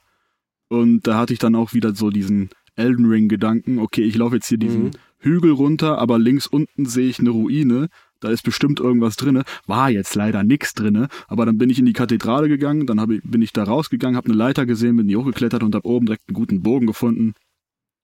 Und 0.69 1.07
da 1.07 1.17
hatte 1.17 1.33
ich 1.33 1.39
dann 1.39 1.55
auch 1.55 1.73
wieder 1.73 1.95
so 1.95 2.11
diesen 2.11 2.51
Elden 2.77 3.07
Ring-Gedanken, 3.07 3.79
okay, 3.79 4.03
ich 4.03 4.17
laufe 4.17 4.37
jetzt 4.37 4.49
hier 4.49 4.59
diesen 4.59 4.85
mhm. 4.85 4.91
Hügel 5.19 5.53
runter, 5.53 5.99
aber 5.99 6.19
links 6.19 6.47
unten 6.47 6.87
sehe 6.87 7.09
ich 7.09 7.19
eine 7.19 7.31
Ruine 7.31 7.89
da 8.21 8.29
ist 8.29 8.43
bestimmt 8.43 8.81
irgendwas 8.81 9.17
drinne. 9.17 9.45
War 9.67 9.91
jetzt 9.91 10.15
leider 10.15 10.43
nichts 10.43 10.75
drinne, 10.75 11.09
aber 11.29 11.47
dann 11.47 11.59
bin 11.59 11.71
ich 11.71 11.79
in 11.79 11.87
die 11.87 11.93
Kathedrale 11.93 12.49
gegangen, 12.49 12.87
dann 12.87 12.99
ich, 13.11 13.23
bin 13.25 13.43
ich 13.43 13.53
da 13.53 13.65
rausgegangen, 13.65 14.17
habe 14.17 14.29
eine 14.29 14.37
Leiter 14.37 14.67
gesehen, 14.67 14.97
bin 14.97 15.09
die 15.09 15.17
hochgeklettert 15.17 15.63
und 15.63 15.75
habe 15.75 15.89
oben 15.89 16.07
direkt 16.07 16.29
einen 16.29 16.35
guten 16.35 16.63
Bogen 16.63 16.87
gefunden. 16.87 17.35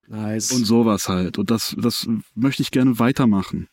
Nice. 0.09 0.53
Und 0.53 0.65
sowas 0.65 1.09
halt. 1.09 1.39
Und 1.39 1.51
das, 1.51 1.77
das 1.79 2.09
möchte 2.35 2.63
ich 2.63 2.71
gerne 2.71 2.99
weitermachen. 2.99 3.69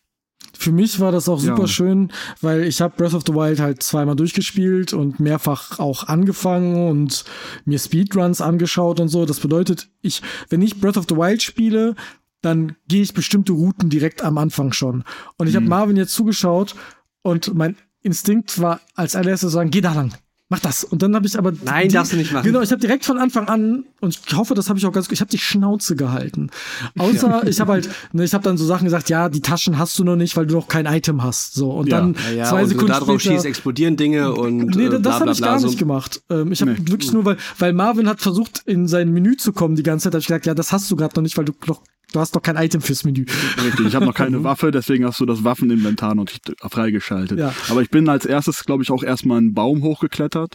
Für 0.55 0.71
mich 0.71 0.99
war 0.99 1.11
das 1.11 1.27
auch 1.27 1.39
super 1.39 1.61
ja. 1.63 1.67
schön, 1.67 2.11
weil 2.41 2.63
ich 2.63 2.81
habe 2.81 2.95
Breath 2.95 3.13
of 3.13 3.23
the 3.25 3.33
Wild 3.33 3.59
halt 3.59 3.81
zweimal 3.81 4.15
durchgespielt 4.15 4.93
und 4.93 5.19
mehrfach 5.19 5.79
auch 5.79 6.07
angefangen 6.07 6.89
und 6.89 7.25
mir 7.65 7.79
Speedruns 7.79 8.39
angeschaut 8.39 8.99
und 8.99 9.07
so. 9.07 9.25
Das 9.25 9.39
bedeutet, 9.39 9.89
ich, 10.01 10.21
wenn 10.49 10.61
ich 10.61 10.79
Breath 10.79 10.97
of 10.97 11.05
the 11.09 11.15
Wild 11.15 11.41
spiele, 11.41 11.95
dann 12.43 12.75
gehe 12.87 13.01
ich 13.01 13.13
bestimmte 13.13 13.53
Routen 13.53 13.89
direkt 13.89 14.21
am 14.21 14.37
Anfang 14.37 14.73
schon. 14.73 15.03
Und 15.37 15.47
ich 15.47 15.53
mhm. 15.53 15.57
habe 15.57 15.67
Marvin 15.67 15.97
jetzt 15.97 16.13
zugeschaut 16.13 16.75
und 17.23 17.55
mein 17.55 17.75
Instinkt 18.01 18.61
war 18.61 18.81
als 18.93 19.15
allererstes 19.15 19.49
zu 19.49 19.53
sagen, 19.53 19.71
geh 19.71 19.81
da 19.81 19.93
lang. 19.93 20.13
Mach 20.49 20.59
das. 20.59 20.83
Und 20.83 21.01
dann 21.01 21.15
habe 21.15 21.25
ich 21.25 21.35
aber. 21.35 21.51
Nein, 21.63 21.87
die, 21.87 21.95
darfst 21.95 22.13
du 22.13 22.17
nicht 22.17 22.31
machen. 22.31 22.45
Genau, 22.45 22.61
ich 22.61 22.69
habe 22.69 22.79
direkt 22.79 23.05
von 23.05 23.17
Anfang 23.17 23.47
an, 23.47 23.85
und 24.01 24.19
ich 24.27 24.35
hoffe, 24.35 24.53
das 24.53 24.69
habe 24.69 24.77
ich 24.77 24.85
auch 24.85 24.91
ganz 24.91 25.07
gut, 25.07 25.13
ich 25.13 25.21
habe 25.21 25.31
die 25.31 25.39
Schnauze 25.39 25.95
gehalten. 25.95 26.51
Außer, 26.99 27.27
ja. 27.27 27.43
ich 27.47 27.59
habe 27.59 27.71
halt, 27.71 27.89
ne, 28.11 28.23
ich 28.23 28.35
habe 28.35 28.43
dann 28.43 28.57
so 28.57 28.65
Sachen 28.65 28.83
gesagt, 28.83 29.09
ja, 29.09 29.29
die 29.29 29.41
Taschen 29.41 29.79
hast 29.79 29.97
du 29.97 30.03
noch 30.03 30.15
nicht, 30.15 30.37
weil 30.37 30.45
du 30.45 30.53
noch 30.53 30.67
kein 30.67 30.85
Item 30.85 31.23
hast. 31.23 31.55
So. 31.55 31.71
Und 31.71 31.87
ja. 31.87 32.01
dann 32.01 32.15
ja, 32.29 32.35
ja, 32.35 32.45
zwei 32.45 32.63
und 32.63 32.69
Sekunden. 32.69 32.87
Du 32.91 32.99
da 32.99 32.99
drauf 32.99 33.19
später, 33.19 33.35
schießt, 33.35 33.45
explodieren 33.45 33.95
Dinge 33.95 34.33
und. 34.33 34.75
Nee, 34.75 34.85
äh, 34.85 34.99
das 34.99 35.21
habe 35.21 35.31
ich 35.31 35.41
gar 35.41 35.59
so. 35.59 35.65
nicht 35.65 35.79
gemacht. 35.79 36.21
Ähm, 36.29 36.51
ich 36.51 36.61
habe 36.61 36.71
nee. 36.73 36.87
wirklich 36.87 37.11
nur, 37.13 37.25
weil, 37.25 37.37
weil 37.57 37.73
Marvin 37.73 38.07
hat 38.07 38.21
versucht, 38.21 38.61
in 38.65 38.87
sein 38.87 39.11
Menü 39.11 39.37
zu 39.37 39.53
kommen 39.53 39.75
die 39.75 39.81
ganze 39.81 40.03
Zeit, 40.03 40.13
habe 40.13 40.19
ich 40.19 40.27
gesagt, 40.27 40.45
ja, 40.45 40.53
das 40.53 40.71
hast 40.71 40.91
du 40.91 40.95
gerade 40.95 41.15
noch 41.15 41.23
nicht, 41.23 41.35
weil 41.35 41.45
du 41.45 41.53
noch 41.65 41.81
Du 42.13 42.19
hast 42.19 42.35
doch 42.35 42.41
kein 42.41 42.55
Item 42.55 42.79
fürs 42.79 43.03
Menü. 43.03 43.25
Richtig, 43.63 43.87
ich 43.87 43.95
habe 43.95 44.05
noch 44.05 44.13
keine 44.13 44.43
Waffe, 44.43 44.71
deswegen 44.71 45.03
hast 45.05 45.19
du 45.19 45.25
das 45.25 45.43
Waffeninventar 45.43 46.13
noch 46.15 46.25
nicht 46.25 46.53
freigeschaltet. 46.61 47.39
Ja. 47.39 47.53
Aber 47.69 47.81
ich 47.81 47.89
bin 47.89 48.07
als 48.07 48.25
erstes, 48.25 48.63
glaube 48.63 48.83
ich, 48.83 48.91
auch 48.91 49.03
erstmal 49.03 49.39
einen 49.39 49.53
Baum 49.53 49.81
hochgeklettert. 49.81 50.53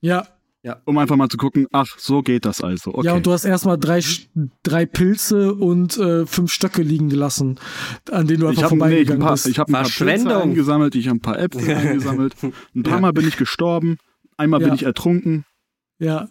Ja. 0.00 0.26
Ja. 0.64 0.80
Um 0.84 0.96
einfach 0.98 1.16
mal 1.16 1.28
zu 1.28 1.38
gucken, 1.38 1.66
ach, 1.72 1.98
so 1.98 2.22
geht 2.22 2.44
das 2.44 2.60
also. 2.60 2.94
Okay. 2.94 3.06
Ja, 3.06 3.14
und 3.14 3.26
du 3.26 3.32
hast 3.32 3.44
erstmal 3.44 3.78
drei, 3.78 4.00
drei 4.62 4.86
Pilze 4.86 5.54
und 5.54 5.98
äh, 5.98 6.24
fünf 6.24 6.52
Stöcke 6.52 6.82
liegen 6.82 7.08
gelassen, 7.08 7.58
an 8.12 8.28
denen 8.28 8.40
du 8.40 8.46
einfach 8.46 8.58
ich 8.58 8.62
hab, 8.62 8.68
vorbeigegangen 8.68 9.22
nee, 9.22 9.26
ich 9.26 9.32
bist. 9.32 9.46
Ich 9.48 9.58
habe 9.58 9.72
ein 9.72 9.82
paar 9.82 9.90
Pilze 9.90 10.40
eingesammelt, 10.40 10.94
ich 10.94 11.08
habe 11.08 11.16
ein 11.16 11.20
paar 11.20 11.38
Äpfel 11.40 11.68
eingesammelt. 11.76 12.36
Ein 12.76 12.82
paar 12.84 12.94
ja. 12.94 13.00
Mal 13.00 13.12
bin 13.12 13.26
ich 13.26 13.36
gestorben, 13.36 13.98
einmal 14.36 14.60
ja. 14.60 14.68
bin 14.68 14.76
ich 14.76 14.84
ertrunken. 14.84 15.44
Ja. 15.98 16.28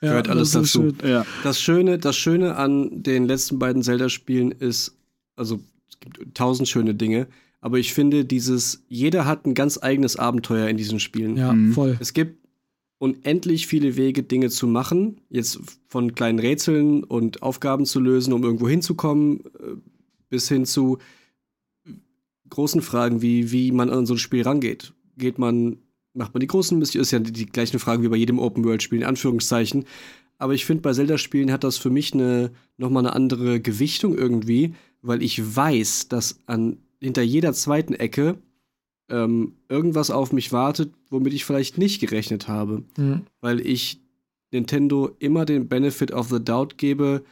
Ja, 0.00 0.10
Gehört 0.10 0.28
alles 0.28 0.52
dazu. 0.52 0.92
Ja. 1.02 1.26
Das 1.42 1.60
Schöne, 1.60 1.98
das 1.98 2.16
Schöne 2.16 2.56
an 2.56 3.02
den 3.02 3.26
letzten 3.26 3.58
beiden 3.58 3.82
Zelda-Spielen 3.82 4.52
ist, 4.52 4.96
also 5.36 5.60
es 5.88 5.98
gibt 5.98 6.34
tausend 6.34 6.68
schöne 6.68 6.94
Dinge, 6.94 7.26
aber 7.60 7.78
ich 7.78 7.94
finde 7.94 8.24
dieses, 8.24 8.84
jeder 8.88 9.24
hat 9.24 9.46
ein 9.46 9.54
ganz 9.54 9.82
eigenes 9.82 10.16
Abenteuer 10.16 10.68
in 10.68 10.76
diesen 10.76 11.00
Spielen. 11.00 11.36
Ja, 11.36 11.52
mhm. 11.52 11.72
voll. 11.72 11.96
Es 11.98 12.12
gibt 12.12 12.44
unendlich 12.98 13.66
viele 13.66 13.96
Wege, 13.96 14.22
Dinge 14.22 14.50
zu 14.50 14.66
machen, 14.66 15.20
jetzt 15.28 15.58
von 15.88 16.14
kleinen 16.14 16.38
Rätseln 16.38 17.04
und 17.04 17.42
Aufgaben 17.42 17.86
zu 17.86 18.00
lösen, 18.00 18.32
um 18.32 18.44
irgendwo 18.44 18.68
hinzukommen, 18.68 19.40
äh, 19.40 19.76
bis 20.28 20.48
hin 20.48 20.66
zu 20.66 20.98
großen 22.50 22.82
Fragen, 22.82 23.22
wie, 23.22 23.50
wie 23.50 23.72
man 23.72 23.90
an 23.90 24.06
so 24.06 24.14
ein 24.14 24.18
Spiel 24.18 24.42
rangeht. 24.42 24.92
Geht 25.16 25.38
man 25.38 25.78
macht 26.14 26.32
man 26.32 26.40
die 26.40 26.46
großen 26.46 26.78
Missionen. 26.78 27.02
Ist 27.02 27.10
ja 27.10 27.18
die, 27.18 27.32
die 27.32 27.46
gleiche 27.46 27.78
Frage 27.78 28.02
wie 28.02 28.08
bei 28.08 28.16
jedem 28.16 28.38
Open-World-Spiel, 28.38 29.00
in 29.00 29.06
Anführungszeichen. 29.06 29.84
Aber 30.38 30.54
ich 30.54 30.64
finde, 30.64 30.82
bei 30.82 30.92
Zelda-Spielen 30.92 31.52
hat 31.52 31.64
das 31.64 31.76
für 31.76 31.90
mich 31.90 32.14
eine, 32.14 32.50
nochmal 32.76 33.06
eine 33.06 33.14
andere 33.14 33.60
Gewichtung 33.60 34.16
irgendwie, 34.16 34.74
weil 35.02 35.22
ich 35.22 35.56
weiß, 35.56 36.08
dass 36.08 36.40
an, 36.46 36.78
hinter 37.00 37.22
jeder 37.22 37.52
zweiten 37.52 37.94
Ecke 37.94 38.38
ähm, 39.10 39.54
irgendwas 39.68 40.10
auf 40.10 40.32
mich 40.32 40.52
wartet, 40.52 40.92
womit 41.10 41.34
ich 41.34 41.44
vielleicht 41.44 41.78
nicht 41.78 42.00
gerechnet 42.00 42.48
habe. 42.48 42.84
Mhm. 42.96 43.22
Weil 43.40 43.60
ich 43.60 44.00
Nintendo 44.50 45.14
immer 45.18 45.44
den 45.44 45.68
Benefit 45.68 46.12
of 46.12 46.30
the 46.30 46.42
Doubt 46.42 46.78
gebe, 46.78 47.24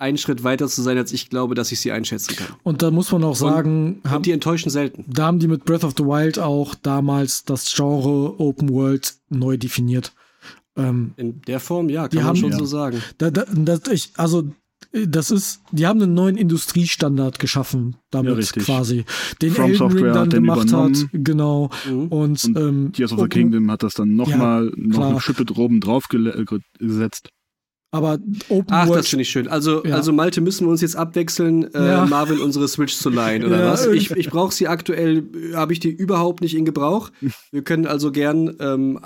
einen 0.00 0.18
Schritt 0.18 0.42
weiter 0.44 0.66
zu 0.68 0.82
sein, 0.82 0.96
als 0.96 1.12
ich 1.12 1.28
glaube, 1.28 1.54
dass 1.54 1.72
ich 1.72 1.80
sie 1.80 1.92
einschätzen 1.92 2.34
kann. 2.36 2.48
Und 2.62 2.82
da 2.82 2.90
muss 2.90 3.12
man 3.12 3.22
auch 3.24 3.36
sagen, 3.36 4.00
und, 4.02 4.10
haben, 4.10 4.22
die 4.22 4.32
enttäuschen 4.32 4.70
selten. 4.70 5.04
Da 5.06 5.26
haben 5.26 5.38
die 5.38 5.48
mit 5.48 5.64
Breath 5.64 5.84
of 5.84 5.94
the 5.96 6.04
Wild 6.04 6.38
auch 6.38 6.74
damals 6.74 7.44
das 7.44 7.72
Genre 7.74 8.40
Open 8.40 8.70
World 8.70 9.14
neu 9.28 9.58
definiert. 9.58 10.12
Ähm, 10.76 11.12
In 11.16 11.42
der 11.42 11.60
Form, 11.60 11.88
ja, 11.88 12.08
kann 12.08 12.16
man 12.16 12.26
haben, 12.26 12.36
schon 12.36 12.52
ja. 12.52 12.58
so 12.58 12.64
sagen. 12.64 13.02
Da, 13.18 13.30
da, 13.30 13.44
das, 13.46 13.80
ich, 13.90 14.12
also 14.16 14.50
äh, 14.92 15.06
das 15.06 15.30
ist, 15.30 15.60
die 15.70 15.86
haben 15.86 16.00
einen 16.00 16.14
neuen 16.14 16.36
Industriestandard 16.38 17.38
geschaffen, 17.38 17.96
damit 18.10 18.38
ja, 18.38 18.62
quasi. 18.62 19.04
Den 19.42 19.52
From 19.52 19.66
Elden 19.66 19.78
Software 19.78 20.04
Ring 20.04 20.14
dann 20.14 20.30
gemacht 20.30 20.68
übernommen. 20.68 20.96
hat, 20.96 21.08
genau. 21.12 21.70
Mhm. 21.86 22.06
Und, 22.08 22.44
und 22.44 22.56
ähm, 22.56 22.92
Tears 22.92 23.12
of 23.12 23.20
the 23.20 23.28
Kingdom 23.28 23.70
hat 23.70 23.82
das 23.82 23.94
dann 23.94 24.16
nochmal 24.16 24.66
ja, 24.66 24.72
noch 24.76 25.10
eine 25.10 25.20
Schippe 25.20 25.44
droben 25.44 25.80
drauf 25.80 26.08
gesetzt. 26.08 27.30
Aber 27.92 28.18
Open 28.48 28.66
Ach, 28.70 28.86
World, 28.86 29.00
das 29.00 29.08
finde 29.08 29.22
ich 29.22 29.30
schön. 29.30 29.48
Also, 29.48 29.84
ja. 29.84 29.96
also 29.96 30.12
Malte, 30.12 30.40
müssen 30.40 30.66
wir 30.66 30.70
uns 30.70 30.80
jetzt 30.80 30.94
abwechseln, 30.94 31.74
äh, 31.74 31.86
ja. 31.88 32.06
Marvin 32.06 32.40
unsere 32.40 32.68
Switch 32.68 32.96
zu 32.96 33.10
leihen, 33.10 33.44
oder 33.44 33.64
ja, 33.64 33.72
was? 33.72 33.86
Ich, 33.86 34.12
ich 34.12 34.30
brauche 34.30 34.54
sie 34.54 34.68
aktuell, 34.68 35.24
habe 35.54 35.72
ich 35.72 35.80
die 35.80 35.90
überhaupt 35.90 36.40
nicht 36.40 36.56
in 36.56 36.64
Gebrauch. 36.64 37.10
Wir 37.50 37.62
können 37.62 37.86
also 37.86 38.12
gern 38.12 38.54
ähm, 38.60 39.00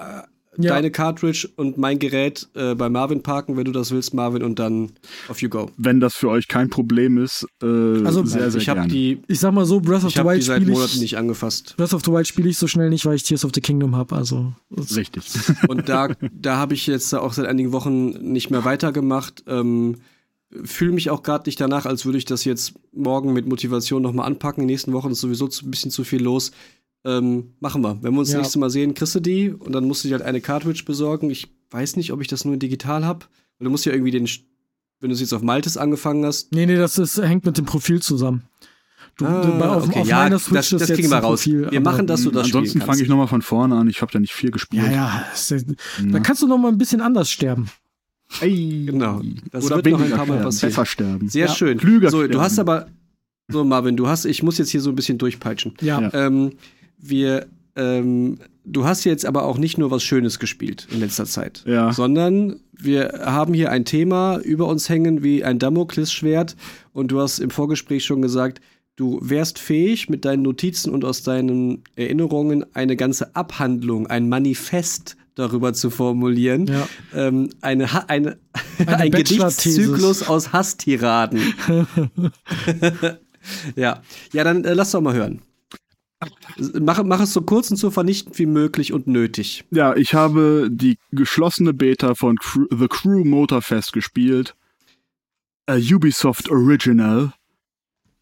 ja. 0.56 0.74
deine 0.74 0.90
Cartridge 0.90 1.48
und 1.56 1.78
mein 1.78 1.98
Gerät 1.98 2.48
äh, 2.54 2.74
bei 2.74 2.88
Marvin 2.88 3.22
parken, 3.22 3.56
wenn 3.56 3.64
du 3.64 3.72
das 3.72 3.90
willst, 3.90 4.14
Marvin, 4.14 4.42
und 4.42 4.58
dann 4.58 4.90
off 5.28 5.40
you 5.42 5.48
go. 5.48 5.70
Wenn 5.76 6.00
das 6.00 6.14
für 6.14 6.28
euch 6.28 6.48
kein 6.48 6.70
Problem 6.70 7.18
ist, 7.18 7.46
äh, 7.62 7.66
also, 7.66 8.24
sehr, 8.24 8.50
sehr 8.50 8.60
ich 8.60 8.68
habe 8.68 8.86
die, 8.88 9.20
ich 9.28 9.40
sag 9.40 9.52
mal 9.52 9.64
so, 9.66 9.80
Breath 9.80 10.04
of 10.04 10.12
the 10.12 10.24
Wild 10.24 10.44
spiele 10.44 10.84
ich 10.84 11.00
nicht 11.00 11.16
angefasst. 11.16 11.74
Breath 11.76 11.94
of 11.94 12.04
the 12.04 12.12
Wild 12.12 12.26
spiele 12.26 12.48
ich 12.48 12.58
so 12.58 12.66
schnell 12.66 12.90
nicht, 12.90 13.06
weil 13.06 13.16
ich 13.16 13.22
Tears 13.22 13.44
of 13.44 13.52
the 13.54 13.60
Kingdom 13.60 13.96
habe. 13.96 14.14
Also 14.14 14.52
richtig. 14.94 15.24
Und 15.68 15.88
da, 15.88 16.08
da 16.32 16.56
habe 16.56 16.74
ich 16.74 16.86
jetzt 16.86 17.14
auch 17.14 17.32
seit 17.32 17.46
einigen 17.46 17.72
Wochen 17.72 18.10
nicht 18.32 18.50
mehr 18.50 18.64
weitergemacht. 18.64 19.44
Ähm, 19.46 19.96
fühle 20.62 20.92
mich 20.92 21.10
auch 21.10 21.22
gerade 21.22 21.48
nicht 21.48 21.60
danach, 21.60 21.86
als 21.86 22.04
würde 22.04 22.18
ich 22.18 22.24
das 22.24 22.44
jetzt 22.44 22.74
morgen 22.92 23.32
mit 23.32 23.46
Motivation 23.46 24.02
nochmal 24.02 24.26
anpacken. 24.26 24.62
In 24.62 24.68
den 24.68 24.72
nächsten 24.72 24.92
Wochen 24.92 25.10
ist 25.10 25.20
sowieso 25.20 25.46
ein 25.46 25.70
bisschen 25.70 25.90
zu 25.90 26.04
viel 26.04 26.22
los. 26.22 26.52
Ähm, 27.04 27.54
machen 27.60 27.82
wir. 27.82 28.02
Wenn 28.02 28.14
wir 28.14 28.20
uns 28.20 28.30
ja. 28.30 28.38
das 28.38 28.46
nächste 28.46 28.58
Mal 28.58 28.70
sehen, 28.70 28.94
kriegst 28.94 29.14
du 29.14 29.20
die 29.20 29.50
und 29.50 29.72
dann 29.72 29.84
musst 29.84 30.04
du 30.04 30.08
dir 30.08 30.14
halt 30.14 30.24
eine 30.24 30.40
Cartridge 30.40 30.84
besorgen. 30.86 31.30
Ich 31.30 31.48
weiß 31.70 31.96
nicht, 31.96 32.12
ob 32.12 32.20
ich 32.20 32.28
das 32.28 32.44
nur 32.44 32.56
digital 32.56 33.04
habe. 33.04 33.26
Weil 33.58 33.66
du 33.66 33.70
musst 33.70 33.84
ja 33.84 33.92
irgendwie 33.92 34.10
den, 34.10 34.28
wenn 35.00 35.10
du 35.10 35.14
es 35.14 35.20
jetzt 35.20 35.34
auf 35.34 35.42
Maltes 35.42 35.76
angefangen 35.76 36.24
hast. 36.24 36.52
Nee, 36.52 36.66
nee, 36.66 36.76
das 36.76 36.98
ist, 36.98 37.18
hängt 37.18 37.44
mit 37.44 37.58
dem 37.58 37.66
Profil 37.66 38.00
zusammen. 38.00 38.44
Du, 39.16 39.26
ah, 39.26 39.76
auf, 39.76 39.88
okay. 39.88 40.00
auf 40.00 40.08
ja, 40.08 40.28
das, 40.28 40.48
das 40.48 40.70
kriegen 40.70 41.08
wir 41.08 41.18
raus. 41.18 41.44
Profil, 41.44 41.70
wir 41.70 41.80
machen 41.80 42.06
das 42.08 42.22
so 42.22 42.32
das 42.32 42.46
Ansonsten 42.46 42.80
fange 42.80 43.00
ich 43.00 43.08
nochmal 43.08 43.28
von 43.28 43.42
vorne 43.42 43.76
an. 43.76 43.88
Ich 43.88 44.02
habe 44.02 44.12
ja 44.12 44.18
nicht 44.18 44.32
viel 44.32 44.50
gespielt. 44.50 44.86
Ja, 44.86 44.90
ja. 44.90 45.26
Ist, 45.32 45.54
da 46.02 46.18
kannst 46.18 46.42
du 46.42 46.48
nochmal 46.48 46.72
ein 46.72 46.78
bisschen 46.78 47.00
anders 47.00 47.30
sterben. 47.30 47.68
Ey, 48.40 48.86
genau. 48.86 49.20
Das 49.52 49.66
Oder 49.66 49.76
wird 49.76 49.86
noch 49.90 50.00
ein 50.00 50.10
paar 50.10 50.26
Mal 50.26 50.42
passieren. 50.42 50.70
Besser 50.70 50.86
sterben. 50.86 51.28
Sehr 51.28 51.46
ja. 51.46 51.54
schön. 51.54 51.78
Klüger 51.78 52.10
so, 52.10 52.18
sterben. 52.18 52.32
du 52.32 52.40
hast 52.40 52.58
aber 52.58 52.88
so 53.48 53.62
Marvin, 53.62 53.96
du 53.96 54.08
hast, 54.08 54.24
ich 54.24 54.42
muss 54.42 54.58
jetzt 54.58 54.70
hier 54.70 54.80
so 54.80 54.90
ein 54.90 54.96
bisschen 54.96 55.18
durchpeitschen. 55.18 55.74
Ja. 55.80 56.12
Ähm, 56.12 56.52
wir, 57.08 57.46
ähm, 57.76 58.38
du 58.64 58.84
hast 58.84 59.04
jetzt 59.04 59.26
aber 59.26 59.44
auch 59.44 59.58
nicht 59.58 59.78
nur 59.78 59.90
was 59.90 60.02
Schönes 60.02 60.38
gespielt 60.38 60.86
in 60.90 61.00
letzter 61.00 61.26
Zeit, 61.26 61.64
ja. 61.66 61.92
sondern 61.92 62.60
wir 62.72 63.20
haben 63.24 63.54
hier 63.54 63.70
ein 63.70 63.84
Thema 63.84 64.38
über 64.38 64.66
uns 64.66 64.88
hängen 64.88 65.22
wie 65.22 65.44
ein 65.44 65.58
Damoklesschwert 65.58 66.56
und 66.92 67.08
du 67.08 67.20
hast 67.20 67.38
im 67.38 67.50
Vorgespräch 67.50 68.04
schon 68.04 68.22
gesagt, 68.22 68.60
du 68.96 69.18
wärst 69.22 69.58
fähig, 69.58 70.08
mit 70.08 70.24
deinen 70.24 70.42
Notizen 70.42 70.92
und 70.92 71.04
aus 71.04 71.22
deinen 71.22 71.82
Erinnerungen 71.96 72.64
eine 72.74 72.96
ganze 72.96 73.34
Abhandlung, 73.34 74.06
ein 74.06 74.28
Manifest 74.28 75.16
darüber 75.34 75.72
zu 75.72 75.90
formulieren. 75.90 76.66
Ja. 76.66 76.88
Ähm, 77.14 77.50
eine, 77.60 77.92
ha 77.92 78.04
eine, 78.08 78.38
eine 78.78 78.96
ein 78.98 79.10
Gedichtszyklus 79.10 80.22
aus 80.28 80.52
Hasstiraden. 80.52 81.40
ja. 83.76 84.02
ja, 84.32 84.44
dann 84.44 84.64
äh, 84.64 84.74
lass 84.74 84.92
doch 84.92 85.00
mal 85.00 85.14
hören. 85.14 85.42
Mach, 86.80 87.02
mach 87.04 87.20
es 87.20 87.32
so 87.32 87.42
kurz 87.42 87.70
und 87.70 87.76
so 87.76 87.90
vernichtend 87.90 88.38
wie 88.38 88.46
möglich 88.46 88.92
und 88.92 89.06
nötig. 89.06 89.64
Ja, 89.70 89.94
ich 89.96 90.14
habe 90.14 90.68
die 90.70 90.98
geschlossene 91.10 91.72
Beta 91.74 92.14
von 92.14 92.36
The 92.70 92.88
Crew 92.88 93.24
Motorfest 93.24 93.92
gespielt. 93.92 94.54
A 95.66 95.76
Ubisoft 95.76 96.50
Original. 96.50 97.32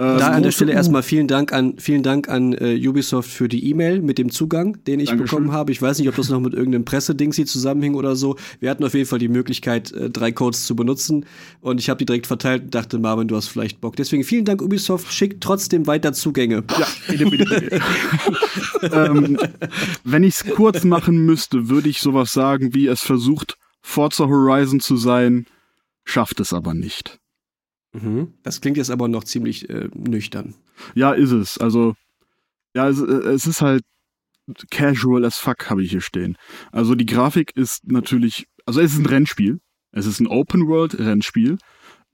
Ähm, 0.03 0.18
da 0.18 0.28
an 0.30 0.42
der 0.42 0.50
Stelle 0.50 0.72
erstmal 0.72 1.05
vielen 1.05 1.28
Dank 1.28 1.53
an, 1.53 1.74
vielen 1.78 2.03
Dank 2.03 2.28
an 2.28 2.55
äh, 2.55 2.76
Ubisoft 2.88 3.30
für 3.30 3.48
die 3.48 3.70
E-Mail 3.70 4.03
mit 4.03 4.18
dem 4.18 4.32
Zugang, 4.32 4.82
den 4.84 4.98
ich 4.98 5.11
Dankeschön. 5.11 5.26
bekommen 5.26 5.53
habe. 5.53 5.70
Ich 5.70 5.80
weiß 5.80 6.00
nicht, 6.00 6.09
ob 6.09 6.16
das 6.16 6.28
noch 6.28 6.40
mit 6.40 6.55
irgendeinem 6.55 6.84
Pressedings 6.84 7.36
hier 7.36 7.46
zusammenhing 7.46 7.94
oder 7.94 8.16
so. 8.16 8.36
Wir 8.59 8.70
hatten 8.70 8.82
auf 8.82 8.94
jeden 8.94 9.07
Fall 9.07 9.20
die 9.20 9.28
Möglichkeit, 9.28 9.92
äh, 9.92 10.11
drei 10.11 10.32
Codes 10.32 10.66
zu 10.66 10.74
benutzen 10.74 11.24
und 11.61 11.78
ich 11.78 11.88
habe 11.88 11.98
die 11.98 12.07
direkt 12.07 12.26
verteilt 12.26 12.64
und 12.64 12.74
dachte, 12.74 12.98
Marvin, 12.98 13.28
du 13.28 13.36
hast 13.36 13.46
vielleicht 13.46 13.80
Bock. 13.80 13.94
Deswegen 13.94 14.24
vielen 14.24 14.44
Dank, 14.44 14.61
Ubisoft. 14.61 15.12
Schickt 15.12 15.40
trotzdem 15.40 15.86
weiter 15.86 16.12
Zugänge. 16.12 16.64
Ja, 16.76 16.86
bitte, 17.07 17.26
bitte, 17.26 17.44
bitte. 17.44 17.80
ähm, 18.92 19.38
wenn 20.03 20.24
ich 20.24 20.34
es 20.34 20.44
kurz 20.53 20.82
machen 20.82 21.24
müsste, 21.24 21.68
würde 21.68 21.88
ich 21.88 22.00
sowas 22.00 22.32
sagen, 22.32 22.74
wie 22.74 22.88
es 22.88 23.03
versucht, 23.03 23.57
Forza 23.82 24.26
Horizon 24.26 24.80
zu 24.80 24.96
sein, 24.96 25.46
schafft 26.05 26.40
es 26.40 26.53
aber 26.53 26.74
nicht. 26.74 27.22
Mhm. 27.93 28.34
Das 28.43 28.61
klingt 28.61 28.76
jetzt 28.76 28.90
aber 28.90 29.09
noch 29.09 29.24
ziemlich 29.24 29.68
äh, 29.70 29.88
nüchtern. 29.95 30.55
Ja, 30.95 31.12
ist 31.12 31.30
es. 31.30 31.59
Also, 31.59 31.95
ja, 32.74 32.88
es, 32.88 33.01
äh, 33.01 33.05
es 33.05 33.47
ist 33.47 33.61
halt 33.61 33.84
casual 34.70 35.24
as 35.24 35.36
fuck, 35.36 35.70
habe 35.70 35.82
ich 35.82 35.90
hier 35.90 36.01
stehen. 36.01 36.36
Also 36.72 36.95
die 36.95 37.07
Grafik 37.07 37.55
ist 37.57 37.86
natürlich, 37.86 38.47
also 38.66 38.80
es 38.80 38.93
ist 38.93 38.99
ein 38.99 39.07
Rennspiel. 39.07 39.61
Es 39.93 40.07
ist 40.07 40.20
ein 40.20 40.26
Open-World-Rennspiel 40.26 41.59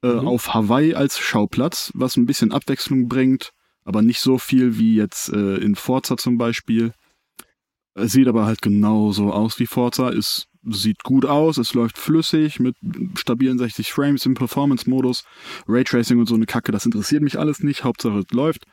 äh, 0.03 0.09
mhm. 0.09 0.26
auf 0.26 0.53
Hawaii 0.53 0.95
als 0.95 1.18
Schauplatz, 1.18 1.93
was 1.95 2.16
ein 2.16 2.26
bisschen 2.26 2.53
Abwechslung 2.53 3.09
bringt, 3.09 3.53
aber 3.85 4.03
nicht 4.03 4.18
so 4.18 4.37
viel 4.39 4.79
wie 4.79 4.97
jetzt 4.97 5.33
äh, 5.33 5.57
in 5.57 5.76
Forza 5.76 6.16
zum 6.16 6.39
Beispiel. 6.39 6.93
Es 7.95 8.12
sieht 8.12 8.29
aber 8.29 8.47
halt 8.47 8.62
genauso 8.62 9.33
aus 9.33 9.59
wie 9.59 9.66
Forza, 9.66 10.09
ist 10.09 10.47
sieht 10.65 11.03
gut 11.03 11.25
aus, 11.25 11.59
es 11.59 11.75
läuft 11.75 11.99
flüssig 11.99 12.61
mit 12.61 12.77
stabilen 13.17 13.59
60 13.59 13.93
Frames 13.93 14.27
im 14.27 14.35
Performance-Modus. 14.35 15.25
Raytracing 15.67 16.19
und 16.19 16.27
so 16.27 16.35
eine 16.35 16.47
Kacke, 16.47 16.73
das 16.73 16.87
interessiert 16.87 17.23
mich 17.23 17.39
alles 17.39 17.61
nicht. 17.61 17.85
Hauptsache 17.85 18.19
es 18.19 18.31
läuft. 18.33 18.65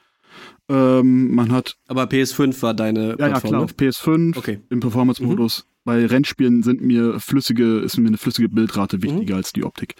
Ähm, 0.67 1.33
man 1.33 1.51
hat. 1.51 1.75
Aber 1.87 2.05
PS5 2.05 2.61
war 2.61 2.73
deine 2.73 3.15
Ja, 3.19 3.27
ja 3.27 3.39
klar, 3.39 3.61
auf 3.61 3.73
PS5 3.73 4.37
okay. 4.37 4.59
im 4.69 4.79
Performance-Modus. 4.79 5.63
Mhm. 5.63 5.75
Bei 5.85 6.05
Rennspielen 6.05 6.63
sind 6.63 6.81
mir 6.81 7.19
flüssige, 7.19 7.77
ist 7.79 7.97
mir 7.97 8.07
eine 8.07 8.17
flüssige 8.17 8.49
Bildrate 8.49 9.03
wichtiger 9.03 9.35
mhm. 9.35 9.37
als 9.37 9.53
die 9.53 9.63
Optik. 9.63 9.93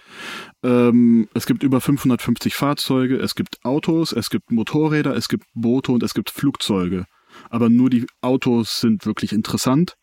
Ähm, 0.64 1.30
es 1.36 1.46
gibt 1.46 1.62
über 1.62 1.80
550 1.80 2.56
Fahrzeuge, 2.56 3.18
es 3.18 3.36
gibt 3.36 3.64
Autos, 3.64 4.12
es 4.12 4.32
gibt 4.32 4.52
Motorräder, 4.52 5.16
es 5.16 5.28
gibt 5.28 5.46
Boote 5.54 5.92
und 5.92 6.02
es 6.02 6.16
gibt 6.16 6.32
Flugzeuge. 6.32 7.06
Aber 7.52 7.70
nur 7.70 7.92
die 7.92 8.08
Autos 8.22 8.80
sind 8.80 9.06
wirklich 9.06 9.32
interessant. 9.32 9.94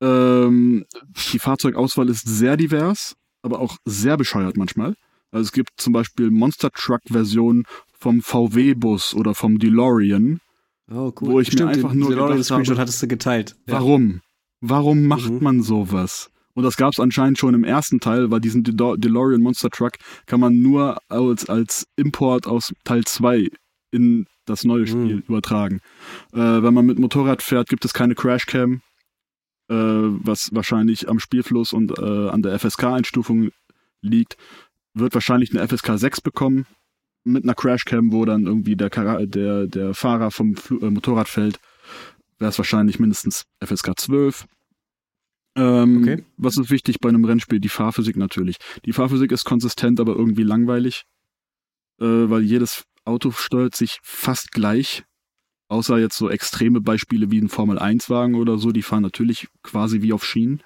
Ähm, 0.00 0.57
die 1.32 1.38
Fahrzeugauswahl 1.38 2.08
ist 2.08 2.26
sehr 2.26 2.56
divers, 2.56 3.14
aber 3.42 3.60
auch 3.60 3.76
sehr 3.84 4.16
bescheuert 4.16 4.56
manchmal. 4.56 4.94
Also 5.30 5.44
es 5.44 5.52
gibt 5.52 5.70
zum 5.76 5.92
Beispiel 5.92 6.30
Monster 6.30 6.70
Truck 6.70 7.00
Versionen 7.06 7.64
vom 7.98 8.22
VW-Bus 8.22 9.14
oder 9.14 9.34
vom 9.34 9.58
DeLorean. 9.58 10.40
Oh, 10.90 11.12
cool. 11.20 11.28
Wo 11.28 11.40
ich 11.40 11.48
Stimmt, 11.48 11.70
mir 11.70 11.76
einfach 11.76 11.92
nur 11.92 12.10
DeLorean 12.10 12.42
Screenshot 12.42 12.78
hattest 12.78 13.02
du 13.02 13.08
geteilt. 13.08 13.56
Warum? 13.66 14.20
Warum 14.60 15.06
macht 15.06 15.30
mhm. 15.30 15.42
man 15.42 15.62
sowas? 15.62 16.30
Und 16.54 16.64
das 16.64 16.76
gab 16.76 16.92
es 16.92 16.98
anscheinend 16.98 17.38
schon 17.38 17.54
im 17.54 17.62
ersten 17.62 18.00
Teil, 18.00 18.30
weil 18.30 18.40
diesen 18.40 18.64
De 18.64 18.74
DeLorean 18.74 19.40
Monster 19.40 19.70
Truck 19.70 19.92
kann 20.26 20.40
man 20.40 20.60
nur 20.60 20.98
als, 21.08 21.48
als 21.48 21.86
Import 21.96 22.46
aus 22.46 22.72
Teil 22.84 23.04
2 23.04 23.48
in 23.92 24.26
das 24.44 24.64
neue 24.64 24.82
mhm. 24.82 24.86
Spiel 24.86 25.16
mhm. 25.16 25.22
übertragen. 25.28 25.80
Äh, 26.32 26.38
wenn 26.38 26.74
man 26.74 26.86
mit 26.86 26.98
Motorrad 26.98 27.42
fährt, 27.42 27.68
gibt 27.68 27.84
es 27.84 27.92
keine 27.92 28.14
Crashcam 28.14 28.80
äh, 29.68 29.74
was 29.74 30.50
wahrscheinlich 30.52 31.08
am 31.08 31.18
Spielfluss 31.18 31.72
und 31.72 31.98
äh, 31.98 32.28
an 32.28 32.42
der 32.42 32.58
FSK-Einstufung 32.58 33.50
liegt, 34.00 34.36
wird 34.94 35.14
wahrscheinlich 35.14 35.50
eine 35.50 35.66
FSK 35.66 35.98
6 35.98 36.20
bekommen 36.20 36.66
mit 37.24 37.44
einer 37.44 37.54
Crashcam, 37.54 38.12
wo 38.12 38.24
dann 38.24 38.46
irgendwie 38.46 38.76
der, 38.76 38.88
der, 39.26 39.66
der 39.66 39.94
Fahrer 39.94 40.30
vom 40.30 40.56
Fl 40.56 40.82
äh, 40.82 40.90
Motorrad 40.90 41.28
fällt, 41.28 41.60
wäre 42.38 42.50
es 42.50 42.58
wahrscheinlich 42.58 42.98
mindestens 42.98 43.44
FSK 43.62 43.98
12. 43.98 44.46
Ähm, 45.56 46.02
okay. 46.02 46.24
Was 46.36 46.56
ist 46.56 46.70
wichtig 46.70 47.00
bei 47.00 47.08
einem 47.08 47.24
Rennspiel? 47.24 47.60
Die 47.60 47.68
Fahrphysik 47.68 48.16
natürlich. 48.16 48.56
Die 48.84 48.92
Fahrphysik 48.92 49.32
ist 49.32 49.44
konsistent, 49.44 50.00
aber 50.00 50.14
irgendwie 50.14 50.44
langweilig, 50.44 51.04
äh, 52.00 52.04
weil 52.04 52.42
jedes 52.42 52.84
Auto 53.04 53.30
steuert 53.30 53.74
sich 53.74 53.98
fast 54.02 54.52
gleich. 54.52 55.04
Außer 55.68 55.98
jetzt 55.98 56.16
so 56.16 56.30
extreme 56.30 56.80
Beispiele 56.80 57.30
wie 57.30 57.40
ein 57.40 57.48
Formel-1-Wagen 57.48 58.34
oder 58.34 58.58
so, 58.58 58.72
die 58.72 58.82
fahren 58.82 59.02
natürlich 59.02 59.48
quasi 59.62 60.00
wie 60.00 60.12
auf 60.12 60.24
Schienen. 60.24 60.62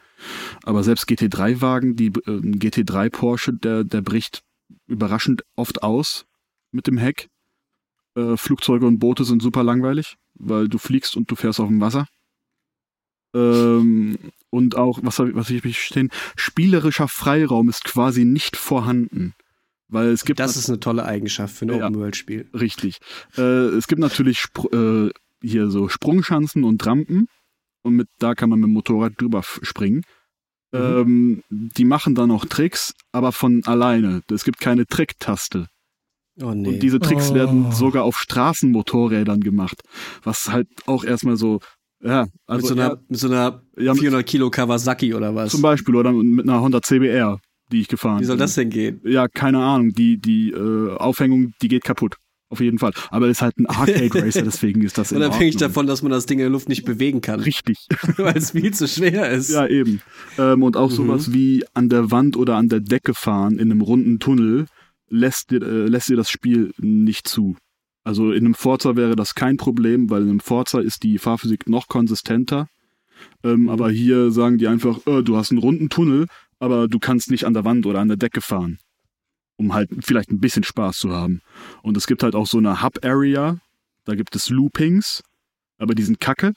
Aber 0.62 0.84
selbst 0.84 1.08
GT3-Wagen, 1.08 1.96
die 1.96 2.12
äh, 2.26 2.38
ein 2.38 2.58
GT3 2.58 3.10
Porsche, 3.10 3.52
der, 3.52 3.82
der 3.82 4.02
bricht 4.02 4.44
überraschend 4.86 5.42
oft 5.56 5.82
aus 5.82 6.26
mit 6.70 6.86
dem 6.86 6.98
Heck. 6.98 7.28
Äh, 8.14 8.36
Flugzeuge 8.36 8.86
und 8.86 9.00
Boote 9.00 9.24
sind 9.24 9.42
super 9.42 9.64
langweilig, 9.64 10.16
weil 10.34 10.68
du 10.68 10.78
fliegst 10.78 11.16
und 11.16 11.30
du 11.30 11.34
fährst 11.34 11.58
auf 11.58 11.68
dem 11.68 11.80
Wasser. 11.80 12.06
Ähm, 13.34 14.18
und 14.50 14.76
auch, 14.76 15.00
was, 15.02 15.18
was 15.18 15.50
ich 15.50 15.78
stehen, 15.78 16.10
spielerischer 16.36 17.08
Freiraum 17.08 17.68
ist 17.68 17.84
quasi 17.84 18.24
nicht 18.24 18.56
vorhanden. 18.56 19.34
Weil 19.92 20.08
es 20.08 20.24
gibt 20.24 20.40
das 20.40 20.56
ist 20.56 20.70
eine 20.70 20.80
tolle 20.80 21.04
Eigenschaft 21.04 21.54
für 21.54 21.66
ein 21.66 21.68
ja, 21.68 21.86
Open-World-Spiel. 21.86 22.48
Richtig. 22.54 22.98
Äh, 23.36 23.42
es 23.42 23.86
gibt 23.86 24.00
natürlich 24.00 24.38
Spr 24.38 24.72
äh, 24.72 25.10
hier 25.42 25.70
so 25.70 25.88
Sprungschanzen 25.88 26.64
und 26.64 26.84
Rampen. 26.86 27.28
Und 27.82 27.96
mit, 27.96 28.08
da 28.18 28.34
kann 28.34 28.48
man 28.48 28.60
mit 28.60 28.68
dem 28.68 28.72
Motorrad 28.72 29.20
drüber 29.20 29.42
springen. 29.42 30.02
Mhm. 30.72 30.78
Ähm, 30.80 31.42
die 31.50 31.84
machen 31.84 32.14
dann 32.14 32.28
noch 32.28 32.46
Tricks, 32.46 32.94
aber 33.12 33.32
von 33.32 33.62
alleine. 33.64 34.22
Es 34.32 34.44
gibt 34.44 34.60
keine 34.60 34.86
Tricktaste. 34.86 35.68
Oh 36.40 36.52
nee. 36.52 36.68
Und 36.68 36.80
diese 36.80 36.98
Tricks 36.98 37.30
oh. 37.30 37.34
werden 37.34 37.72
sogar 37.72 38.04
auf 38.04 38.16
Straßenmotorrädern 38.16 39.40
gemacht. 39.40 39.82
Was 40.22 40.48
halt 40.50 40.68
auch 40.86 41.04
erstmal 41.04 41.36
so, 41.36 41.60
ja, 42.02 42.26
also. 42.46 42.68
Mit 42.68 42.78
so 42.78 42.82
einer, 42.82 43.02
mit 43.08 43.20
so 43.20 43.26
einer 43.28 43.62
ja, 43.76 43.94
400 43.94 44.26
Kilo 44.26 44.48
Kawasaki 44.48 45.12
oder 45.12 45.34
was? 45.34 45.50
Zum 45.50 45.60
Beispiel, 45.60 45.94
oder 45.96 46.12
mit 46.12 46.48
einer 46.48 46.62
Honda 46.62 46.80
CBR, 46.80 47.40
die 47.72 47.80
ich 47.80 47.88
gefahren 47.88 48.16
bin. 48.16 48.22
Wie 48.22 48.26
soll 48.26 48.36
das 48.36 48.54
denn 48.54 48.70
gehen? 48.70 49.00
Ja, 49.04 49.28
keine 49.28 49.58
Ahnung. 49.58 49.92
Die, 49.92 50.18
die 50.18 50.50
äh, 50.50 50.94
Aufhängung, 50.96 51.52
die 51.62 51.68
geht 51.68 51.84
kaputt. 51.84 52.16
Auf 52.52 52.60
jeden 52.60 52.78
Fall. 52.78 52.92
Aber 53.08 53.26
es 53.26 53.38
ist 53.38 53.42
halt 53.42 53.58
ein 53.58 53.64
Arcade 53.64 54.10
Racer, 54.14 54.42
deswegen 54.42 54.82
ist 54.82 54.98
das 54.98 55.10
Unabhängig 55.10 55.56
davon, 55.56 55.86
dass 55.86 56.02
man 56.02 56.12
das 56.12 56.26
Ding 56.26 56.38
in 56.38 56.44
der 56.44 56.50
Luft 56.50 56.68
nicht 56.68 56.84
bewegen 56.84 57.22
kann. 57.22 57.40
Richtig. 57.40 57.78
Weil 58.18 58.36
es 58.36 58.50
viel 58.50 58.74
zu 58.74 58.86
schwer 58.86 59.30
ist. 59.30 59.50
Ja, 59.50 59.66
eben. 59.66 60.02
Ähm, 60.36 60.62
und 60.62 60.76
auch 60.76 60.90
mhm. 60.90 60.94
sowas 60.94 61.32
wie 61.32 61.64
an 61.72 61.88
der 61.88 62.10
Wand 62.10 62.36
oder 62.36 62.56
an 62.56 62.68
der 62.68 62.80
Decke 62.80 63.14
fahren 63.14 63.54
in 63.54 63.70
einem 63.70 63.80
runden 63.80 64.18
Tunnel 64.18 64.66
lässt 65.08 65.50
dir, 65.50 65.62
äh, 65.62 65.86
lässt 65.86 66.10
dir 66.10 66.16
das 66.16 66.30
Spiel 66.30 66.72
nicht 66.78 67.26
zu. 67.26 67.56
Also 68.04 68.32
in 68.32 68.44
einem 68.44 68.54
Forza 68.54 68.96
wäre 68.96 69.16
das 69.16 69.34
kein 69.34 69.56
Problem, 69.56 70.10
weil 70.10 70.22
in 70.22 70.28
einem 70.28 70.40
Forza 70.40 70.80
ist 70.80 71.04
die 71.04 71.16
Fahrphysik 71.18 71.68
noch 71.68 71.88
konsistenter. 71.88 72.66
Ähm, 73.44 73.62
mhm. 73.62 73.68
Aber 73.68 73.90
hier 73.90 74.30
sagen 74.30 74.58
die 74.58 74.66
einfach, 74.66 75.06
äh, 75.06 75.22
du 75.22 75.36
hast 75.36 75.52
einen 75.52 75.60
runden 75.60 75.88
Tunnel, 75.88 76.26
aber 76.62 76.88
du 76.88 76.98
kannst 76.98 77.30
nicht 77.30 77.44
an 77.44 77.54
der 77.54 77.64
Wand 77.64 77.86
oder 77.86 78.00
an 78.00 78.08
der 78.08 78.16
Decke 78.16 78.40
fahren 78.40 78.78
um 79.56 79.72
halt 79.72 79.90
vielleicht 80.00 80.30
ein 80.30 80.40
bisschen 80.40 80.64
Spaß 80.64 80.98
zu 80.98 81.12
haben. 81.12 81.40
Und 81.82 81.96
es 81.96 82.06
gibt 82.06 82.22
halt 82.22 82.34
auch 82.34 82.46
so 82.46 82.58
eine 82.58 82.82
Hub-Area, 82.82 83.58
da 84.04 84.14
gibt 84.14 84.34
es 84.34 84.50
Loopings, 84.50 85.22
aber 85.78 85.94
die 85.94 86.02
sind 86.02 86.20
kacke. 86.20 86.52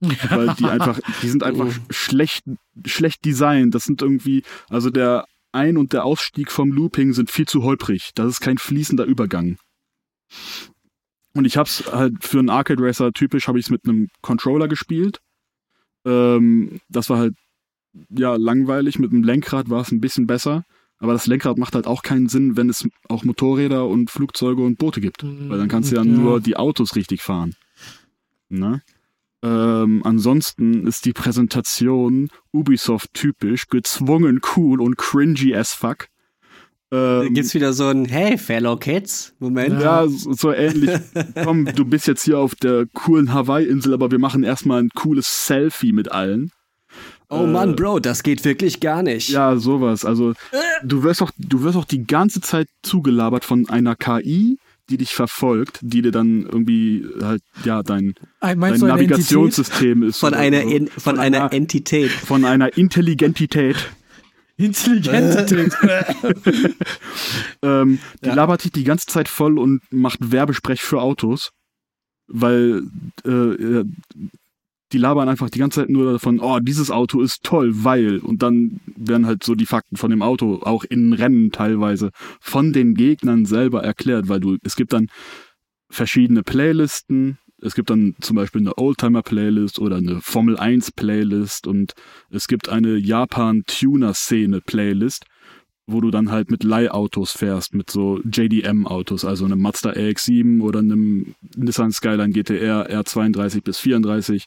Weil 0.00 0.54
die 0.54 0.64
einfach, 0.64 0.98
die 1.22 1.28
sind 1.28 1.42
einfach 1.42 1.66
oh. 1.66 1.92
schlecht, 1.92 2.44
schlecht 2.86 3.24
designt. 3.24 3.74
Das 3.74 3.84
sind 3.84 4.02
irgendwie, 4.02 4.42
also 4.68 4.90
der 4.90 5.26
Ein- 5.52 5.76
und 5.76 5.92
der 5.92 6.04
Ausstieg 6.04 6.50
vom 6.50 6.72
Looping 6.72 7.12
sind 7.12 7.30
viel 7.30 7.46
zu 7.46 7.62
holprig. 7.62 8.10
Das 8.14 8.26
ist 8.26 8.40
kein 8.40 8.58
fließender 8.58 9.04
Übergang. 9.04 9.58
Und 11.34 11.44
ich 11.44 11.56
hab's 11.56 11.84
halt 11.92 12.24
für 12.24 12.38
einen 12.38 12.50
Arcade 12.50 12.82
Racer 12.82 13.12
typisch, 13.12 13.46
habe 13.46 13.58
ich 13.58 13.66
es 13.66 13.70
mit 13.70 13.84
einem 13.84 14.08
Controller 14.22 14.68
gespielt. 14.68 15.18
Ähm, 16.04 16.80
das 16.88 17.10
war 17.10 17.18
halt 17.18 17.34
ja 18.10 18.36
langweilig. 18.36 18.98
Mit 18.98 19.12
dem 19.12 19.22
Lenkrad 19.22 19.70
war 19.70 19.82
es 19.82 19.92
ein 19.92 20.00
bisschen 20.00 20.26
besser. 20.26 20.64
Aber 20.98 21.12
das 21.14 21.26
Lenkrad 21.26 21.58
macht 21.58 21.74
halt 21.74 21.88
auch 21.88 22.02
keinen 22.02 22.28
Sinn, 22.28 22.56
wenn 22.56 22.68
es 22.68 22.88
auch 23.08 23.24
Motorräder 23.24 23.88
und 23.88 24.10
Flugzeuge 24.10 24.62
und 24.62 24.78
Boote 24.78 25.00
gibt. 25.00 25.24
Weil 25.24 25.58
dann 25.58 25.68
kannst 25.68 25.90
du 25.90 25.96
ja, 25.96 26.04
ja. 26.04 26.08
nur 26.08 26.40
die 26.40 26.56
Autos 26.56 26.94
richtig 26.94 27.22
fahren. 27.22 27.56
Ne? 28.48 28.82
Ähm, 29.42 30.02
ansonsten 30.04 30.86
ist 30.86 31.04
die 31.04 31.12
Präsentation 31.12 32.28
Ubisoft 32.52 33.14
typisch, 33.14 33.66
gezwungen 33.66 34.40
cool 34.54 34.80
und 34.80 34.96
cringy 34.96 35.56
as 35.56 35.72
fuck. 35.72 36.06
Ähm, 36.92 37.34
Gibt's 37.34 37.54
wieder 37.54 37.72
so 37.72 37.86
ein 37.86 38.04
Hey, 38.04 38.38
Fellow 38.38 38.76
Kids? 38.76 39.34
Moment. 39.40 39.80
Ja, 39.80 40.06
so, 40.06 40.34
so 40.34 40.52
ähnlich. 40.52 40.90
Komm, 41.42 41.64
du 41.64 41.84
bist 41.84 42.06
jetzt 42.06 42.22
hier 42.22 42.38
auf 42.38 42.54
der 42.54 42.86
coolen 42.92 43.32
Hawaii-Insel, 43.32 43.94
aber 43.94 44.12
wir 44.12 44.20
machen 44.20 44.44
erstmal 44.44 44.80
ein 44.80 44.90
cooles 44.90 45.46
Selfie 45.46 45.92
mit 45.92 46.12
allen. 46.12 46.52
Oh 47.32 47.46
Mann, 47.46 47.70
äh, 47.70 47.74
Bro, 47.74 48.00
das 48.00 48.22
geht 48.22 48.44
wirklich 48.44 48.80
gar 48.80 49.02
nicht. 49.02 49.30
Ja, 49.30 49.56
sowas. 49.56 50.04
Also 50.04 50.34
du 50.84 51.02
wirst 51.02 51.22
auch, 51.22 51.30
du 51.38 51.62
wirst 51.62 51.76
auch 51.76 51.84
die 51.84 52.04
ganze 52.04 52.40
Zeit 52.40 52.68
zugelabert 52.82 53.44
von 53.44 53.68
einer 53.68 53.96
KI, 53.96 54.58
die 54.90 54.96
dich 54.98 55.14
verfolgt, 55.14 55.78
die 55.82 56.02
dir 56.02 56.12
dann 56.12 56.42
irgendwie 56.42 57.06
halt 57.22 57.42
ja 57.64 57.82
dein, 57.82 58.14
dein 58.40 58.58
Navigationssystem 58.58 60.02
ist. 60.02 60.18
Von 60.18 60.34
einer 60.34 60.62
so. 60.62 60.68
von, 60.68 60.88
von, 60.88 61.18
einer, 61.18 61.44
einer 61.44 61.52
Entität. 61.52 62.10
Von 62.10 62.44
einer 62.44 62.76
Intelligentität. 62.76 63.76
Intelligentität. 64.58 65.72
ähm, 67.62 67.98
die 68.22 68.28
ja. 68.28 68.34
labert 68.34 68.64
dich 68.64 68.72
die 68.72 68.84
ganze 68.84 69.06
Zeit 69.06 69.28
voll 69.28 69.58
und 69.58 69.80
macht 69.90 70.18
Werbesprech 70.30 70.82
für 70.82 71.00
Autos 71.00 71.50
weil 72.32 72.82
äh, 73.26 73.84
die 74.92 74.98
labern 74.98 75.28
einfach 75.28 75.50
die 75.50 75.58
ganze 75.58 75.80
Zeit 75.80 75.90
nur 75.90 76.12
davon, 76.12 76.38
oh, 76.40 76.58
dieses 76.60 76.90
Auto 76.90 77.20
ist 77.20 77.42
toll, 77.42 77.84
weil. 77.84 78.18
Und 78.18 78.42
dann 78.42 78.80
werden 78.96 79.26
halt 79.26 79.42
so 79.42 79.54
die 79.54 79.66
Fakten 79.66 79.96
von 79.96 80.10
dem 80.10 80.22
Auto 80.22 80.60
auch 80.62 80.84
in 80.84 81.12
Rennen 81.12 81.50
teilweise 81.50 82.10
von 82.40 82.72
den 82.72 82.94
Gegnern 82.94 83.44
selber 83.46 83.82
erklärt, 83.82 84.28
weil 84.28 84.40
du, 84.40 84.56
es 84.62 84.76
gibt 84.76 84.92
dann 84.92 85.08
verschiedene 85.88 86.42
Playlisten. 86.42 87.38
Es 87.60 87.74
gibt 87.74 87.90
dann 87.90 88.14
zum 88.20 88.36
Beispiel 88.36 88.60
eine 88.60 88.76
Oldtimer-Playlist 88.76 89.78
oder 89.78 89.96
eine 89.96 90.20
Formel 90.20 90.58
1-Playlist 90.58 91.66
und 91.68 91.92
es 92.30 92.48
gibt 92.48 92.68
eine 92.68 92.96
Japan-Tuner-Szene-Playlist 92.96 95.24
wo 95.86 96.00
du 96.00 96.10
dann 96.10 96.30
halt 96.30 96.50
mit 96.50 96.64
Leihautos 96.64 97.32
fährst, 97.32 97.74
mit 97.74 97.90
so 97.90 98.20
JDM-Autos, 98.20 99.24
also 99.24 99.44
einem 99.44 99.60
Mazda 99.60 99.90
RX-7 99.90 100.62
oder 100.62 100.78
einem 100.78 101.34
Nissan 101.56 101.92
Skyline 101.92 102.32
GTR 102.32 102.88
R32 102.90 103.62
bis 103.62 103.78
34. 103.78 104.46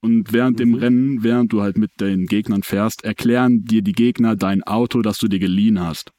Und 0.00 0.32
während 0.32 0.58
mhm. 0.58 0.58
dem 0.58 0.74
Rennen, 0.74 1.22
während 1.22 1.52
du 1.52 1.62
halt 1.62 1.76
mit 1.76 1.90
den 2.00 2.26
Gegnern 2.26 2.62
fährst, 2.62 3.04
erklären 3.04 3.64
dir 3.64 3.82
die 3.82 3.92
Gegner 3.92 4.36
dein 4.36 4.62
Auto, 4.62 5.02
das 5.02 5.18
du 5.18 5.28
dir 5.28 5.40
geliehen 5.40 5.80
hast. 5.80 6.12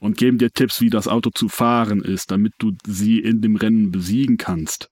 Und 0.00 0.16
geben 0.16 0.38
dir 0.38 0.50
Tipps, 0.50 0.80
wie 0.80 0.90
das 0.90 1.08
Auto 1.08 1.30
zu 1.30 1.48
fahren 1.48 2.00
ist, 2.00 2.30
damit 2.30 2.54
du 2.58 2.72
sie 2.86 3.18
in 3.18 3.42
dem 3.42 3.56
Rennen 3.56 3.90
besiegen 3.90 4.36
kannst. 4.36 4.88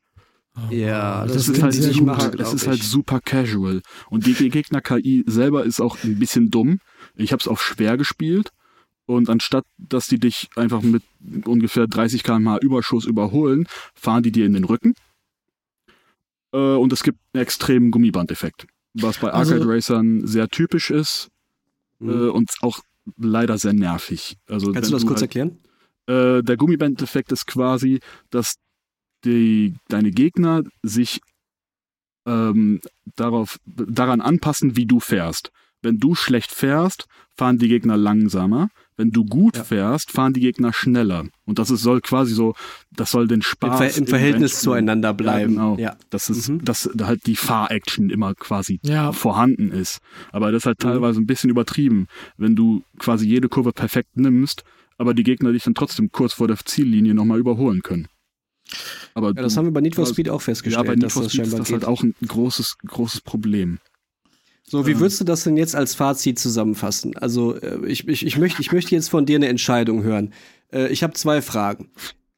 Ja, 0.70 1.26
das, 1.26 1.46
das 1.46 1.48
ist 1.48 1.62
halt 1.62 1.74
super, 1.74 2.30
das 2.30 2.54
ist 2.54 2.66
halt 2.68 2.82
super 2.82 3.20
casual. 3.20 3.82
Und 4.08 4.26
die 4.26 4.34
Gegner-KI 4.34 5.24
selber 5.26 5.64
ist 5.64 5.80
auch 5.80 5.96
ein 6.04 6.18
bisschen 6.18 6.50
dumm. 6.50 6.78
Ich 7.16 7.32
habe 7.32 7.40
es 7.40 7.48
auf 7.48 7.62
schwer 7.62 7.96
gespielt 7.96 8.50
und 9.06 9.28
anstatt, 9.28 9.64
dass 9.78 10.06
die 10.06 10.18
dich 10.18 10.48
einfach 10.56 10.82
mit 10.82 11.02
ungefähr 11.46 11.86
30 11.86 12.22
km/h 12.22 12.58
Überschuss 12.58 13.04
überholen, 13.04 13.66
fahren 13.94 14.22
die 14.22 14.32
dir 14.32 14.46
in 14.46 14.54
den 14.54 14.64
Rücken. 14.64 14.94
Äh, 16.52 16.58
und 16.58 16.92
es 16.92 17.02
gibt 17.02 17.18
einen 17.32 17.42
extremen 17.42 17.90
Gummibandeffekt, 17.90 18.66
was 18.94 19.18
bei 19.18 19.30
also, 19.30 19.54
Arcade 19.54 19.70
Racern 19.70 20.26
sehr 20.26 20.48
typisch 20.48 20.90
ist 20.90 21.28
äh, 22.00 22.04
mhm. 22.04 22.30
und 22.30 22.50
auch 22.62 22.80
leider 23.16 23.58
sehr 23.58 23.74
nervig. 23.74 24.36
Also, 24.48 24.72
Kannst 24.72 24.90
du 24.90 24.94
das 24.94 25.06
kurz 25.06 25.20
halt, 25.20 25.34
erklären? 25.34 25.58
Äh, 26.06 26.42
der 26.42 26.56
Gummibandeffekt 26.56 27.32
ist 27.32 27.46
quasi, 27.46 28.00
dass 28.30 28.56
die, 29.24 29.74
deine 29.88 30.10
Gegner 30.10 30.62
sich 30.82 31.20
ähm, 32.26 32.80
darauf, 33.16 33.58
daran 33.64 34.20
anpassen, 34.20 34.76
wie 34.76 34.86
du 34.86 35.00
fährst. 35.00 35.50
Wenn 35.84 35.98
du 35.98 36.14
schlecht 36.14 36.50
fährst, 36.50 37.06
fahren 37.36 37.58
die 37.58 37.68
Gegner 37.68 37.96
langsamer. 37.96 38.70
Wenn 38.96 39.10
du 39.10 39.24
gut 39.24 39.56
ja. 39.56 39.64
fährst, 39.64 40.12
fahren 40.12 40.32
die 40.32 40.40
Gegner 40.40 40.72
schneller. 40.72 41.24
Und 41.44 41.58
das 41.58 41.70
ist, 41.70 41.82
soll 41.82 42.00
quasi 42.00 42.32
so, 42.32 42.54
das 42.92 43.10
soll 43.10 43.26
den 43.26 43.42
Spaß. 43.42 43.80
Im, 43.80 43.90
Ver 43.90 43.98
im 43.98 44.06
Verhältnis 44.06 44.60
zueinander 44.60 45.12
bleiben. 45.12 45.54
Ja, 45.54 45.60
genau. 45.62 45.78
Ja. 45.78 45.96
Das 46.10 46.30
ist, 46.30 46.48
mhm. 46.48 46.64
dass 46.64 46.88
halt 47.02 47.26
die 47.26 47.36
Fahraction 47.36 48.08
immer 48.08 48.34
quasi 48.34 48.80
ja. 48.82 49.12
vorhanden 49.12 49.72
ist. 49.72 49.98
Aber 50.32 50.52
das 50.52 50.62
ist 50.62 50.66
halt 50.66 50.78
mhm. 50.78 50.88
teilweise 50.88 51.20
ein 51.20 51.26
bisschen 51.26 51.50
übertrieben. 51.50 52.06
Wenn 52.36 52.54
du 52.54 52.82
quasi 52.98 53.26
jede 53.26 53.48
Kurve 53.48 53.72
perfekt 53.72 54.16
nimmst, 54.16 54.62
aber 54.96 55.12
die 55.12 55.24
Gegner 55.24 55.52
dich 55.52 55.64
dann 55.64 55.74
trotzdem 55.74 56.12
kurz 56.12 56.34
vor 56.34 56.46
der 56.46 56.56
Ziellinie 56.64 57.14
nochmal 57.14 57.40
überholen 57.40 57.82
können. 57.82 58.06
Aber 59.14 59.28
ja, 59.28 59.42
das 59.42 59.54
du, 59.54 59.58
haben 59.58 59.66
wir 59.66 59.72
bei 59.72 59.80
Need 59.80 59.96
for 59.96 60.06
Speed 60.06 60.30
auch 60.30 60.40
festgestellt. 60.40 60.86
Ja, 60.86 60.90
bei 60.90 60.96
Need 60.96 61.12
for 61.12 61.28
Speed 61.28 61.46
ist 61.46 61.58
das 61.58 61.72
halt 61.72 61.84
auch 61.84 62.02
ein 62.02 62.14
großes, 62.26 62.78
großes 62.86 63.20
Problem. 63.20 63.80
So, 64.66 64.86
wie 64.86 64.92
ähm. 64.92 65.00
würdest 65.00 65.20
du 65.20 65.24
das 65.24 65.44
denn 65.44 65.56
jetzt 65.56 65.76
als 65.76 65.94
Fazit 65.94 66.38
zusammenfassen? 66.38 67.16
Also, 67.16 67.54
äh, 67.56 67.86
ich, 67.86 68.08
ich, 68.08 68.26
ich, 68.26 68.38
möchte, 68.38 68.62
ich 68.62 68.72
möchte 68.72 68.94
jetzt 68.94 69.08
von 69.08 69.26
dir 69.26 69.36
eine 69.36 69.48
Entscheidung 69.48 70.02
hören. 70.02 70.32
Äh, 70.72 70.88
ich 70.88 71.02
habe 71.02 71.12
zwei 71.14 71.42
Fragen. 71.42 71.90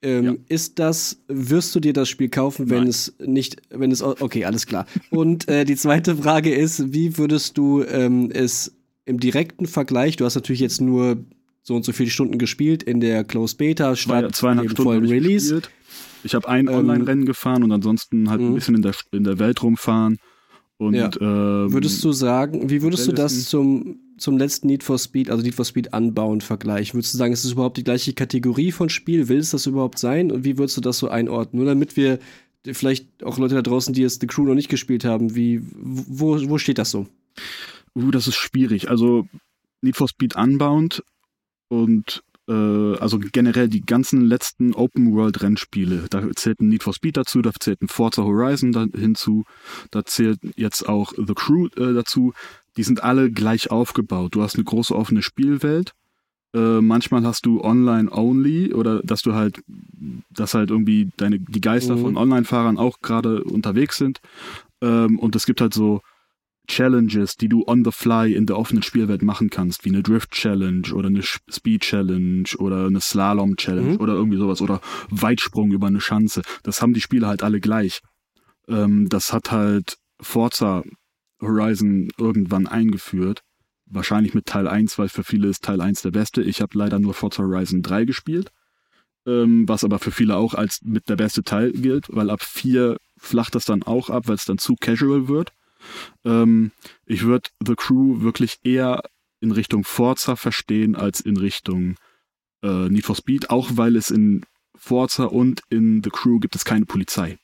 Ähm, 0.03 0.25
ja. 0.25 0.35
Ist 0.49 0.79
das, 0.79 1.23
wirst 1.29 1.75
du 1.75 1.81
dir 1.81 1.93
das 1.93 2.09
Spiel 2.09 2.29
kaufen, 2.29 2.69
wenn 2.69 2.81
Nein. 2.81 2.89
es 2.89 3.15
nicht, 3.19 3.57
wenn 3.71 3.91
es, 3.91 4.03
okay, 4.03 4.45
alles 4.45 4.67
klar. 4.67 4.87
Und 5.11 5.49
äh, 5.49 5.65
die 5.65 5.77
zweite 5.77 6.17
Frage 6.17 6.55
ist, 6.55 6.93
wie 6.93 7.17
würdest 7.17 7.57
du 7.57 7.83
ähm, 7.83 8.31
es 8.33 8.77
im 9.05 9.19
direkten 9.21 9.67
Vergleich, 9.67 10.17
du 10.17 10.25
hast 10.25 10.35
natürlich 10.35 10.61
jetzt 10.61 10.81
nur 10.81 11.25
so 11.63 11.75
und 11.75 11.85
so 11.85 11.93
viele 11.93 12.11
Stunden 12.11 12.39
gespielt 12.39 12.83
in 12.83 13.01
der 13.01 13.25
Closed 13.25 13.59
Beta 13.59 13.97
statt 13.97 14.25
dem 14.43 14.77
vollen 14.77 15.07
Release. 15.07 15.55
Gespielt. 15.55 15.71
Ich 16.23 16.35
habe 16.35 16.49
ein 16.49 16.69
ähm, 16.69 16.75
Online-Rennen 16.75 17.25
gefahren 17.25 17.63
und 17.63 17.73
ansonsten 17.73 18.29
halt 18.29 18.41
ein 18.41 18.51
mhm. 18.51 18.55
bisschen 18.55 18.75
in 18.75 18.83
der, 18.83 18.95
in 19.13 19.25
der 19.25 19.39
Welt 19.39 19.63
rumfahren. 19.63 20.19
Und, 20.79 20.95
ja. 20.95 21.11
ähm, 21.21 21.73
würdest 21.73 22.05
du 22.05 22.13
sagen, 22.13 22.69
wie 22.69 22.83
würdest 22.83 23.09
du 23.09 23.13
das 23.13 23.47
zum, 23.47 23.99
zum 24.19 24.37
letzten 24.37 24.67
Need 24.67 24.83
for 24.83 24.99
Speed, 24.99 25.31
also 25.31 25.43
Need 25.43 25.55
for 25.55 25.65
Speed 25.65 25.95
anbauen, 25.95 26.43
vergleichen? 26.43 26.99
Würdest 26.99 27.15
du 27.15 27.19
sagen, 27.19 27.33
ist 27.33 27.45
das 27.45 27.53
überhaupt 27.53 27.79
die 27.79 27.85
gleiche 27.85 28.13
Kategorie 28.13 28.73
von 28.73 28.91
Spiel? 28.91 29.29
Will 29.29 29.39
es 29.39 29.51
das 29.51 29.67
überhaupt 29.67 29.99
sein? 29.99 30.31
Und 30.31 30.45
wie 30.45 30.59
würdest 30.59 30.77
du 30.77 30.83
das 30.83 30.99
so 30.99 31.09
einordnen? 31.09 31.63
Nur 31.63 31.67
damit 31.67 31.97
wir 31.97 32.19
vielleicht 32.65 33.25
auch 33.25 33.39
Leute 33.39 33.55
da 33.55 33.63
draußen, 33.63 33.95
die 33.95 34.03
jetzt 34.03 34.21
The 34.21 34.27
Crew 34.27 34.45
noch 34.45 34.55
nicht 34.55 34.69
gespielt 34.69 35.05
haben, 35.05 35.35
wie, 35.35 35.63
wo, 35.73 36.39
wo 36.49 36.59
steht 36.59 36.79
das 36.79 36.91
so? 36.91 37.07
Uh, 37.95 38.11
das 38.11 38.29
ist 38.29 38.37
schwierig. 38.37 38.91
Also 38.91 39.27
Need 39.81 39.97
for 39.97 40.09
Speed 40.09 40.37
Unbound 40.37 41.03
und 41.69 42.23
also 42.53 43.19
generell 43.19 43.69
die 43.69 43.81
ganzen 43.81 44.21
letzten 44.21 44.75
Open-World-Rennspiele. 44.75 46.07
Da 46.11 46.31
zählt 46.35 46.61
ein 46.61 46.69
Need 46.69 46.85
for 46.85 46.93
Speed 46.93 47.17
dazu, 47.17 47.43
da 47.43 47.51
zählt 47.59 47.83
ein 47.83 47.89
Forza 47.89 48.23
Horizon 48.23 48.73
da 48.73 48.87
hinzu, 48.95 49.45
da 49.91 50.05
zählt 50.05 50.39
jetzt 50.57 50.89
auch 50.89 51.13
The 51.17 51.35
Crew 51.35 51.67
äh, 51.77 51.93
dazu. 51.93 52.33
die 52.77 52.83
sind 52.83 53.03
alle 53.03 53.31
gleich 53.31 53.71
aufgebaut. 53.71 54.35
Du 54.35 54.43
hast 54.43 54.55
eine 54.55 54.65
große 54.65 54.95
offene 54.95 55.23
Spielwelt. 55.23 55.93
Äh, 56.55 56.81
manchmal 56.81 57.25
hast 57.25 57.47
du 57.47 57.63
online 57.63 58.11
only 58.11 58.73
oder 58.73 59.01
dass 59.03 59.23
du 59.23 59.35
halt, 59.35 59.63
dass 60.31 60.55
halt 60.55 60.71
irgendwie 60.71 61.11
deine, 61.17 61.39
die 61.41 61.61
Geister 61.61 61.97
mhm. 61.97 62.01
von 62.01 62.17
Online-Fahrern 62.17 62.79
auch 62.79 63.01
gerade 63.01 63.43
unterwegs 63.45 63.97
sind. 63.97 64.21
Ähm, 64.81 65.19
und 65.19 65.35
es 65.35 65.47
gibt 65.47 65.61
halt 65.61 65.75
so 65.75 66.01
Challenges, 66.67 67.37
die 67.37 67.49
du 67.49 67.65
on 67.67 67.85
the 67.85 67.91
fly 67.93 68.33
in 68.33 68.47
der 68.47 68.59
offenen 68.59 68.83
Spielwelt 68.83 69.23
machen 69.23 69.51
kannst, 69.51 69.85
wie 69.85 69.91
eine 69.91 70.03
Drift 70.03 70.31
Challenge 70.33 70.93
oder 70.93 71.09
eine 71.09 71.23
Speed 71.23 71.83
Challenge 71.83 72.49
oder 72.59 72.87
eine 72.87 73.01
Slalom 73.01 73.57
Challenge 73.57 73.95
mhm. 73.95 74.01
oder 74.01 74.15
irgendwie 74.15 74.39
sowas 74.39 74.61
oder 74.61 74.81
Weitsprung 75.11 75.73
über 75.73 75.87
eine 75.87 76.01
Schanze. 76.01 76.43
Das 76.63 76.83
haben 76.83 76.95
die 76.95 77.01
Spiele 77.01 77.27
halt 77.27 77.43
alle 77.43 77.61
gleich. 77.61 78.01
Ähm, 78.69 79.09
das 79.09 79.33
hat 79.33 79.51
halt 79.51 79.99
Forza 80.21 80.83
Horizon 81.41 82.09
irgendwann 82.19 82.67
eingeführt. 82.67 83.43
Wahrscheinlich 83.87 84.35
mit 84.35 84.47
Teil 84.47 84.67
1, 84.67 84.99
weil 84.99 85.09
für 85.09 85.23
viele 85.23 85.49
ist 85.49 85.63
Teil 85.63 85.81
1 85.81 86.03
der 86.03 86.11
beste. 86.11 86.43
Ich 86.43 86.61
habe 86.61 86.77
leider 86.77 86.99
nur 86.99 87.15
Forza 87.15 87.43
Horizon 87.43 87.83
3 87.83 88.05
gespielt, 88.05 88.51
ähm, 89.27 89.69
was 89.69 89.85
aber 89.85 89.99
für 89.99 90.11
viele 90.11 90.37
auch 90.37 90.55
als 90.55 90.81
mit 90.83 91.09
der 91.09 91.17
beste 91.17 91.45
Teil 91.45 91.73
gilt, 91.73 92.07
weil 92.09 92.31
ab 92.31 92.43
4 92.43 92.97
flacht 93.17 93.55
das 93.55 93.65
dann 93.65 93.83
auch 93.83 94.11
ab, 94.11 94.27
weil 94.27 94.35
es 94.35 94.45
dann 94.45 94.59
zu 94.59 94.75
casual 94.75 95.29
wird. 95.29 95.53
Ähm, 96.25 96.73
ich 97.05 97.25
würde 97.25 97.51
The 97.65 97.75
Crew 97.75 98.21
wirklich 98.21 98.59
eher 98.63 99.03
in 99.41 99.53
Richtung 99.53 99.85
Forza 99.85 100.37
verstehen 100.37 100.97
als 100.97 101.21
in 101.21 101.37
Richtung 101.37 101.97
äh, 102.63 102.89
Need 102.89 103.05
for 103.05 103.17
Speed, 103.17 103.51
auch 103.51 103.71
weil 103.75 103.97
es 103.97 104.11
in 104.11 104.45
Forza 104.75 105.25
und 105.25 105.63
in 105.71 106.03
The 106.03 106.11
Crew 106.11 106.39
gibt 106.39 106.55
es 106.55 106.65
keine 106.65 106.87
Polizei. 106.87 107.39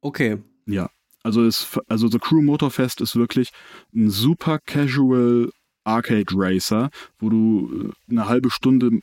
Okay. 0.00 0.38
Ja. 0.66 0.90
Also, 1.22 1.44
ist, 1.44 1.78
also 1.88 2.06
The 2.08 2.20
Crew 2.20 2.42
Motorfest 2.42 3.00
ist 3.00 3.16
wirklich 3.16 3.50
ein 3.94 4.10
super 4.10 4.60
casual 4.60 5.50
Arcade 5.84 6.26
Racer, 6.32 6.90
wo 7.18 7.28
du 7.28 7.90
äh, 8.08 8.10
eine 8.10 8.28
halbe 8.28 8.50
Stunde 8.50 9.00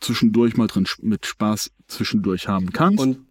zwischendurch 0.00 0.56
mal 0.56 0.66
drin 0.66 0.86
mit 1.02 1.26
Spaß 1.26 1.70
zwischendurch 1.88 2.48
haben 2.48 2.72
kannst. 2.72 3.00
Und 3.00 3.26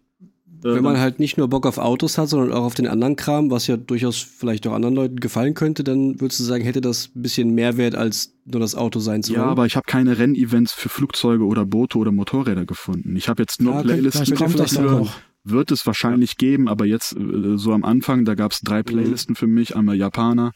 wenn 0.72 0.82
man 0.82 0.98
halt 0.98 1.20
nicht 1.20 1.36
nur 1.36 1.48
Bock 1.48 1.66
auf 1.66 1.76
Autos 1.76 2.16
hat, 2.16 2.30
sondern 2.30 2.52
auch 2.52 2.64
auf 2.64 2.74
den 2.74 2.86
anderen 2.86 3.16
Kram, 3.16 3.50
was 3.50 3.66
ja 3.66 3.76
durchaus 3.76 4.16
vielleicht 4.18 4.66
auch 4.66 4.72
anderen 4.72 4.94
Leuten 4.94 5.16
gefallen 5.16 5.52
könnte, 5.52 5.84
dann 5.84 6.20
würdest 6.20 6.40
du 6.40 6.44
sagen, 6.44 6.64
hätte 6.64 6.80
das 6.80 7.10
ein 7.14 7.22
bisschen 7.22 7.54
mehr 7.54 7.76
Wert 7.76 7.94
als 7.94 8.34
nur 8.46 8.60
das 8.60 8.74
Auto 8.74 8.98
sein 8.98 9.22
zu 9.22 9.32
wollen. 9.32 9.42
Ja, 9.42 9.50
aber 9.50 9.66
ich 9.66 9.76
habe 9.76 9.84
keine 9.86 10.18
Rennevents 10.18 10.72
für 10.72 10.88
Flugzeuge 10.88 11.44
oder 11.44 11.66
Boote 11.66 11.98
oder 11.98 12.12
Motorräder 12.12 12.64
gefunden. 12.64 13.14
Ich 13.16 13.28
habe 13.28 13.42
jetzt 13.42 13.60
nur 13.60 13.74
ja, 13.74 13.82
Playlisten 13.82 14.34
dafür 14.36 15.06
wird 15.44 15.70
es 15.70 15.86
wahrscheinlich 15.86 16.30
ja. 16.30 16.36
geben, 16.38 16.68
aber 16.68 16.86
jetzt 16.86 17.14
äh, 17.14 17.56
so 17.58 17.72
am 17.72 17.84
Anfang, 17.84 18.24
da 18.24 18.34
gab 18.34 18.52
es 18.52 18.60
drei 18.60 18.78
mhm. 18.78 18.84
Playlisten 18.84 19.32
mhm. 19.32 19.36
für 19.36 19.46
mich, 19.46 19.76
einmal 19.76 19.96
Japaner, 19.96 20.52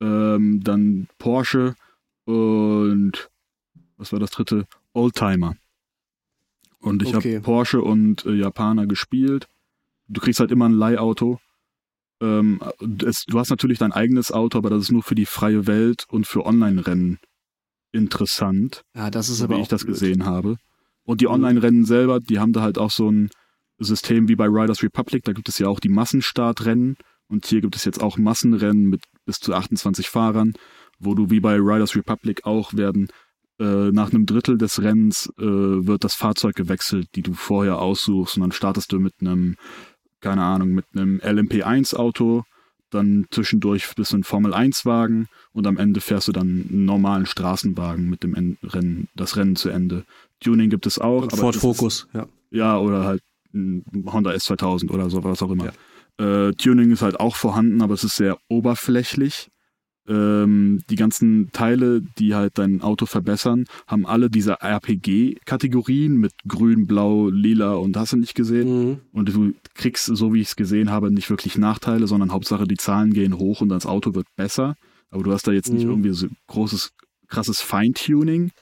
ähm, 0.00 0.60
dann 0.62 1.08
Porsche 1.18 1.74
und 2.24 3.30
was 3.96 4.12
war 4.12 4.20
das 4.20 4.30
dritte? 4.30 4.66
Oldtimer. 4.92 5.56
Und 6.80 7.02
ich 7.02 7.14
okay. 7.14 7.36
habe 7.36 7.44
Porsche 7.44 7.80
und 7.80 8.24
äh, 8.26 8.34
Japaner 8.34 8.86
gespielt. 8.86 9.46
Du 10.08 10.20
kriegst 10.20 10.40
halt 10.40 10.50
immer 10.50 10.68
ein 10.68 10.72
Leihauto. 10.72 11.40
Ähm, 12.20 12.60
es, 13.04 13.24
du 13.24 13.38
hast 13.38 13.50
natürlich 13.50 13.78
dein 13.78 13.92
eigenes 13.92 14.32
Auto, 14.32 14.58
aber 14.58 14.70
das 14.70 14.84
ist 14.84 14.92
nur 14.92 15.02
für 15.02 15.14
die 15.14 15.26
freie 15.26 15.66
Welt 15.66 16.04
und 16.08 16.26
für 16.26 16.46
Online-Rennen 16.46 17.18
interessant. 17.92 18.82
Ja, 18.94 19.10
das 19.10 19.28
ist 19.28 19.42
aber 19.42 19.56
wie 19.56 19.62
ich 19.62 19.68
das 19.68 19.84
blöd. 19.84 19.94
gesehen 19.94 20.24
habe. 20.24 20.56
Und 21.04 21.20
die 21.20 21.26
mhm. 21.26 21.32
Online-Rennen 21.32 21.84
selber, 21.84 22.20
die 22.20 22.38
haben 22.38 22.52
da 22.52 22.62
halt 22.62 22.78
auch 22.78 22.90
so 22.90 23.10
ein 23.10 23.30
System 23.78 24.28
wie 24.28 24.36
bei 24.36 24.46
Riders 24.46 24.82
Republic, 24.82 25.24
da 25.24 25.32
gibt 25.32 25.48
es 25.48 25.58
ja 25.58 25.68
auch 25.68 25.80
die 25.80 25.88
Massenstartrennen 25.88 26.96
und 27.28 27.46
hier 27.46 27.60
gibt 27.60 27.76
es 27.76 27.84
jetzt 27.84 28.02
auch 28.02 28.16
Massenrennen 28.16 28.86
mit 28.86 29.02
bis 29.26 29.38
zu 29.38 29.52
28 29.52 30.08
Fahrern, 30.08 30.54
wo 30.98 31.14
du 31.14 31.30
wie 31.30 31.40
bei 31.40 31.56
Riders 31.56 31.94
Republic 31.94 32.46
auch 32.46 32.72
werden 32.74 33.08
äh, 33.58 33.90
nach 33.90 34.12
einem 34.12 34.26
Drittel 34.26 34.58
des 34.58 34.82
Rennens 34.82 35.30
äh, 35.38 35.44
wird 35.44 36.04
das 36.04 36.14
Fahrzeug 36.14 36.54
gewechselt, 36.54 37.08
die 37.14 37.22
du 37.22 37.32
vorher 37.32 37.78
aussuchst 37.78 38.36
und 38.36 38.42
dann 38.42 38.52
startest 38.52 38.92
du 38.92 39.00
mit 39.00 39.14
einem, 39.20 39.56
keine 40.20 40.42
Ahnung, 40.42 40.70
mit 40.70 40.84
einem 40.94 41.18
LMP1 41.20 41.94
Auto, 41.96 42.44
dann 42.90 43.26
zwischendurch 43.30 43.94
bist 43.96 44.12
du 44.12 44.18
ein 44.18 44.24
Formel 44.24 44.54
1 44.54 44.84
Wagen 44.84 45.26
und 45.52 45.66
am 45.66 45.76
Ende 45.76 46.00
fährst 46.00 46.28
du 46.28 46.32
dann 46.32 46.66
einen 46.70 46.84
normalen 46.84 47.26
Straßenwagen 47.26 48.08
mit 48.08 48.22
dem 48.22 48.56
Rennen, 48.62 49.08
das 49.14 49.36
Rennen 49.36 49.56
zu 49.56 49.70
Ende. 49.70 50.04
Tuning 50.40 50.70
gibt 50.70 50.86
es 50.86 50.98
auch. 50.98 51.30
Ford 51.30 51.56
Focus, 51.56 52.06
ja. 52.12 52.26
Ja, 52.50 52.78
oder 52.78 53.04
halt 53.04 53.22
Honda 53.54 54.30
S2000 54.30 54.90
oder 54.90 55.10
so, 55.10 55.24
was 55.24 55.42
auch 55.42 55.50
immer. 55.50 55.72
Ja. 56.18 56.48
Äh, 56.48 56.52
Tuning 56.54 56.90
ist 56.90 57.02
halt 57.02 57.18
auch 57.20 57.36
vorhanden, 57.36 57.82
aber 57.82 57.94
es 57.94 58.04
ist 58.04 58.16
sehr 58.16 58.38
oberflächlich. 58.48 59.48
Ähm, 60.08 60.82
die 60.88 60.96
ganzen 60.96 61.50
Teile, 61.52 62.00
die 62.18 62.34
halt 62.34 62.58
dein 62.58 62.80
Auto 62.80 63.06
verbessern, 63.06 63.64
haben 63.86 64.06
alle 64.06 64.30
diese 64.30 64.60
RPG-Kategorien 64.60 66.16
mit 66.16 66.32
grün, 66.46 66.86
blau, 66.86 67.28
lila 67.28 67.74
und 67.74 67.96
hast 67.96 68.12
du 68.12 68.16
nicht 68.16 68.34
gesehen. 68.34 68.88
Mhm. 68.88 69.00
Und 69.12 69.28
du 69.28 69.54
kriegst, 69.74 70.04
so 70.04 70.32
wie 70.32 70.40
ich 70.40 70.48
es 70.48 70.56
gesehen 70.56 70.90
habe, 70.90 71.10
nicht 71.10 71.28
wirklich 71.28 71.58
Nachteile, 71.58 72.06
sondern 72.06 72.32
Hauptsache 72.32 72.66
die 72.66 72.76
Zahlen 72.76 73.12
gehen 73.12 73.38
hoch 73.38 73.60
und 73.60 73.68
das 73.68 73.86
Auto 73.86 74.14
wird 74.14 74.26
besser. 74.36 74.76
Aber 75.10 75.22
du 75.22 75.32
hast 75.32 75.46
da 75.46 75.52
jetzt 75.52 75.72
nicht 75.72 75.84
mhm. 75.84 75.90
irgendwie 75.90 76.12
so 76.12 76.28
großes, 76.46 76.92
krasses 77.28 77.60
Feintuning. 77.60 78.52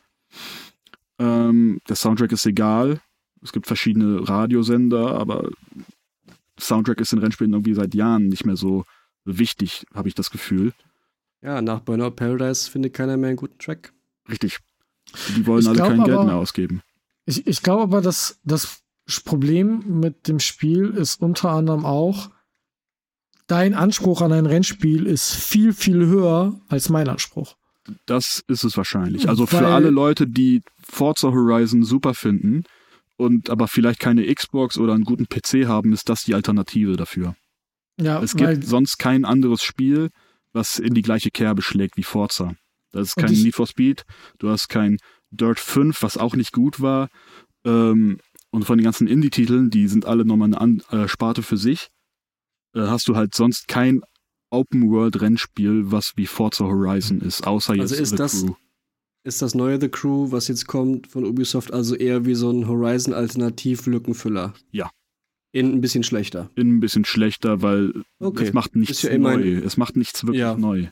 Ähm, 1.19 1.79
der 1.89 1.97
Soundtrack 1.97 2.33
ist 2.33 2.47
egal. 2.47 3.01
Es 3.43 3.53
gibt 3.53 3.67
verschiedene 3.67 4.27
Radiosender, 4.27 5.19
aber 5.19 5.51
Soundtrack 6.59 7.01
ist 7.01 7.13
in 7.13 7.19
Rennspielen 7.19 7.53
irgendwie 7.53 7.75
seit 7.75 7.95
Jahren 7.95 8.29
nicht 8.29 8.47
mehr 8.47 8.57
so 8.57 8.85
wichtig, 9.25 9.85
habe 9.95 10.09
ich 10.09 10.15
das 10.15 10.31
Gefühl. 10.31 10.73
Ja, 11.45 11.61
nach 11.61 11.81
Burnout 11.81 12.13
Paradise 12.13 12.71
findet 12.71 12.95
keiner 12.95 13.17
mehr 13.17 13.29
einen 13.29 13.37
guten 13.37 13.59
Track. 13.59 13.93
Richtig. 14.29 14.59
Die 15.37 15.47
wollen 15.47 15.61
ich 15.61 15.69
alle 15.69 15.79
kein 15.79 16.05
Geld 16.05 16.25
mehr 16.25 16.37
ausgeben. 16.37 16.81
Ich, 17.27 17.47
ich 17.47 17.63
glaube 17.63 17.83
aber, 17.83 18.01
dass 18.01 18.41
das 18.45 18.81
Problem 19.25 20.01
mit 20.01 20.27
dem 20.27 20.41
Spiel 20.41 20.89
ist 20.89 21.21
unter 21.21 21.51
anderem 21.51 21.85
auch, 21.85 22.31
dein 23.47 23.75
Anspruch 23.75 24.23
an 24.23 24.33
ein 24.33 24.47
Rennspiel 24.47 25.07
ist 25.07 25.35
viel, 25.35 25.75
viel 25.75 26.07
höher 26.07 26.59
als 26.69 26.89
mein 26.89 27.09
Anspruch. 27.09 27.57
Das 28.07 28.43
ist 28.49 28.65
es 28.65 28.79
wahrscheinlich. 28.79 29.29
Also 29.29 29.43
Weil, 29.53 29.61
für 29.61 29.67
alle 29.67 29.91
Leute, 29.91 30.27
die 30.27 30.63
Forza 30.83 31.29
Horizon 31.29 31.85
super 31.85 32.15
finden, 32.15 32.65
und 33.17 33.51
aber 33.51 33.69
vielleicht 33.69 34.01
keine 34.01 34.33
Xbox 34.33 34.79
oder 34.79 34.95
einen 34.95 35.05
guten 35.05 35.29
PC 35.29 35.67
haben, 35.69 35.93
ist 35.93 36.09
das 36.09 36.25
die 36.25 36.35
Alternative 36.35 36.97
dafür. 36.97 37.37
Ja, 38.01 38.21
es 38.21 38.35
gibt 38.35 38.65
sonst 38.65 38.99
kein 38.99 39.25
anderes 39.25 39.63
Spiel, 39.63 40.11
was 40.55 40.79
in 40.79 40.95
die 40.95 41.03
gleiche 41.03 41.31
Kerbe 41.31 41.61
schlägt 41.61 41.97
wie 41.97 42.03
Forza. 42.03 42.55
Das 42.93 43.09
ist 43.09 43.17
kein 43.17 43.33
Need 43.33 43.55
for 43.55 43.67
Speed, 43.67 44.05
du 44.39 44.49
hast 44.49 44.69
kein 44.69 44.99
Dirt 45.31 45.59
5, 45.59 46.01
was 46.03 46.17
auch 46.17 46.37
nicht 46.37 46.53
gut 46.53 46.81
war. 46.81 47.09
Ähm, 47.65 48.19
und 48.51 48.65
von 48.65 48.79
den 48.79 48.85
ganzen 48.85 49.09
Indie-Titeln, 49.09 49.71
die 49.71 49.89
sind 49.89 50.07
alle 50.07 50.25
nochmal 50.25 50.49
eine 50.49 50.61
An 50.61 50.83
äh, 50.91 51.09
Sparte 51.09 51.43
für 51.43 51.57
sich, 51.57 51.89
äh, 52.75 52.83
hast 52.83 53.09
du 53.09 53.17
halt 53.17 53.35
sonst 53.35 53.67
kein 53.67 54.03
Open-World-Rennspiel, 54.51 55.91
was 55.91 56.13
wie 56.15 56.27
Forza 56.27 56.65
Horizon 56.65 57.21
ist, 57.21 57.47
außer 57.47 57.73
also 57.73 57.83
jetzt 57.83 57.93
also 57.93 58.03
ist 58.03 58.11
The 58.11 58.17
das, 58.17 58.45
Crew. 58.45 58.55
Ist 59.25 59.43
das 59.43 59.55
neue 59.55 59.81
The 59.81 59.89
Crew, 59.89 60.31
was 60.31 60.49
jetzt 60.49 60.67
kommt 60.67 61.09
von 61.09 61.25
Ubisoft, 61.25 61.73
also 61.73 61.97
eher 61.97 62.27
wie 62.27 62.35
so 62.35 62.51
ein 62.51 62.69
Horizon-Alternativ-Lückenfüller? 62.69 64.55
Ja. 64.71 64.91
In 65.55 65.73
ein 65.73 65.81
bisschen 65.81 66.03
schlechter. 66.03 66.51
In 66.57 66.77
ein 66.77 66.81
bisschen 66.81 67.05
schlechter, 67.05 67.63
weil 67.63 67.93
okay. 68.19 68.43
es 68.43 68.53
macht 68.53 68.75
nichts 68.75 69.03
ja 69.03 69.17
neu. 69.17 69.59
Es 69.65 69.77
macht 69.77 69.97
nichts 69.97 70.25
wirklich 70.25 70.41
ja. 70.41 70.57
neu. 70.57 70.89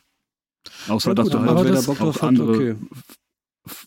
Außer, 0.86 1.10
ja, 1.10 1.14
dass 1.14 1.30
du 1.30 1.40
halt 1.40 1.68
das 1.68 1.88
auf 1.88 2.22
andere 2.22 2.52
okay. 2.52 2.76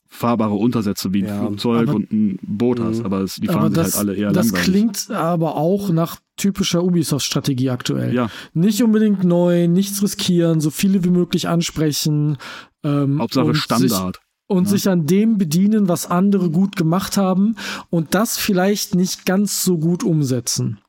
fahrbare 0.10 0.56
Untersätze 0.56 1.14
wie 1.14 1.26
ein 1.26 1.40
Flugzeug 1.40 1.88
aber, 1.88 1.96
und 1.96 2.12
ein 2.12 2.40
Boot 2.42 2.82
hast, 2.82 3.00
mhm. 3.00 3.06
aber 3.06 3.22
es, 3.22 3.36
die 3.36 3.48
fahren 3.48 3.74
das, 3.74 3.96
halt 3.96 4.10
alle 4.10 4.18
eher 4.18 4.34
das 4.34 4.48
langweilig. 4.48 4.66
Das 4.66 5.06
klingt 5.06 5.12
aber 5.18 5.56
auch 5.56 5.92
nach 5.92 6.20
typischer 6.36 6.84
Ubisoft-Strategie 6.84 7.70
aktuell. 7.70 8.14
Ja. 8.14 8.30
Nicht 8.54 8.84
unbedingt 8.84 9.24
neu, 9.24 9.70
nichts 9.70 10.04
riskieren, 10.04 10.60
so 10.60 10.72
viele 10.72 11.06
wie 11.06 11.10
möglich 11.10 11.48
ansprechen. 11.48 12.36
Ähm, 12.84 13.22
Hauptsache 13.22 13.56
Standard 13.56 14.20
und 14.48 14.66
ja. 14.66 14.70
sich 14.72 14.90
an 14.90 15.06
dem 15.06 15.38
bedienen, 15.38 15.88
was 15.88 16.10
andere 16.10 16.50
gut 16.50 16.76
gemacht 16.76 17.18
haben 17.18 17.56
und 17.90 18.14
das 18.14 18.38
vielleicht 18.38 18.96
nicht 18.96 19.26
ganz 19.26 19.64
so 19.64 19.78
gut 19.78 20.04
umsetzen. 20.04 20.80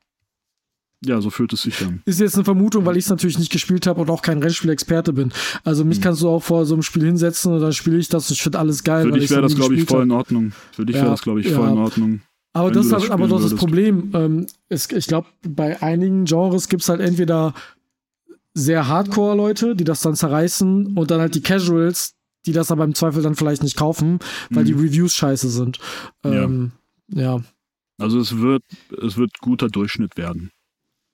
Ja, 1.05 1.21
so 1.21 1.31
fühlt 1.31 1.53
es 1.53 1.63
sich 1.63 1.81
an. 1.83 2.01
Ist 2.07 2.21
jetzt 2.21 2.37
eine 2.37 2.45
Vermutung, 2.45 2.87
weil 2.87 2.97
ich 2.97 3.05
es 3.05 3.11
natürlich 3.11 3.39
nicht 3.39 3.53
gespielt 3.53 3.87
habe 3.87 4.01
und 4.01 4.11
auch 4.11 4.23
kein 4.23 4.39
Rennspielexperte 4.43 5.13
bin. 5.13 5.31
Also 5.63 5.85
mich 5.85 5.99
hm. 5.99 6.05
kannst 6.05 6.23
du 6.23 6.29
auch 6.29 6.43
vor 6.43 6.65
so 6.65 6.75
einem 6.75 6.83
Spiel 6.83 7.05
hinsetzen 7.05 7.53
und 7.53 7.61
dann 7.61 7.73
spiele 7.73 7.99
ich 7.99 8.09
das 8.09 8.29
und 8.29 8.35
ich 8.35 8.43
finde 8.43 8.59
alles 8.59 8.83
geil. 8.83 9.05
Für 9.05 9.19
dich 9.19 9.31
wäre 9.31 9.43
das, 9.43 9.55
glaube 9.55 9.75
ich, 9.75 9.85
voll 9.85 10.03
in 10.03 10.11
Ordnung. 10.11 10.53
Für 10.73 10.87
dich 10.87 10.97
ja, 10.97 11.03
wäre 11.03 11.13
das, 11.13 11.23
glaube 11.23 11.41
ich, 11.41 11.53
voll 11.53 11.67
ja. 11.67 11.73
in 11.73 11.79
Ordnung. 11.79 12.21
Aber 12.55 12.71
das 12.71 12.87
ist 12.87 12.93
das 12.93 13.11
aber 13.11 13.29
doch 13.29 13.43
das 13.43 13.55
Problem. 13.55 14.11
Ähm, 14.15 14.47
es, 14.71 14.91
ich 14.91 15.07
glaube, 15.07 15.29
bei 15.47 15.83
einigen 15.83 16.25
Genres 16.25 16.69
gibt 16.69 16.83
es 16.83 16.89
halt 16.89 17.03
entweder 17.03 17.53
sehr 18.55 18.89
Hardcore-Leute, 18.89 19.77
die 19.77 19.85
das 19.85 20.01
dann 20.01 20.15
zerreißen 20.15 20.97
und 20.97 21.11
dann 21.11 21.21
halt 21.21 21.35
die 21.35 21.43
Casuals, 21.43 22.16
die 22.47 22.53
das 22.53 22.71
aber 22.71 22.85
im 22.85 22.95
Zweifel 22.95 23.23
dann 23.23 23.35
vielleicht 23.35 23.63
nicht 23.63 23.77
kaufen, 23.77 24.19
weil 24.51 24.63
mhm. 24.63 24.67
die 24.67 24.73
Reviews 24.73 25.15
scheiße 25.15 25.51
sind. 25.51 25.79
Ähm, 26.25 26.73
ja. 27.09 27.37
ja. 27.37 27.43
Also 27.99 28.19
es 28.19 28.39
wird, 28.39 28.63
es 29.03 29.17
wird 29.17 29.39
guter 29.41 29.69
Durchschnitt 29.69 30.17
werden. 30.17 30.51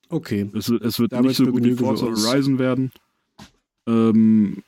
Okay. 0.09 0.51
Es, 0.55 0.69
es 0.69 0.99
wird 0.99 1.13
Damit 1.13 1.29
nicht 1.29 1.37
so 1.39 1.47
gut 1.47 1.65
wie 1.65 1.75
Forza 1.75 2.07
Horizon 2.07 2.59
werden. 2.59 2.93
Ähm, 3.87 4.63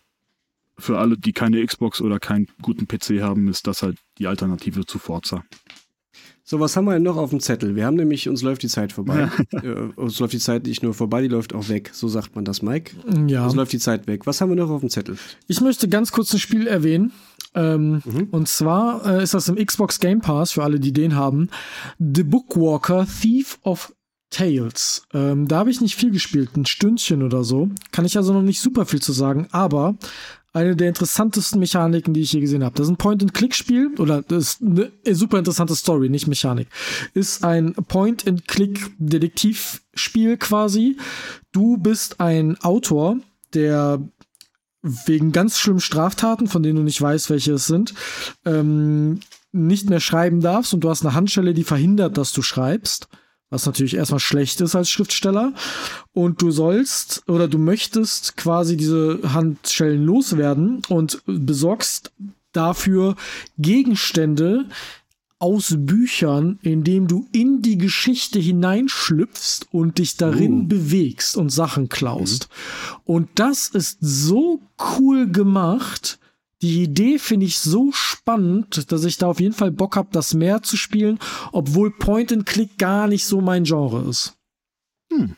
für 0.79 0.99
alle, 0.99 1.17
die 1.19 1.33
keine 1.33 1.65
Xbox 1.65 2.01
oder 2.01 2.19
keinen 2.19 2.49
guten 2.63 2.89
PC 2.89 3.21
haben, 3.21 3.49
ist 3.49 3.67
das 3.67 3.83
halt 3.83 3.99
die 4.19 4.27
Alternative 4.27 4.87
zu 4.87 4.99
Forza. 4.99 5.45
So, 6.47 6.61
was 6.61 6.77
haben 6.77 6.85
wir 6.85 6.93
denn 6.93 7.03
noch 7.03 7.17
auf 7.17 7.31
dem 7.31 7.41
Zettel? 7.41 7.75
Wir 7.75 7.87
haben 7.87 7.97
nämlich, 7.97 8.29
uns 8.29 8.43
läuft 8.43 8.63
die 8.63 8.69
Zeit 8.69 8.93
vorbei. 8.93 9.31
äh, 9.53 9.71
uns 9.97 10.21
läuft 10.21 10.35
die 10.35 10.39
Zeit 10.39 10.67
nicht 10.67 10.83
nur 10.83 10.93
vorbei, 10.93 11.23
die 11.23 11.29
läuft 11.29 11.55
auch 11.55 11.71
weg. 11.71 11.91
So 11.95 12.07
sagt 12.07 12.37
man 12.37 12.45
das, 12.45 12.61
Mike. 12.61 12.93
Ja. 13.27 13.47
Uns 13.47 13.55
läuft 13.55 13.73
die 13.73 13.79
Zeit 13.79 14.07
weg. 14.07 14.27
Was 14.27 14.43
haben 14.43 14.51
wir 14.51 14.57
noch 14.57 14.69
auf 14.69 14.81
dem 14.81 14.91
Zettel? 14.91 15.17
Ich 15.47 15.63
möchte 15.63 15.89
ganz 15.89 16.13
kurz 16.13 16.35
ein 16.35 16.39
Spiel 16.39 16.67
erwähnen. 16.67 17.13
Ähm, 17.55 18.03
mhm. 18.05 18.29
Und 18.31 18.49
zwar 18.49 19.07
äh, 19.07 19.23
ist 19.23 19.33
das 19.33 19.49
im 19.49 19.57
Xbox 19.57 20.01
Game 20.01 20.21
Pass, 20.21 20.53
für 20.53 20.63
alle, 20.63 20.81
die 20.81 20.93
den 20.93 21.15
haben. 21.15 21.49
The 21.99 22.25
Bookwalker 22.25 23.07
Thief 23.07 23.59
of 23.63 23.95
Tales. 24.29 25.07
Ähm, 25.15 25.49
da 25.49 25.61
habe 25.61 25.71
ich 25.71 25.81
nicht 25.81 25.95
viel 25.95 26.11
gespielt, 26.11 26.57
ein 26.57 26.67
Stündchen 26.67 27.23
oder 27.23 27.43
so. 27.43 27.71
Kann 27.91 28.05
ich 28.05 28.19
also 28.19 28.35
noch 28.35 28.43
nicht 28.43 28.61
super 28.61 28.85
viel 28.85 29.01
zu 29.01 29.13
sagen, 29.13 29.49
aber 29.51 29.97
eine 30.55 30.75
der 30.77 30.89
interessantesten 30.89 31.59
Mechaniken, 31.59 32.15
die 32.15 32.23
ich 32.23 32.33
je 32.33 32.41
gesehen 32.41 32.65
habe. 32.65 32.75
Das 32.77 32.87
ist 32.87 32.93
ein 32.93 32.97
Point-and-Click-Spiel, 32.97 33.97
oder 33.99 34.23
das 34.23 34.45
ist 34.45 34.63
eine 34.63 34.93
super 35.11 35.39
interessante 35.39 35.75
Story, 35.75 36.09
nicht 36.09 36.29
Mechanik. 36.29 36.69
Ist 37.13 37.45
ein 37.45 37.75
Point-and-Click-Detektivspiel 37.75 40.39
quasi. 40.39 40.97
Du 41.51 41.77
bist 41.77 42.21
ein 42.21 42.57
Autor, 42.61 43.17
der 43.53 44.01
wegen 44.83 45.33
ganz 45.33 45.59
schlimmen 45.59 45.81
Straftaten, 45.81 46.47
von 46.47 46.63
denen 46.63 46.77
du 46.77 46.83
nicht 46.83 47.03
weißt, 47.03 47.31
welche 47.31 47.55
es 47.55 47.67
sind, 47.67 47.93
ähm, 48.45 49.19
nicht 49.51 49.91
mehr 49.91 50.01
schreiben 50.01 50.41
darfst 50.41 50.73
und 50.73 50.85
du 50.85 50.91
hast 50.91 51.05
eine 51.05 51.15
Handschelle, 51.15 51.53
die 51.55 51.65
verhindert, 51.65 52.17
dass 52.17 52.33
du 52.33 52.43
schreibst 52.43 53.09
was 53.55 53.67
natürlich 53.67 53.95
erstmal 53.95 54.21
schlecht 54.21 54.61
ist 54.61 54.75
als 54.75 54.91
Schriftsteller. 54.91 55.55
Und 56.13 56.43
du 56.43 56.51
sollst 56.51 57.23
oder 57.29 57.49
du 57.49 57.59
möchtest 57.59 58.37
quasi 58.37 58.77
diese 58.77 59.21
Handschellen 59.33 60.05
loswerden 60.05 60.83
und 60.89 61.23
besorgst 61.25 62.13
dafür 62.53 63.17
Gegenstände 63.57 64.67
aus 65.39 65.75
Büchern, 65.77 66.59
indem 66.63 67.07
du 67.07 67.29
in 67.33 67.63
die 67.63 67.79
Geschichte 67.79 68.39
hineinschlüpfst 68.39 69.67
und 69.71 69.99
dich 69.99 70.17
darin 70.17 70.63
uh. 70.63 70.67
bewegst 70.69 71.37
und 71.37 71.51
Sachen 71.51 71.89
klaust. 71.89 72.49
Mhm. 72.49 72.97
Und 73.05 73.29
das 73.37 73.69
ist 73.69 73.99
so 74.01 74.63
cool 74.99 75.31
gemacht 75.31 76.19
die 76.65 76.83
Idee 76.83 77.19
finde 77.19 77.45
ich 77.45 77.59
so 77.59 77.93
spannend, 77.93 78.91
dass 78.91 79.05
ich 79.05 79.19
da 79.19 79.27
auf 79.27 79.39
jeden 79.39 79.55
Fall 79.55 79.71
Bock 79.71 79.97
habe, 79.97 80.09
das 80.13 80.33
mehr 80.33 80.63
zu 80.63 80.79
spielen, 80.79 81.19
obwohl 81.53 81.91
Point 81.91 82.33
and 82.33 82.47
Click 82.47 82.79
gar 82.79 83.07
nicht 83.07 83.27
so 83.27 83.43
mein 83.43 83.65
Genre 83.65 84.09
ist. 84.09 84.35
Hm. 85.13 85.37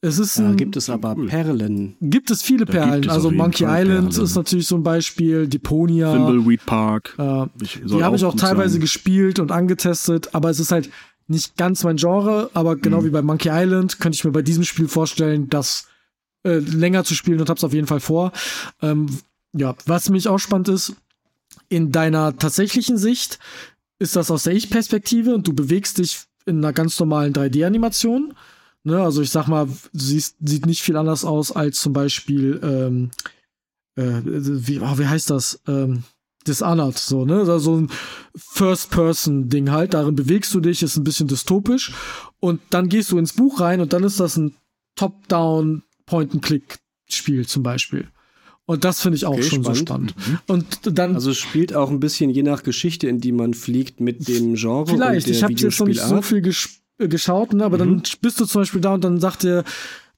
Es 0.00 0.18
ist 0.18 0.40
da 0.40 0.52
gibt 0.54 0.76
es 0.76 0.90
aber 0.90 1.14
Perlen. 1.14 1.96
Gibt 2.00 2.32
es 2.32 2.42
viele 2.42 2.64
da 2.64 2.72
Perlen. 2.72 3.08
Also 3.08 3.30
Monkey 3.30 3.62
Island 3.64 4.10
Perlen. 4.10 4.24
ist 4.24 4.34
natürlich 4.34 4.66
so 4.66 4.74
ein 4.74 4.82
Beispiel, 4.82 5.46
Deponia. 5.46 6.12
Thimbleweed 6.12 6.66
Park. 6.66 7.14
Äh, 7.16 7.46
die 7.60 8.02
habe 8.02 8.16
ich 8.16 8.24
auch 8.24 8.34
teilweise 8.34 8.72
sein. 8.72 8.80
gespielt 8.80 9.38
und 9.38 9.52
angetestet, 9.52 10.34
aber 10.34 10.50
es 10.50 10.58
ist 10.58 10.72
halt 10.72 10.90
nicht 11.28 11.56
ganz 11.56 11.84
mein 11.84 11.96
Genre, 11.96 12.50
aber 12.54 12.74
genau 12.74 12.98
hm. 12.98 13.04
wie 13.04 13.10
bei 13.10 13.22
Monkey 13.22 13.50
Island 13.52 14.00
könnte 14.00 14.16
ich 14.16 14.24
mir 14.24 14.32
bei 14.32 14.42
diesem 14.42 14.64
Spiel 14.64 14.88
vorstellen, 14.88 15.48
das 15.48 15.86
äh, 16.44 16.58
länger 16.58 17.04
zu 17.04 17.14
spielen 17.14 17.40
und 17.40 17.48
habe 17.48 17.58
es 17.58 17.64
auf 17.64 17.72
jeden 17.72 17.86
Fall 17.86 18.00
vor. 18.00 18.32
Ähm, 18.82 19.06
ja, 19.56 19.74
was 19.86 20.10
mich 20.10 20.28
auch 20.28 20.38
spannend 20.38 20.68
ist, 20.68 20.94
in 21.68 21.92
deiner 21.92 22.36
tatsächlichen 22.36 22.96
Sicht 22.96 23.38
ist 23.98 24.16
das 24.16 24.30
aus 24.30 24.44
der 24.44 24.54
Ich-Perspektive 24.54 25.34
und 25.34 25.46
du 25.48 25.52
bewegst 25.52 25.98
dich 25.98 26.26
in 26.44 26.58
einer 26.58 26.72
ganz 26.72 26.98
normalen 27.00 27.32
3D-Animation. 27.32 28.34
Ne, 28.84 29.02
also 29.02 29.20
ich 29.20 29.30
sag 29.30 29.48
mal, 29.48 29.68
siehst, 29.92 30.36
sieht 30.40 30.64
nicht 30.64 30.82
viel 30.82 30.96
anders 30.96 31.24
aus 31.24 31.50
als 31.50 31.80
zum 31.80 31.92
Beispiel, 31.92 32.60
ähm, 32.62 33.10
äh, 33.96 34.20
wie, 34.24 34.78
oh, 34.78 34.98
wie 34.98 35.06
heißt 35.06 35.30
das? 35.30 35.60
Ähm, 35.66 36.04
Dishonored, 36.46 36.96
so, 36.96 37.24
ne? 37.24 37.38
Also 37.38 37.58
so 37.58 37.76
ein 37.78 37.90
First-Person-Ding 38.36 39.72
halt, 39.72 39.94
darin 39.94 40.14
bewegst 40.14 40.54
du 40.54 40.60
dich, 40.60 40.84
ist 40.84 40.96
ein 40.96 41.02
bisschen 41.02 41.26
dystopisch. 41.26 41.92
Und 42.38 42.60
dann 42.70 42.88
gehst 42.88 43.10
du 43.10 43.18
ins 43.18 43.32
Buch 43.32 43.58
rein 43.60 43.80
und 43.80 43.92
dann 43.92 44.04
ist 44.04 44.20
das 44.20 44.36
ein 44.36 44.54
Top-Down 44.94 45.82
Point-and-Click-Spiel 46.06 47.46
zum 47.48 47.64
Beispiel. 47.64 48.08
Und 48.66 48.84
das 48.84 49.00
finde 49.00 49.16
ich 49.16 49.24
auch 49.26 49.32
okay, 49.32 49.42
schon 49.42 49.62
spannend. 49.62 49.76
so 49.76 49.84
spannend. 49.84 50.14
Mhm. 50.16 50.38
Und 50.48 50.98
dann 50.98 51.14
also 51.14 51.32
spielt 51.32 51.74
auch 51.74 51.90
ein 51.90 52.00
bisschen 52.00 52.30
je 52.30 52.42
nach 52.42 52.64
Geschichte, 52.64 53.08
in 53.08 53.20
die 53.20 53.32
man 53.32 53.54
fliegt, 53.54 54.00
mit 54.00 54.26
dem 54.28 54.54
Genre. 54.54 54.86
Vielleicht, 54.86 55.28
ich 55.28 55.42
habe 55.42 55.52
jetzt 55.52 55.78
noch 55.78 55.86
nicht 55.86 56.00
so 56.00 56.20
viel 56.20 56.40
gesch 56.40 56.80
äh, 56.98 57.08
geschaut, 57.08 57.52
ne? 57.52 57.64
aber 57.64 57.76
mhm. 57.76 58.02
dann 58.02 58.02
bist 58.20 58.40
du 58.40 58.44
zum 58.44 58.62
Beispiel 58.62 58.80
da 58.80 58.94
und 58.94 59.04
dann 59.04 59.20
sagt 59.20 59.44
der, 59.44 59.64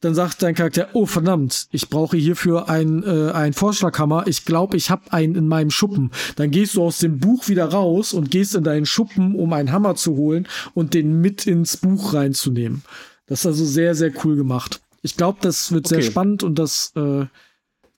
dann 0.00 0.14
sagt 0.14 0.42
dein 0.42 0.54
Charakter, 0.54 0.88
oh 0.92 1.06
verdammt, 1.06 1.66
ich 1.72 1.88
brauche 1.88 2.16
hierfür 2.16 2.68
ein, 2.68 3.02
äh, 3.02 3.32
ein 3.32 3.52
Vorschlaghammer. 3.52 4.26
Ich 4.28 4.44
glaube, 4.44 4.76
ich 4.76 4.90
habe 4.90 5.12
einen 5.12 5.34
in 5.34 5.48
meinem 5.48 5.70
Schuppen. 5.70 6.12
Dann 6.36 6.50
gehst 6.50 6.76
du 6.76 6.84
aus 6.84 6.98
dem 6.98 7.18
Buch 7.18 7.48
wieder 7.48 7.66
raus 7.66 8.12
und 8.12 8.30
gehst 8.30 8.54
in 8.54 8.62
deinen 8.62 8.86
Schuppen, 8.86 9.34
um 9.34 9.52
einen 9.52 9.72
Hammer 9.72 9.96
zu 9.96 10.16
holen 10.16 10.46
und 10.72 10.94
den 10.94 11.20
mit 11.20 11.46
ins 11.46 11.76
Buch 11.76 12.14
reinzunehmen. 12.14 12.82
Das 13.26 13.40
ist 13.40 13.46
also 13.46 13.64
sehr, 13.64 13.94
sehr 13.94 14.12
cool 14.24 14.36
gemacht. 14.36 14.80
Ich 15.02 15.16
glaube, 15.16 15.38
das 15.40 15.72
wird 15.72 15.86
okay. 15.86 15.96
sehr 15.96 16.10
spannend 16.10 16.44
und 16.44 16.58
das 16.58 16.92
äh, 16.94 17.26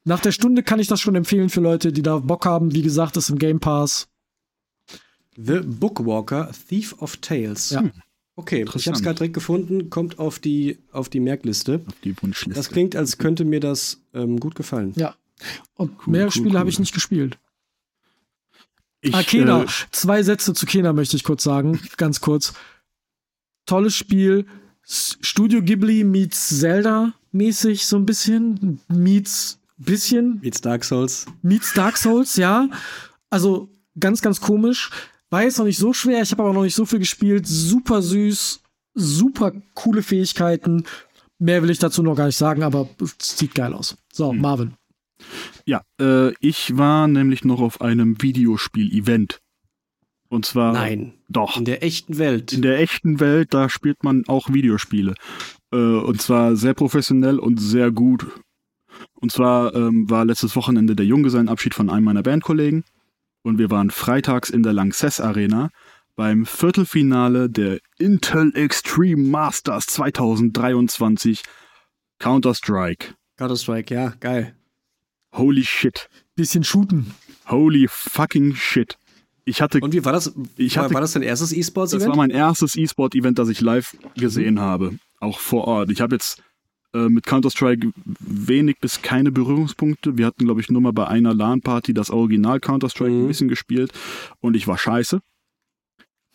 nach 0.05 0.21
der 0.21 0.33
Stunde 0.33 0.63
kann 0.63 0.81
ich 0.81 0.87
das 0.87 1.01
schon 1.01 1.15
empfehlen 1.15 1.51
für 1.51 1.61
Leute, 1.61 1.93
die 1.93 2.03
da 2.03 2.19
Bock 2.19 2.47
haben. 2.47 2.75
Wie 2.75 2.83
gesagt, 2.83 3.17
das 3.17 3.25
ist 3.25 3.31
im 3.31 3.39
Game 3.39 3.61
Pass. 3.61 4.09
The 5.37 5.61
Bookwalker, 5.61 6.51
Thief 6.69 6.95
of 7.01 7.17
Tales. 7.19 7.71
Ja. 7.71 7.81
Hm. 7.81 7.93
Okay, 8.37 8.65
ich 8.75 8.87
habe 8.87 8.97
es 8.97 9.03
gerade 9.03 9.17
direkt 9.17 9.35
gefunden, 9.35 9.91
kommt 9.91 10.19
auf 10.19 10.39
die, 10.39 10.79
auf 10.93 11.11
die 11.11 11.21
Merkliste. 11.21 11.83
Auf 11.87 11.95
die 12.03 12.15
Wunschliste. 12.23 12.59
Das 12.59 12.71
klingt, 12.71 12.97
als 12.97 13.19
könnte 13.19 13.45
mir 13.45 13.61
das 13.61 14.01
ähm, 14.15 14.41
gut 14.41 14.55
gefallen. 14.55 14.95
Ja. 14.97 15.15
Und 15.75 15.93
cool, 16.07 16.13
mehr 16.13 16.25
cool, 16.25 16.31
Spiele 16.31 16.51
cool. 16.51 16.59
habe 16.59 16.71
ich 16.71 16.79
nicht 16.79 16.95
gespielt. 16.95 17.39
Ich, 19.03 19.15
ah, 19.15 19.23
Kena. 19.23 19.65
Äh, 19.65 19.67
Zwei 19.91 20.23
Sätze 20.23 20.55
zu 20.55 20.65
Kena 20.65 20.93
möchte 20.93 21.17
ich 21.17 21.25
kurz 21.25 21.43
sagen. 21.43 21.81
Ganz 21.99 22.21
kurz. 22.21 22.55
Tolles 23.67 23.95
Spiel. 23.95 24.47
Studio 24.83 25.63
Ghibli 25.63 26.05
meets 26.05 26.61
Zelda 26.61 27.13
mäßig 27.33 27.87
so 27.87 27.97
ein 27.97 28.07
bisschen. 28.07 28.81
Meets 28.89 29.60
bisschen. 29.85 30.41
Meets 30.43 30.61
Dark 30.61 30.85
Souls. 30.85 31.27
Meets 31.43 31.75
Dark 31.75 31.97
Souls, 31.97 32.37
ja. 32.37 32.69
Also 33.31 33.69
ganz, 33.99 34.23
ganz 34.23 34.41
komisch. 34.41 34.91
War 35.31 35.43
jetzt 35.43 35.59
noch 35.59 35.65
nicht 35.65 35.79
so 35.79 35.93
schwer, 35.93 36.23
ich 36.23 36.33
habe 36.33 36.43
aber 36.43 36.53
noch 36.53 36.63
nicht 36.63 36.75
so 36.75 36.85
viel 36.85 36.99
gespielt. 36.99 37.47
Super 37.47 38.03
süß, 38.03 38.61
super 38.95 39.53
coole 39.75 40.03
Fähigkeiten. 40.03 40.85
Mehr 41.39 41.63
will 41.63 41.71
ich 41.71 41.79
dazu 41.79 42.03
noch 42.03 42.17
gar 42.17 42.27
nicht 42.27 42.37
sagen, 42.37 42.63
aber 42.63 42.89
es 43.01 43.39
sieht 43.39 43.55
geil 43.55 43.73
aus. 43.73 43.97
So, 44.13 44.33
hm. 44.33 44.41
Marvin. 44.41 44.75
Ja, 45.65 45.83
äh, 46.01 46.33
ich 46.41 46.77
war 46.77 47.07
nämlich 47.07 47.45
noch 47.45 47.61
auf 47.61 47.81
einem 47.81 48.21
Videospiel-Event. 48.21 49.41
Und 50.29 50.47
zwar. 50.47 50.73
Nein. 50.73 51.15
Doch. 51.29 51.57
In 51.57 51.65
der 51.65 51.83
echten 51.83 52.19
Welt. 52.19 52.53
In 52.53 52.63
der 52.63 52.79
echten 52.79 53.21
Welt, 53.21 53.53
da 53.53 53.69
spielt 53.69 54.03
man 54.05 54.25
auch 54.27 54.49
Videospiele. 54.53 55.15
Äh, 55.73 55.77
und 55.77 56.21
zwar 56.23 56.57
sehr 56.57 56.75
professionell 56.75 57.39
und 57.39 57.61
sehr 57.61 57.91
gut. 57.91 58.27
Und 59.21 59.33
zwar 59.33 59.75
ähm, 59.75 60.09
war 60.09 60.25
letztes 60.25 60.57
Wochenende 60.57 60.97
der 60.97 61.07
Junggesellenabschied 61.07 61.75
von 61.75 61.91
einem 61.91 62.05
meiner 62.05 62.23
Bandkollegen. 62.23 62.85
Und 63.43 63.59
wir 63.59 63.71
waren 63.71 63.91
freitags 63.91 64.51
in 64.51 64.63
der 64.63 64.73
Lanxess 64.73 65.21
Arena 65.21 65.71
beim 66.17 66.45
Viertelfinale 66.45 67.49
der 67.49 67.79
Intel 67.99 68.55
Extreme 68.55 69.23
Masters 69.29 69.87
2023 69.87 71.43
Counter-Strike. 72.19 73.15
Counter-Strike, 73.37 73.95
ja, 73.95 74.15
geil. 74.21 74.55
Holy 75.33 75.65
shit. 75.65 76.09
Bisschen 76.35 76.65
shooten. 76.65 77.15
Holy 77.49 77.87
fucking 77.89 78.55
shit. 78.55 78.99
Ich 79.45 79.63
hatte. 79.63 79.81
Und 79.81 79.95
wie 79.95 80.05
war 80.05 80.13
das? 80.13 80.33
Ich 80.57 80.77
hatte, 80.77 80.93
war 80.93 81.01
das 81.01 81.13
dein 81.13 81.23
erstes 81.23 81.53
E-Sports-Event? 81.53 82.03
Das 82.03 82.09
war 82.09 82.17
mein 82.17 82.31
erstes 82.31 82.77
E-Sport-Event, 82.77 83.39
das 83.39 83.49
ich 83.49 83.61
live 83.61 83.97
gesehen 84.17 84.57
mhm. 84.57 84.61
habe. 84.61 84.99
Auch 85.19 85.39
vor 85.39 85.67
Ort. 85.67 85.91
Ich 85.91 86.01
habe 86.01 86.15
jetzt 86.15 86.43
äh, 86.95 87.09
mit 87.09 87.27
Counter-Strike 87.27 87.93
wenig 88.21 88.79
bis 88.81 89.03
keine 89.03 89.31
Berührungspunkte. 89.31 90.19
Wir 90.19 90.27
hatten, 90.27 90.45
glaube 90.45 90.61
ich, 90.61 90.71
nur 90.71 90.81
mal 90.81 90.93
bei 90.93 91.07
einer 91.07 91.35
LAN-Party 91.35 91.95
das 91.95 92.11
Original 92.11 92.61
Counter-Strike 92.61 93.13
mhm. 93.13 93.25
ein 93.25 93.29
bisschen 93.29 93.49
gespielt 93.49 93.93
und 94.41 94.57
ich 94.57 94.67
war 94.67 94.79
scheiße. 94.79 95.21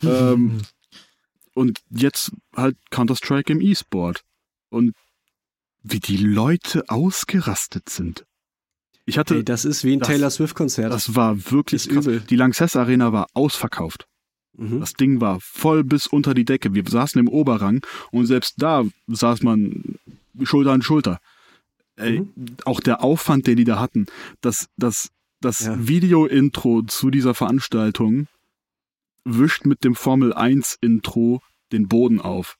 ähm, 0.02 0.62
und 1.54 1.80
jetzt 1.90 2.32
halt 2.54 2.76
Counter-Strike 2.90 3.52
im 3.52 3.60
E-Sport. 3.60 4.22
Und 4.68 4.94
wie 5.82 6.00
die 6.00 6.16
Leute 6.16 6.84
ausgerastet 6.88 7.88
sind. 7.88 8.24
Ich 9.04 9.18
hatte. 9.18 9.36
Hey, 9.36 9.44
das 9.44 9.64
ist 9.64 9.84
wie 9.84 9.92
ein 9.92 10.00
das, 10.00 10.08
Taylor 10.08 10.30
Swift-Konzert. 10.30 10.92
Das 10.92 11.14
war 11.14 11.50
wirklich 11.52 11.88
krass. 11.88 12.06
Übel. 12.06 12.20
Die 12.20 12.36
Lanxess 12.36 12.76
Arena 12.76 13.12
war 13.12 13.28
ausverkauft. 13.34 14.06
Mhm. 14.54 14.80
Das 14.80 14.94
Ding 14.94 15.20
war 15.20 15.38
voll 15.40 15.84
bis 15.84 16.06
unter 16.06 16.34
die 16.34 16.44
Decke. 16.44 16.74
Wir 16.74 16.84
saßen 16.86 17.20
im 17.20 17.28
Oberrang 17.28 17.84
und 18.10 18.26
selbst 18.26 18.54
da 18.58 18.84
saß 19.06 19.42
man 19.42 19.96
Schulter 20.42 20.72
an 20.72 20.82
Schulter. 20.82 21.18
Ey, 21.96 22.20
mhm. 22.20 22.56
Auch 22.64 22.80
der 22.80 23.02
Aufwand, 23.02 23.46
den 23.46 23.56
die 23.56 23.64
da 23.64 23.80
hatten, 23.80 24.06
das, 24.40 24.68
das, 24.76 25.08
das 25.40 25.60
ja. 25.60 25.88
Video-Intro 25.88 26.82
zu 26.82 27.10
dieser 27.10 27.34
Veranstaltung 27.34 28.28
wischt 29.24 29.64
mit 29.64 29.82
dem 29.82 29.94
Formel 29.94 30.32
1-Intro 30.34 31.42
den 31.72 31.88
Boden 31.88 32.20
auf. 32.20 32.56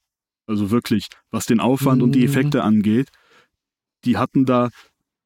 Also 0.46 0.70
wirklich, 0.70 1.08
was 1.30 1.46
den 1.46 1.60
Aufwand 1.60 1.98
mhm. 1.98 2.04
und 2.04 2.12
die 2.12 2.20
mhm. 2.20 2.26
Effekte 2.26 2.64
angeht, 2.64 3.08
die 4.04 4.16
hatten 4.16 4.44
da 4.46 4.70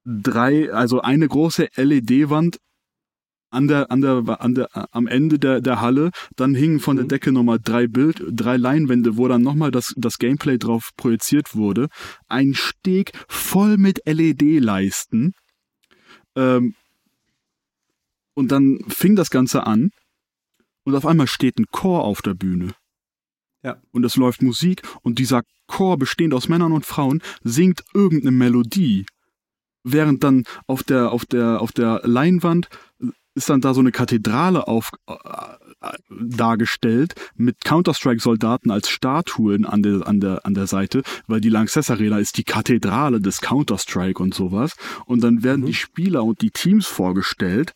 drei, 0.05 0.73
also 0.73 1.01
eine 1.03 1.29
große 1.29 1.69
LED-Wand 1.77 2.59
an 3.51 3.69
der, 3.69 3.91
an 3.91 4.01
der, 4.01 4.41
an 4.41 4.55
der, 4.55 4.69
am 4.95 5.07
Ende 5.07 5.39
der, 5.39 5.61
der 5.61 5.81
Halle. 5.81 6.11
Dann 6.37 6.55
hingen 6.55 6.81
von 6.81 6.97
mhm. 6.97 7.01
der 7.01 7.09
Decke 7.09 7.33
nochmal 7.33 7.59
drei 7.63 7.87
Bild, 7.87 8.23
drei 8.31 8.57
Leinwände, 8.57 9.17
wo 9.17 9.29
dann 9.29 9.43
nochmal 9.43 9.71
das, 9.71 9.95
das 9.97 10.19
Gameplay 10.19 10.59
drauf 10.59 10.91
projiziert 10.97 11.55
wurde. 11.55 11.89
Ein 12.29 12.55
Steg 12.55 13.13
voll 13.29 13.77
mit 13.77 14.03
LED-Leisten. 14.07 15.35
Ähm, 16.37 16.75
und 18.35 18.53
dann 18.53 18.79
fing 18.89 19.17
das 19.17 19.31
Ganze 19.31 19.67
an. 19.67 19.91
Und 20.85 20.95
auf 20.95 21.07
einmal 21.07 21.27
steht 21.27 21.59
ein 21.59 21.67
Chor 21.71 22.05
auf 22.05 22.23
der 22.23 22.35
Bühne. 22.35 22.73
Ja. 23.63 23.77
Und 23.93 24.05
es 24.05 24.17
läuft 24.17 24.43
Musik 24.43 24.83
und 25.03 25.19
dieser 25.19 25.43
Chor, 25.67 25.99
bestehend 25.99 26.35
aus 26.35 26.49
Männern 26.49 26.73
und 26.73 26.87
Frauen, 26.87 27.23
singt 27.43 27.85
irgendeine 27.95 28.33
Melodie. 28.33 29.07
Während 29.83 30.25
dann 30.25 30.45
auf 30.67 30.83
der, 30.83 31.13
auf 31.13 31.25
der, 31.27 31.61
auf 31.61 31.73
der 31.73 32.01
Leinwand 32.05 32.69
ist 33.41 33.49
dann 33.49 33.61
da 33.61 33.73
so 33.73 33.81
eine 33.81 33.91
Kathedrale 33.91 34.69
auf, 34.69 34.91
äh, 35.07 35.15
dargestellt 36.11 37.15
mit 37.37 37.65
Counter-Strike-Soldaten 37.65 38.71
als 38.71 38.91
Statuen 38.91 39.65
an 39.65 39.83
der, 39.83 40.07
an, 40.07 40.21
der, 40.21 40.45
an 40.45 40.53
der 40.53 40.67
Seite, 40.67 41.03
weil 41.27 41.41
die 41.41 41.49
Lanxess 41.49 41.91
Arena 41.91 42.19
ist 42.19 42.37
die 42.37 42.45
Kathedrale 42.45 43.21
des 43.21 43.41
Counter-Strike 43.41 44.23
und 44.23 44.35
sowas. 44.35 44.77
Und 45.07 45.25
dann 45.25 45.43
werden 45.43 45.63
mhm. 45.63 45.67
die 45.67 45.75
Spieler 45.75 46.23
und 46.25 46.43
die 46.43 46.51
Teams 46.51 46.87
vorgestellt. 46.87 47.73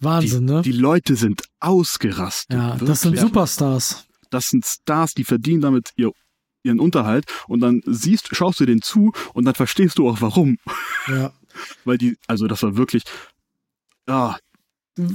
Wahnsinn, 0.00 0.46
die, 0.46 0.52
ne? 0.54 0.62
Die 0.62 0.72
Leute 0.72 1.14
sind 1.14 1.42
ausgerastet. 1.60 2.56
Ja, 2.56 2.70
wirklich. 2.70 2.88
das 2.88 3.02
sind 3.02 3.18
Superstars. 3.18 4.06
Das 4.30 4.48
sind 4.48 4.64
Stars, 4.64 5.12
die 5.12 5.24
verdienen 5.24 5.60
damit 5.60 5.90
ihr 5.96 6.12
ihren 6.62 6.80
Unterhalt 6.80 7.24
und 7.48 7.60
dann 7.60 7.82
siehst, 7.86 8.34
schaust 8.36 8.60
du 8.60 8.66
denen 8.66 8.82
zu 8.82 9.12
und 9.32 9.44
dann 9.44 9.54
verstehst 9.54 9.98
du 9.98 10.08
auch 10.08 10.20
warum. 10.20 10.58
Ja. 11.06 11.32
Weil 11.84 11.98
die, 11.98 12.16
also 12.26 12.46
das 12.46 12.62
war 12.62 12.76
wirklich, 12.76 13.02
ja, 14.06 14.36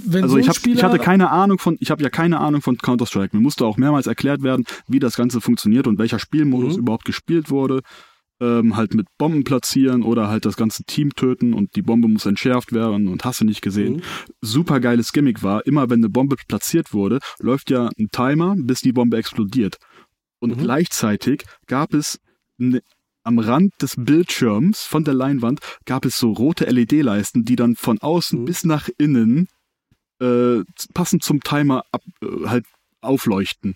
wenn 0.05 0.23
also 0.23 0.35
so 0.35 0.39
ich, 0.39 0.49
hab, 0.49 0.65
ich 0.65 0.83
hatte 0.83 0.99
keine 0.99 1.29
Ahnung 1.31 1.59
von, 1.59 1.77
ich 1.79 1.91
habe 1.91 2.03
ja 2.03 2.09
keine 2.09 2.39
Ahnung 2.39 2.61
von 2.61 2.77
Counter-Strike. 2.77 3.35
Mir 3.35 3.41
musste 3.41 3.65
auch 3.65 3.77
mehrmals 3.77 4.07
erklärt 4.07 4.43
werden, 4.43 4.65
wie 4.87 4.99
das 4.99 5.15
Ganze 5.15 5.41
funktioniert 5.41 5.87
und 5.87 5.99
welcher 5.99 6.19
Spielmodus 6.19 6.73
mhm. 6.73 6.79
überhaupt 6.79 7.05
gespielt 7.05 7.49
wurde. 7.49 7.81
Ähm, 8.41 8.75
halt 8.75 8.93
mit 8.93 9.07
Bomben 9.17 9.45
platzieren 9.45 10.03
oder 10.03 10.27
halt 10.27 10.45
das 10.45 10.57
ganze 10.57 10.83
Team 10.83 11.15
töten 11.15 11.53
und 11.53 11.77
die 11.77 11.81
Bombe 11.81 12.09
muss 12.09 12.25
entschärft 12.25 12.73
werden 12.73 13.07
und 13.07 13.23
hast 13.23 13.39
du 13.39 13.45
nicht 13.45 13.61
gesehen. 13.61 13.97
Mhm. 13.97 14.01
Super 14.41 14.81
geiles 14.81 15.13
Gimmick 15.13 15.41
war, 15.41 15.65
immer 15.65 15.89
wenn 15.89 15.99
eine 15.99 16.09
Bombe 16.09 16.35
platziert 16.45 16.93
wurde, 16.93 17.19
läuft 17.39 17.69
ja 17.69 17.89
ein 17.97 18.09
Timer, 18.11 18.55
bis 18.57 18.81
die 18.81 18.91
Bombe 18.91 19.15
explodiert. 19.15 19.77
Und 20.39 20.57
mhm. 20.57 20.63
gleichzeitig 20.63 21.43
gab 21.65 21.93
es 21.93 22.19
ne, 22.57 22.81
am 23.25 23.39
Rand 23.39 23.73
des 23.81 23.95
Bildschirms 23.97 24.83
von 24.83 25.03
der 25.03 25.15
Leinwand 25.15 25.59
gab 25.85 26.05
es 26.05 26.17
so 26.17 26.31
rote 26.31 26.65
LED-Leisten, 26.65 27.43
die 27.43 27.55
dann 27.55 27.75
von 27.75 27.99
außen 27.99 28.41
mhm. 28.41 28.45
bis 28.45 28.63
nach 28.63 28.87
innen 28.97 29.47
äh, 30.19 30.63
passend 30.93 31.23
zum 31.23 31.41
Timer 31.41 31.83
ab, 31.91 32.01
äh, 32.21 32.47
halt 32.47 32.65
aufleuchten. 33.01 33.75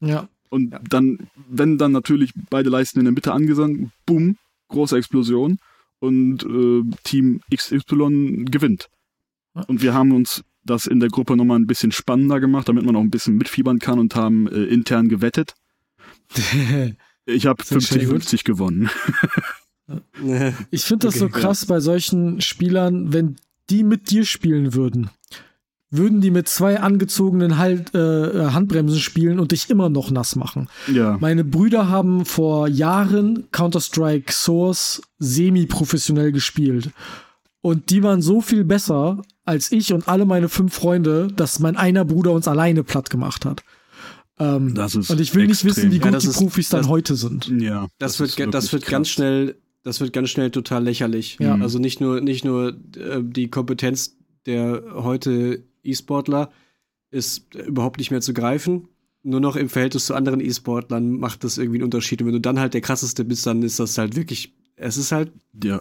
Ja. 0.00 0.28
Und 0.48 0.72
ja. 0.72 0.80
dann, 0.88 1.30
wenn 1.48 1.78
dann 1.78 1.92
natürlich 1.92 2.32
beide 2.50 2.70
Leisten 2.70 2.98
in 2.98 3.04
der 3.04 3.12
Mitte 3.12 3.32
angesandt, 3.32 3.90
boom, 4.06 4.36
große 4.68 4.96
Explosion 4.96 5.58
und 6.00 6.44
äh, 6.44 6.82
Team 7.04 7.40
XY 7.54 8.46
gewinnt. 8.50 8.88
Ja. 9.54 9.62
Und 9.62 9.82
wir 9.82 9.94
haben 9.94 10.12
uns 10.12 10.42
das 10.64 10.86
in 10.86 11.00
der 11.00 11.08
Gruppe 11.08 11.36
nochmal 11.36 11.58
ein 11.58 11.66
bisschen 11.66 11.92
spannender 11.92 12.40
gemacht, 12.40 12.68
damit 12.68 12.84
man 12.84 12.96
auch 12.96 13.00
ein 13.00 13.10
bisschen 13.10 13.36
mitfiebern 13.36 13.78
kann 13.78 13.98
und 13.98 14.14
haben 14.14 14.46
äh, 14.48 14.64
intern 14.64 15.08
gewettet. 15.08 15.54
ich 17.24 17.46
habe 17.46 17.62
50-50 17.62 18.44
gewonnen. 18.44 18.90
ich 20.70 20.82
finde 20.82 21.06
das 21.06 21.20
okay, 21.20 21.20
so 21.20 21.28
krass 21.28 21.62
ja. 21.62 21.68
bei 21.68 21.80
solchen 21.80 22.40
Spielern, 22.40 23.12
wenn 23.12 23.36
die 23.70 23.82
mit 23.84 24.10
dir 24.10 24.24
spielen 24.24 24.74
würden 24.74 25.10
würden 25.90 26.20
die 26.20 26.30
mit 26.30 26.48
zwei 26.48 26.80
angezogenen 26.80 27.58
halt, 27.58 27.94
äh, 27.94 28.50
Handbremsen 28.50 29.00
spielen 29.00 29.40
und 29.40 29.52
dich 29.52 29.68
immer 29.70 29.88
noch 29.88 30.10
nass 30.10 30.36
machen. 30.36 30.68
Ja. 30.92 31.18
Meine 31.20 31.44
Brüder 31.44 31.88
haben 31.88 32.24
vor 32.24 32.68
Jahren 32.68 33.48
Counter-Strike 33.50 34.32
Source 34.32 35.02
semi-professionell 35.18 36.30
gespielt. 36.30 36.90
Und 37.60 37.90
die 37.90 38.02
waren 38.02 38.22
so 38.22 38.40
viel 38.40 38.64
besser 38.64 39.22
als 39.44 39.72
ich 39.72 39.92
und 39.92 40.08
alle 40.08 40.24
meine 40.24 40.48
fünf 40.48 40.74
Freunde, 40.74 41.28
dass 41.34 41.58
mein 41.58 41.76
einer 41.76 42.04
Bruder 42.04 42.32
uns 42.32 42.46
alleine 42.46 42.84
platt 42.84 43.10
gemacht 43.10 43.44
hat. 43.44 43.64
Ähm, 44.38 44.74
das 44.74 44.94
ist 44.94 45.10
und 45.10 45.20
ich 45.20 45.34
will 45.34 45.48
extrem. 45.48 45.68
nicht 45.68 45.76
wissen, 45.76 45.92
wie 45.92 45.98
gut 45.98 46.12
ja, 46.12 46.18
die 46.18 46.28
ist, 46.28 46.36
Profis 46.36 46.68
dann 46.70 46.88
heute 46.88 47.16
sind. 47.16 47.48
Ja. 47.60 47.88
Das, 47.98 48.16
das 48.16 48.38
wird, 48.38 48.54
das 48.54 48.72
wird 48.72 48.86
ganz 48.86 49.08
schnell, 49.08 49.56
das 49.82 50.00
wird 50.00 50.12
ganz 50.12 50.30
schnell 50.30 50.50
total 50.50 50.84
lächerlich. 50.84 51.36
Ja. 51.40 51.56
Also 51.56 51.78
nicht 51.78 52.00
nur, 52.00 52.20
nicht 52.20 52.44
nur 52.44 52.68
äh, 52.96 53.22
die 53.22 53.48
Kompetenz 53.48 54.16
der 54.46 54.82
heute 54.94 55.64
E-Sportler 55.82 56.50
ist 57.10 57.54
überhaupt 57.54 57.98
nicht 57.98 58.10
mehr 58.10 58.20
zu 58.20 58.32
greifen. 58.32 58.88
Nur 59.22 59.40
noch 59.40 59.56
im 59.56 59.68
Verhältnis 59.68 60.06
zu 60.06 60.14
anderen 60.14 60.40
E-Sportlern 60.40 61.18
macht 61.18 61.44
das 61.44 61.58
irgendwie 61.58 61.78
einen 61.78 61.84
Unterschied. 61.84 62.22
Und 62.22 62.28
wenn 62.28 62.34
du 62.34 62.40
dann 62.40 62.58
halt 62.58 62.74
der 62.74 62.80
krasseste 62.80 63.24
bist, 63.24 63.46
dann 63.46 63.62
ist 63.62 63.78
das 63.78 63.98
halt 63.98 64.16
wirklich, 64.16 64.54
es 64.76 64.96
ist 64.96 65.12
halt 65.12 65.32
ja. 65.62 65.80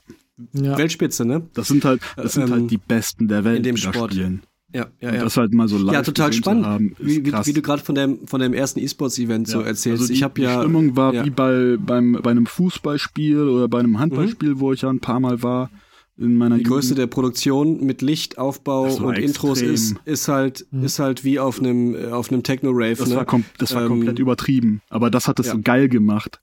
Weltspitze, 0.54 1.26
ne? 1.26 1.48
Das 1.54 1.68
sind 1.68 1.86
halt, 1.86 2.02
das 2.18 2.34
sind 2.34 2.44
halt 2.44 2.52
ähm, 2.52 2.60
halt 2.62 2.72
die 2.72 2.78
Besten 2.78 3.28
der 3.28 3.44
Welt, 3.44 3.58
in 3.58 3.64
dem 3.64 3.78
Sport. 3.78 4.14
spielen. 4.14 4.42
Ja, 4.74 4.88
ja, 5.02 5.16
ja. 5.16 5.24
das 5.24 5.36
halt 5.36 5.52
mal 5.52 5.68
so 5.68 5.78
live 5.78 5.94
Ja, 5.94 6.02
total 6.04 6.32
spannend. 6.32 6.66
Haben, 6.66 6.96
wie, 7.00 7.26
wie, 7.26 7.32
wie, 7.32 7.54
du 7.54 7.62
gerade 7.62 7.82
von 7.82 7.96
deinem, 7.96 8.28
von 8.28 8.40
deinem 8.40 8.54
ersten 8.54 8.80
E-Sports-Event 8.80 9.48
ja. 9.48 9.54
so 9.54 9.62
erzählst. 9.62 10.02
Also 10.02 10.08
die, 10.08 10.14
ich 10.14 10.24
habe 10.24 10.40
ja. 10.42 10.58
Die 10.58 10.62
Stimmung 10.62 10.96
war 10.96 11.14
ja. 11.14 11.26
wie 11.26 11.32
bei, 11.32 11.78
beim, 11.80 12.20
bei 12.22 12.30
einem 12.30 12.46
Fußballspiel 12.46 13.40
oder 13.40 13.68
bei 13.68 13.80
einem 13.80 13.98
Handballspiel, 13.98 14.56
mhm. 14.56 14.60
wo 14.60 14.74
ich 14.74 14.82
ja 14.82 14.90
ein 14.90 15.00
paar 15.00 15.20
Mal 15.20 15.42
war 15.42 15.72
in 16.20 16.36
meiner 16.36 16.58
Die 16.58 16.64
Größe 16.64 16.96
der 16.96 17.08
Produktion 17.08 17.84
mit 17.86 18.02
Lichtaufbau 18.02 18.84
und 18.84 19.14
extrem. 19.14 19.24
Intros 19.24 19.62
ist, 19.62 19.96
ist 20.06 20.28
halt 20.28 20.68
mhm. 20.72 20.84
ist 20.84 21.00
halt 21.00 21.24
wie 21.24 21.40
auf 21.40 21.60
einem 21.60 21.96
auf 22.12 22.32
einem 22.32 22.44
Techno 22.44 22.72
Rave. 22.72 22.96
Das 22.96 23.10
ne? 23.10 23.16
war, 23.16 23.26
kom 23.26 23.46
das 23.58 23.74
war 23.74 23.84
ähm, 23.84 23.88
komplett 23.90 24.20
übertrieben, 24.20 24.82
aber 24.90 25.10
das 25.10 25.28
hat 25.28 25.40
es 25.40 25.48
ja. 25.48 25.54
so 25.54 25.60
geil 25.62 25.88
gemacht. 25.90 26.42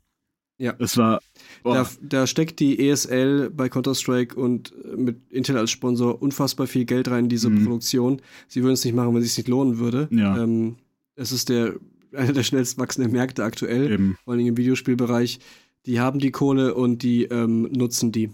Ja. 0.59 0.75
Es 0.79 0.97
war 0.97 1.21
da, 1.65 1.87
da, 2.01 2.27
steckt 2.27 2.61
die 2.61 2.89
ESL 2.89 3.51
bei 3.51 3.69
Counter-Strike 3.69 4.41
und 4.41 4.73
mit 4.97 5.31
Intel 5.31 5.59
als 5.59 5.71
Sponsor 5.71 6.23
unfassbar 6.23 6.67
viel 6.67 6.87
Geld 6.87 7.09
rein 7.11 7.25
in 7.25 7.29
diese 7.29 7.51
mhm. 7.51 7.65
Produktion. 7.65 8.23
Sie 8.49 8.63
würden 8.63 8.75
es 8.75 8.85
nicht 8.85 8.95
machen, 8.95 9.15
wenn 9.15 9.23
es 9.23 9.35
sich 9.35 9.45
nicht 9.45 9.49
lohnen 9.49 9.79
würde. 9.79 10.09
Ja. 10.11 10.43
Ähm, 10.43 10.77
es 11.15 11.33
ist 11.33 11.51
der 11.51 11.75
einer 12.13 12.33
der 12.33 12.43
schnellst 12.43 12.79
wachsenden 12.79 13.13
Märkte 13.13 13.45
aktuell, 13.45 13.91
Eben. 13.91 14.17
vor 14.25 14.35
allem 14.35 14.47
im 14.47 14.57
Videospielbereich. 14.57 15.41
Die 15.85 16.01
haben 16.01 16.19
die 16.19 16.31
Kohle 16.31 16.75
und 16.75 17.03
die 17.03 17.25
ähm, 17.25 17.69
nutzen 17.73 18.13
die. 18.13 18.31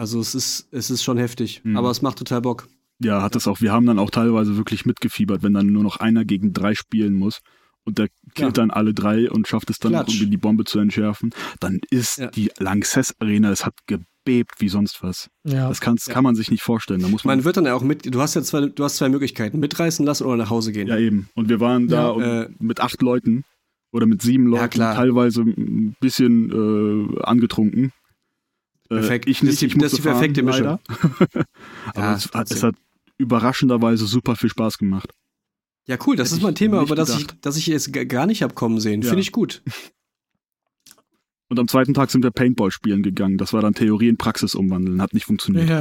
Also 0.00 0.18
es 0.18 0.34
ist, 0.34 0.66
es 0.70 0.88
ist 0.88 1.02
schon 1.02 1.18
heftig, 1.18 1.60
mhm. 1.62 1.76
aber 1.76 1.90
es 1.90 2.00
macht 2.00 2.16
total 2.16 2.40
Bock. 2.40 2.68
Ja, 3.00 3.20
hat 3.20 3.36
es 3.36 3.46
auch. 3.46 3.60
Wir 3.60 3.70
haben 3.70 3.84
dann 3.84 3.98
auch 3.98 4.08
teilweise 4.08 4.56
wirklich 4.56 4.86
mitgefiebert, 4.86 5.42
wenn 5.42 5.52
dann 5.52 5.66
nur 5.66 5.82
noch 5.82 5.98
einer 5.98 6.24
gegen 6.24 6.54
drei 6.54 6.74
spielen 6.74 7.12
muss 7.12 7.40
und 7.84 7.98
der 7.98 8.08
killt 8.34 8.38
ja. 8.38 8.50
dann 8.50 8.70
alle 8.70 8.94
drei 8.94 9.30
und 9.30 9.46
schafft 9.46 9.68
es 9.68 9.78
dann 9.78 9.92
Klatsch. 9.92 10.08
irgendwie 10.08 10.30
die 10.30 10.38
Bombe 10.38 10.64
zu 10.64 10.78
entschärfen, 10.78 11.34
dann 11.60 11.80
ist 11.90 12.16
ja. 12.16 12.28
die 12.28 12.50
Lanxess 12.58 13.14
Arena, 13.18 13.50
es 13.50 13.66
hat 13.66 13.74
gebebt 13.86 14.54
wie 14.60 14.70
sonst 14.70 15.02
was. 15.02 15.28
Ja. 15.44 15.68
Das 15.68 15.82
kann's, 15.82 16.06
ja. 16.06 16.14
kann 16.14 16.24
man 16.24 16.34
sich 16.34 16.50
nicht 16.50 16.62
vorstellen. 16.62 17.02
Da 17.02 17.08
muss 17.08 17.26
man, 17.26 17.36
man 17.36 17.44
wird 17.44 17.58
dann 17.58 17.66
ja 17.66 17.74
auch 17.74 17.82
mit, 17.82 18.14
du 18.14 18.22
hast 18.22 18.34
ja 18.34 18.42
zwei, 18.42 18.68
du 18.68 18.82
hast 18.82 18.96
zwei 18.96 19.10
Möglichkeiten, 19.10 19.60
mitreißen 19.60 20.06
lassen 20.06 20.24
oder 20.24 20.38
nach 20.38 20.48
Hause 20.48 20.72
gehen. 20.72 20.88
Ja, 20.88 20.96
eben. 20.96 21.28
Und 21.34 21.50
wir 21.50 21.60
waren 21.60 21.88
da 21.88 22.44
äh, 22.44 22.48
mit 22.58 22.80
acht 22.80 23.02
Leuten 23.02 23.44
oder 23.92 24.06
mit 24.06 24.22
sieben 24.22 24.46
Leuten, 24.46 24.78
teilweise 24.78 25.42
ein 25.42 25.94
bisschen 26.00 27.16
äh, 27.18 27.22
angetrunken. 27.22 27.92
Äh, 28.90 28.96
Perfekt. 28.96 29.28
ich 29.28 29.42
nicht, 29.42 29.54
das 29.54 29.62
ist 29.62 29.74
die, 29.74 29.78
das 29.78 29.92
ist 29.92 29.98
die 29.98 30.02
perfekte 30.02 30.42
Mischung. 30.42 30.66
Aber 31.86 32.00
ja, 32.00 32.14
es, 32.14 32.30
hat, 32.32 32.50
es, 32.50 32.62
hat, 32.62 32.74
überraschenderweise 33.18 34.06
super 34.06 34.34
viel 34.34 34.50
Spaß 34.50 34.78
gemacht. 34.78 35.10
Ja, 35.86 35.96
cool. 36.06 36.16
Das 36.16 36.28
Hätte 36.28 36.36
ist 36.38 36.42
mal 36.42 36.48
ein 36.48 36.54
Thema, 36.54 36.82
über 36.82 36.94
das 36.94 37.18
ich, 37.18 37.26
das 37.40 37.56
ich 37.56 37.66
jetzt 37.66 37.92
gar 37.92 38.26
nicht 38.26 38.42
habe 38.42 38.54
kommen 38.54 38.80
sehen. 38.80 39.02
Ja. 39.02 39.08
Finde 39.08 39.22
ich 39.22 39.32
gut. 39.32 39.62
Und 41.48 41.58
am 41.58 41.66
zweiten 41.66 41.94
Tag 41.94 42.12
sind 42.12 42.22
wir 42.22 42.30
Paintball 42.30 42.70
spielen 42.70 43.02
gegangen. 43.02 43.36
Das 43.36 43.52
war 43.52 43.60
dann 43.60 43.74
Theorie 43.74 44.08
in 44.08 44.16
Praxis 44.16 44.54
umwandeln. 44.54 45.02
Hat 45.02 45.14
nicht 45.14 45.26
funktioniert. 45.26 45.68
Ja. 45.68 45.80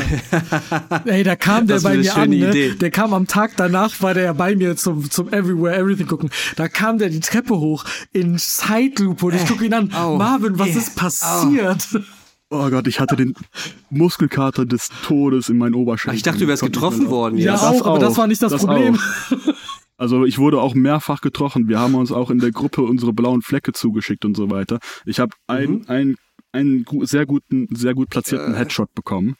Ey, 1.05 1.21
da 1.21 1.35
kam 1.35 1.67
der 1.67 1.79
bei 1.81 1.95
mir 1.95 2.15
an. 2.15 2.31
Ne? 2.31 2.73
Der 2.73 2.89
kam 2.89 3.13
am 3.13 3.27
Tag 3.27 3.51
danach, 3.55 4.01
war 4.01 4.15
der 4.15 4.23
ja 4.23 4.33
bei 4.33 4.55
mir 4.55 4.75
zum, 4.77 5.11
zum 5.11 5.27
Everywhere 5.27 5.75
Everything 5.75 6.07
gucken. 6.07 6.31
Da 6.55 6.69
kam 6.69 6.97
der 6.97 7.09
die 7.09 7.19
Treppe 7.19 7.59
hoch 7.59 7.85
in 8.11 8.39
Zeitlupe 8.39 9.27
und 9.27 9.35
ich 9.35 9.45
gucke 9.45 9.63
ihn 9.63 9.75
an. 9.75 9.93
Oh. 9.95 10.17
Marvin, 10.17 10.57
was 10.57 10.69
yeah. 10.69 10.77
ist 10.79 10.95
passiert? 10.95 11.87
Oh. 11.93 11.99
Oh 12.51 12.69
Gott, 12.69 12.87
ich 12.87 12.99
hatte 12.99 13.15
den 13.15 13.35
Muskelkater 13.91 14.65
des 14.65 14.89
Todes 15.03 15.49
in 15.49 15.57
meinen 15.57 15.75
Oberschenkeln. 15.75 16.17
Ich 16.17 16.23
dachte, 16.23 16.39
du 16.39 16.47
wärst 16.47 16.63
getroffen 16.63 17.09
worden. 17.09 17.37
Ja, 17.37 17.55
ja 17.55 17.69
auch, 17.69 17.85
aber 17.85 17.99
das 17.99 18.17
war 18.17 18.25
nicht 18.25 18.41
das, 18.41 18.51
das 18.51 18.65
Problem. 18.65 18.99
Also 19.97 20.23
ich 20.23 20.39
wurde 20.39 20.61
auch 20.61 20.75
mehrfach 20.75 21.19
getroffen. 21.19 21.67
Wir 21.67 21.77
haben 21.77 21.93
uns 21.93 22.13
auch 22.13 22.31
in 22.31 22.39
der 22.39 22.51
Gruppe 22.51 22.83
unsere 22.83 23.11
blauen 23.11 23.41
Flecke 23.41 23.73
zugeschickt 23.73 24.23
und 24.23 24.35
so 24.37 24.49
weiter. 24.49 24.79
Ich 25.05 25.19
habe 25.19 25.35
mhm. 25.49 25.83
einen, 25.87 26.15
einen 26.53 26.85
sehr 27.01 27.25
guten, 27.25 27.67
sehr 27.75 27.93
gut 27.93 28.09
platzierten 28.09 28.53
äh. 28.53 28.57
Headshot 28.57 28.95
bekommen, 28.95 29.35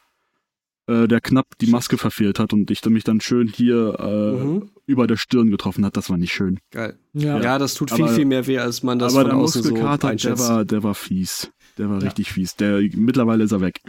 äh, 0.88 1.08
der 1.08 1.22
knapp 1.22 1.58
die 1.62 1.68
Maske 1.68 1.98
verfehlt 1.98 2.40
hat 2.40 2.52
und 2.52 2.70
ich 2.72 2.84
mich 2.86 3.06
dann 3.06 3.22
schön 3.22 3.48
hier 3.48 3.96
äh, 4.00 4.44
mhm. 4.44 4.70
über 4.86 5.08
der 5.08 5.16
Stirn 5.16 5.50
getroffen 5.50 5.86
hat. 5.86 5.96
Das 5.96 6.10
war 6.10 6.18
nicht 6.18 6.34
schön. 6.34 6.60
Geil. 6.72 7.00
Ja, 7.14 7.40
ja 7.40 7.58
das 7.58 7.74
tut 7.74 7.92
viel, 7.92 8.04
aber, 8.04 8.14
viel 8.14 8.26
mehr 8.26 8.46
weh, 8.46 8.60
als 8.60 8.84
man 8.84 9.00
das 9.00 9.14
aber 9.14 9.22
von 9.22 9.30
der 9.30 9.40
außen 9.40 9.62
Muskelkater, 9.62 10.08
so 10.08 10.12
einschätzt. 10.12 10.42
Der 10.42 10.56
war, 10.56 10.66
der 10.66 10.84
war 10.84 10.94
fies. 10.94 11.50
Der 11.80 11.90
war 11.90 12.00
ja. 12.00 12.06
richtig 12.06 12.32
fies. 12.32 12.56
Der, 12.58 12.82
mittlerweile 12.96 13.46
ist 13.46 13.54
er 13.54 13.62
weg. 13.62 13.82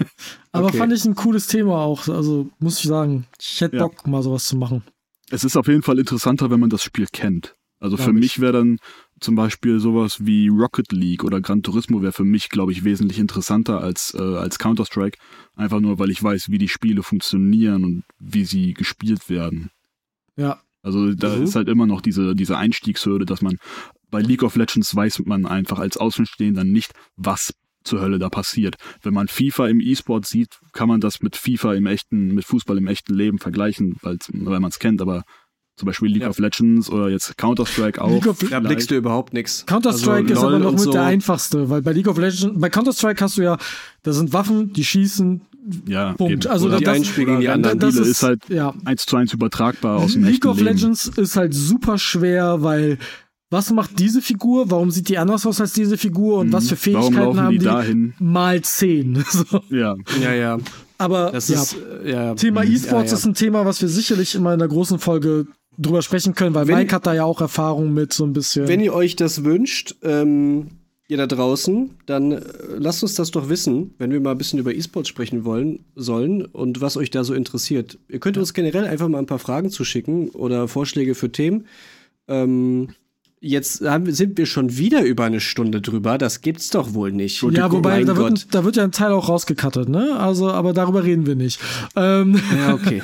Aber 0.52 0.66
okay. 0.66 0.76
fand 0.76 0.92
ich 0.92 1.04
ein 1.06 1.14
cooles 1.14 1.46
Thema 1.46 1.78
auch. 1.78 2.06
Also 2.06 2.50
muss 2.58 2.78
ich 2.78 2.84
sagen, 2.84 3.26
ich 3.40 3.60
hätte 3.60 3.78
Bock, 3.78 4.06
mal 4.06 4.22
sowas 4.22 4.46
zu 4.46 4.56
machen. 4.56 4.82
Es 5.30 5.44
ist 5.44 5.56
auf 5.56 5.66
jeden 5.66 5.82
Fall 5.82 5.98
interessanter, 5.98 6.50
wenn 6.50 6.60
man 6.60 6.70
das 6.70 6.82
Spiel 6.82 7.06
kennt. 7.10 7.54
Also 7.80 7.96
für 7.96 8.12
mich 8.12 8.40
wäre 8.40 8.52
dann 8.54 8.78
zum 9.20 9.36
Beispiel 9.36 9.78
sowas 9.78 10.26
wie 10.26 10.48
Rocket 10.48 10.90
League 10.90 11.22
oder 11.22 11.40
Gran 11.40 11.62
Turismo 11.62 12.02
wäre 12.02 12.12
für 12.12 12.24
mich, 12.24 12.48
glaube 12.48 12.72
ich, 12.72 12.82
wesentlich 12.84 13.20
interessanter 13.20 13.80
als, 13.80 14.14
äh, 14.18 14.22
als 14.22 14.58
Counter-Strike. 14.58 15.16
Einfach 15.54 15.80
nur, 15.80 15.98
weil 15.98 16.10
ich 16.10 16.22
weiß, 16.22 16.50
wie 16.50 16.58
die 16.58 16.68
Spiele 16.68 17.02
funktionieren 17.02 17.84
und 17.84 18.04
wie 18.18 18.44
sie 18.44 18.74
gespielt 18.74 19.30
werden. 19.30 19.70
Ja. 20.36 20.60
Also 20.82 21.12
da 21.12 21.36
mhm. 21.36 21.44
ist 21.44 21.54
halt 21.54 21.68
immer 21.68 21.86
noch 21.86 22.00
diese, 22.00 22.34
diese 22.34 22.56
Einstiegshürde, 22.56 23.26
dass 23.26 23.42
man 23.42 23.58
bei 24.10 24.20
League 24.20 24.42
of 24.42 24.56
Legends 24.56 24.94
weiß 24.94 25.20
man 25.24 25.46
einfach 25.46 25.78
als 25.78 25.96
Außenstehender 25.96 26.64
nicht, 26.64 26.92
was 27.16 27.52
zur 27.84 28.00
Hölle 28.00 28.18
da 28.18 28.28
passiert. 28.28 28.76
Wenn 29.02 29.14
man 29.14 29.28
FIFA 29.28 29.68
im 29.68 29.80
E-Sport 29.80 30.26
sieht, 30.26 30.58
kann 30.72 30.88
man 30.88 31.00
das 31.00 31.20
mit 31.20 31.36
FIFA 31.36 31.74
im 31.74 31.86
echten, 31.86 32.34
mit 32.34 32.44
Fußball 32.44 32.76
im 32.76 32.86
echten 32.86 33.14
Leben 33.14 33.38
vergleichen, 33.38 33.96
weil 34.02 34.60
man 34.60 34.70
es 34.70 34.78
kennt, 34.78 35.00
aber 35.00 35.24
zum 35.76 35.86
Beispiel 35.86 36.08
League 36.08 36.22
ja. 36.22 36.28
of 36.28 36.38
Legends 36.38 36.90
oder 36.90 37.08
jetzt 37.08 37.38
Counter-Strike 37.38 38.02
auch. 38.02 38.20
da 38.50 38.60
blickst 38.60 38.90
du 38.90 38.96
überhaupt 38.96 39.32
nichts. 39.32 39.64
Counter-Strike 39.64 40.28
also, 40.30 40.34
ist 40.34 40.42
aber 40.42 40.58
noch 40.58 40.72
mit 40.72 40.80
so. 40.80 40.90
der 40.90 41.04
einfachste, 41.04 41.70
weil 41.70 41.82
bei 41.82 41.92
League 41.92 42.08
of 42.08 42.18
Legends, 42.18 42.60
bei 42.60 42.68
Counter-Strike 42.68 43.22
hast 43.22 43.38
du 43.38 43.42
ja, 43.42 43.56
da 44.02 44.12
sind 44.12 44.32
Waffen, 44.32 44.72
die 44.72 44.84
schießen, 44.84 45.40
ja, 45.86 46.14
Punkt. 46.14 46.44
Eben. 46.44 46.52
Also 46.52 46.66
oder 46.66 46.78
die 46.78 46.84
gegen 46.84 47.40
die 47.40 47.48
anderen. 47.48 47.78
Das 47.78 47.94
ist, 47.94 48.08
ist 48.08 48.22
halt 48.22 48.48
ja. 48.48 48.74
eins 48.84 49.06
zu 49.06 49.16
eins 49.16 49.32
übertragbar 49.32 49.98
aus 49.98 50.14
dem 50.14 50.24
League 50.24 50.46
of 50.46 50.56
Leben. 50.56 50.76
Legends 50.76 51.08
ist 51.08 51.36
halt 51.36 51.54
super 51.54 51.98
schwer, 51.98 52.62
weil 52.62 52.98
was 53.50 53.70
macht 53.70 53.98
diese 53.98 54.20
Figur? 54.20 54.70
Warum 54.70 54.90
sieht 54.90 55.08
die 55.08 55.18
anders 55.18 55.46
aus 55.46 55.60
als 55.60 55.72
diese 55.72 55.96
Figur? 55.96 56.38
Und 56.38 56.48
mhm. 56.48 56.52
was 56.52 56.68
für 56.68 56.76
Fähigkeiten 56.76 57.40
haben 57.40 57.58
die? 57.58 57.64
Dahin? 57.64 58.14
Mal 58.18 58.60
zehn. 58.62 59.24
so. 59.30 59.60
Ja. 59.70 59.96
Ja, 60.22 60.34
ja. 60.34 60.58
Aber 60.98 61.30
das 61.30 61.48
ja, 61.48 61.62
ist, 61.62 61.76
ja, 62.04 62.34
Thema 62.34 62.64
E-Sports 62.64 62.90
ja, 62.90 63.12
ja. 63.12 63.18
ist 63.18 63.24
ein 63.24 63.34
Thema, 63.34 63.64
was 63.64 63.80
wir 63.80 63.88
sicherlich 63.88 64.34
immer 64.34 64.52
in 64.52 64.58
der 64.58 64.68
großen 64.68 64.98
Folge 64.98 65.46
drüber 65.78 66.02
sprechen 66.02 66.34
können, 66.34 66.54
weil 66.54 66.66
wenn, 66.66 66.76
Mike 66.76 66.94
hat 66.94 67.06
da 67.06 67.14
ja 67.14 67.24
auch 67.24 67.40
Erfahrung 67.40 67.94
mit 67.94 68.12
so 68.12 68.24
ein 68.24 68.32
bisschen. 68.32 68.66
Wenn 68.66 68.80
ihr 68.80 68.92
euch 68.92 69.14
das 69.14 69.44
wünscht, 69.44 69.94
ähm, 70.02 70.66
ihr 71.06 71.16
da 71.16 71.26
draußen, 71.26 71.90
dann 72.06 72.32
äh, 72.32 72.42
lasst 72.76 73.02
uns 73.02 73.14
das 73.14 73.30
doch 73.30 73.48
wissen, 73.48 73.94
wenn 73.98 74.10
wir 74.10 74.20
mal 74.20 74.32
ein 74.32 74.38
bisschen 74.38 74.58
über 74.58 74.74
E-Sports 74.74 75.08
sprechen 75.08 75.44
wollen 75.44 75.84
sollen 75.94 76.44
und 76.44 76.80
was 76.80 76.96
euch 76.96 77.10
da 77.10 77.22
so 77.22 77.32
interessiert. 77.32 77.98
Ihr 78.08 78.18
könnt 78.18 78.36
uns 78.36 78.52
generell 78.52 78.84
einfach 78.84 79.08
mal 79.08 79.18
ein 79.18 79.26
paar 79.26 79.38
Fragen 79.38 79.70
zuschicken 79.70 80.30
oder 80.30 80.66
Vorschläge 80.66 81.14
für 81.14 81.30
Themen. 81.30 81.66
Ähm, 82.26 82.88
Jetzt 83.40 83.82
haben, 83.82 84.10
sind 84.12 84.36
wir 84.36 84.46
schon 84.46 84.76
wieder 84.78 85.02
über 85.02 85.24
eine 85.24 85.38
Stunde 85.38 85.80
drüber. 85.80 86.18
Das 86.18 86.40
gibt's 86.40 86.70
doch 86.70 86.94
wohl 86.94 87.12
nicht. 87.12 87.40
Ja, 87.52 87.70
wobei, 87.70 88.02
da 88.02 88.16
wird, 88.16 88.52
da 88.52 88.64
wird, 88.64 88.76
ja 88.76 88.84
ein 88.84 88.90
Teil 88.90 89.12
auch 89.12 89.28
rausgekattet, 89.28 89.88
ne? 89.88 90.16
Also, 90.18 90.50
aber 90.50 90.72
darüber 90.72 91.04
reden 91.04 91.26
wir 91.26 91.36
nicht. 91.36 91.60
Ähm. 91.94 92.40
Ja, 92.56 92.74
okay. 92.74 93.00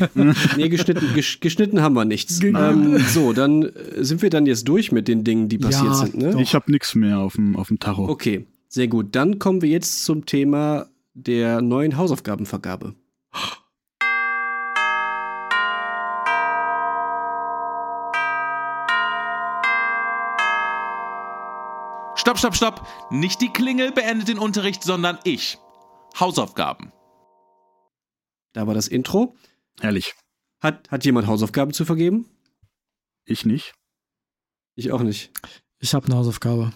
nee, 0.56 0.68
geschnitten, 0.68 1.06
geschnitten 1.40 1.82
haben 1.82 1.94
wir 1.94 2.04
nichts. 2.04 2.42
Ähm, 2.42 2.98
so, 2.98 3.32
dann 3.32 3.62
äh, 3.62 3.70
sind 4.02 4.22
wir 4.22 4.30
dann 4.30 4.46
jetzt 4.46 4.66
durch 4.66 4.90
mit 4.90 5.06
den 5.06 5.22
Dingen, 5.22 5.48
die 5.48 5.58
passiert 5.58 5.86
ja, 5.86 5.94
sind, 5.94 6.16
ne? 6.16 6.30
Doch. 6.30 6.40
Ich 6.40 6.54
habe 6.54 6.70
nichts 6.70 6.94
mehr 6.96 7.18
auf 7.18 7.34
dem, 7.34 7.54
auf 7.54 7.68
dem 7.68 7.78
Tacho. 7.78 8.08
Okay, 8.08 8.46
sehr 8.68 8.88
gut. 8.88 9.14
Dann 9.14 9.38
kommen 9.38 9.62
wir 9.62 9.68
jetzt 9.68 10.04
zum 10.04 10.26
Thema 10.26 10.86
der 11.14 11.62
neuen 11.62 11.96
Hausaufgabenvergabe. 11.96 12.94
Stopp, 22.24 22.38
stopp, 22.38 22.56
stopp. 22.56 22.88
Nicht 23.10 23.42
die 23.42 23.50
Klingel 23.50 23.92
beendet 23.92 24.28
den 24.28 24.38
Unterricht, 24.38 24.82
sondern 24.82 25.18
ich. 25.24 25.58
Hausaufgaben. 26.18 26.90
Da 28.54 28.66
war 28.66 28.72
das 28.72 28.88
Intro. 28.88 29.36
Herrlich. 29.78 30.14
Hat, 30.62 30.90
hat 30.90 31.04
jemand 31.04 31.26
Hausaufgaben 31.26 31.74
zu 31.74 31.84
vergeben? 31.84 32.26
Ich 33.26 33.44
nicht. 33.44 33.74
Ich 34.74 34.90
auch 34.90 35.02
nicht. 35.02 35.32
Ich 35.80 35.92
habe 35.92 36.06
eine 36.06 36.16
Hausaufgabe. 36.16 36.72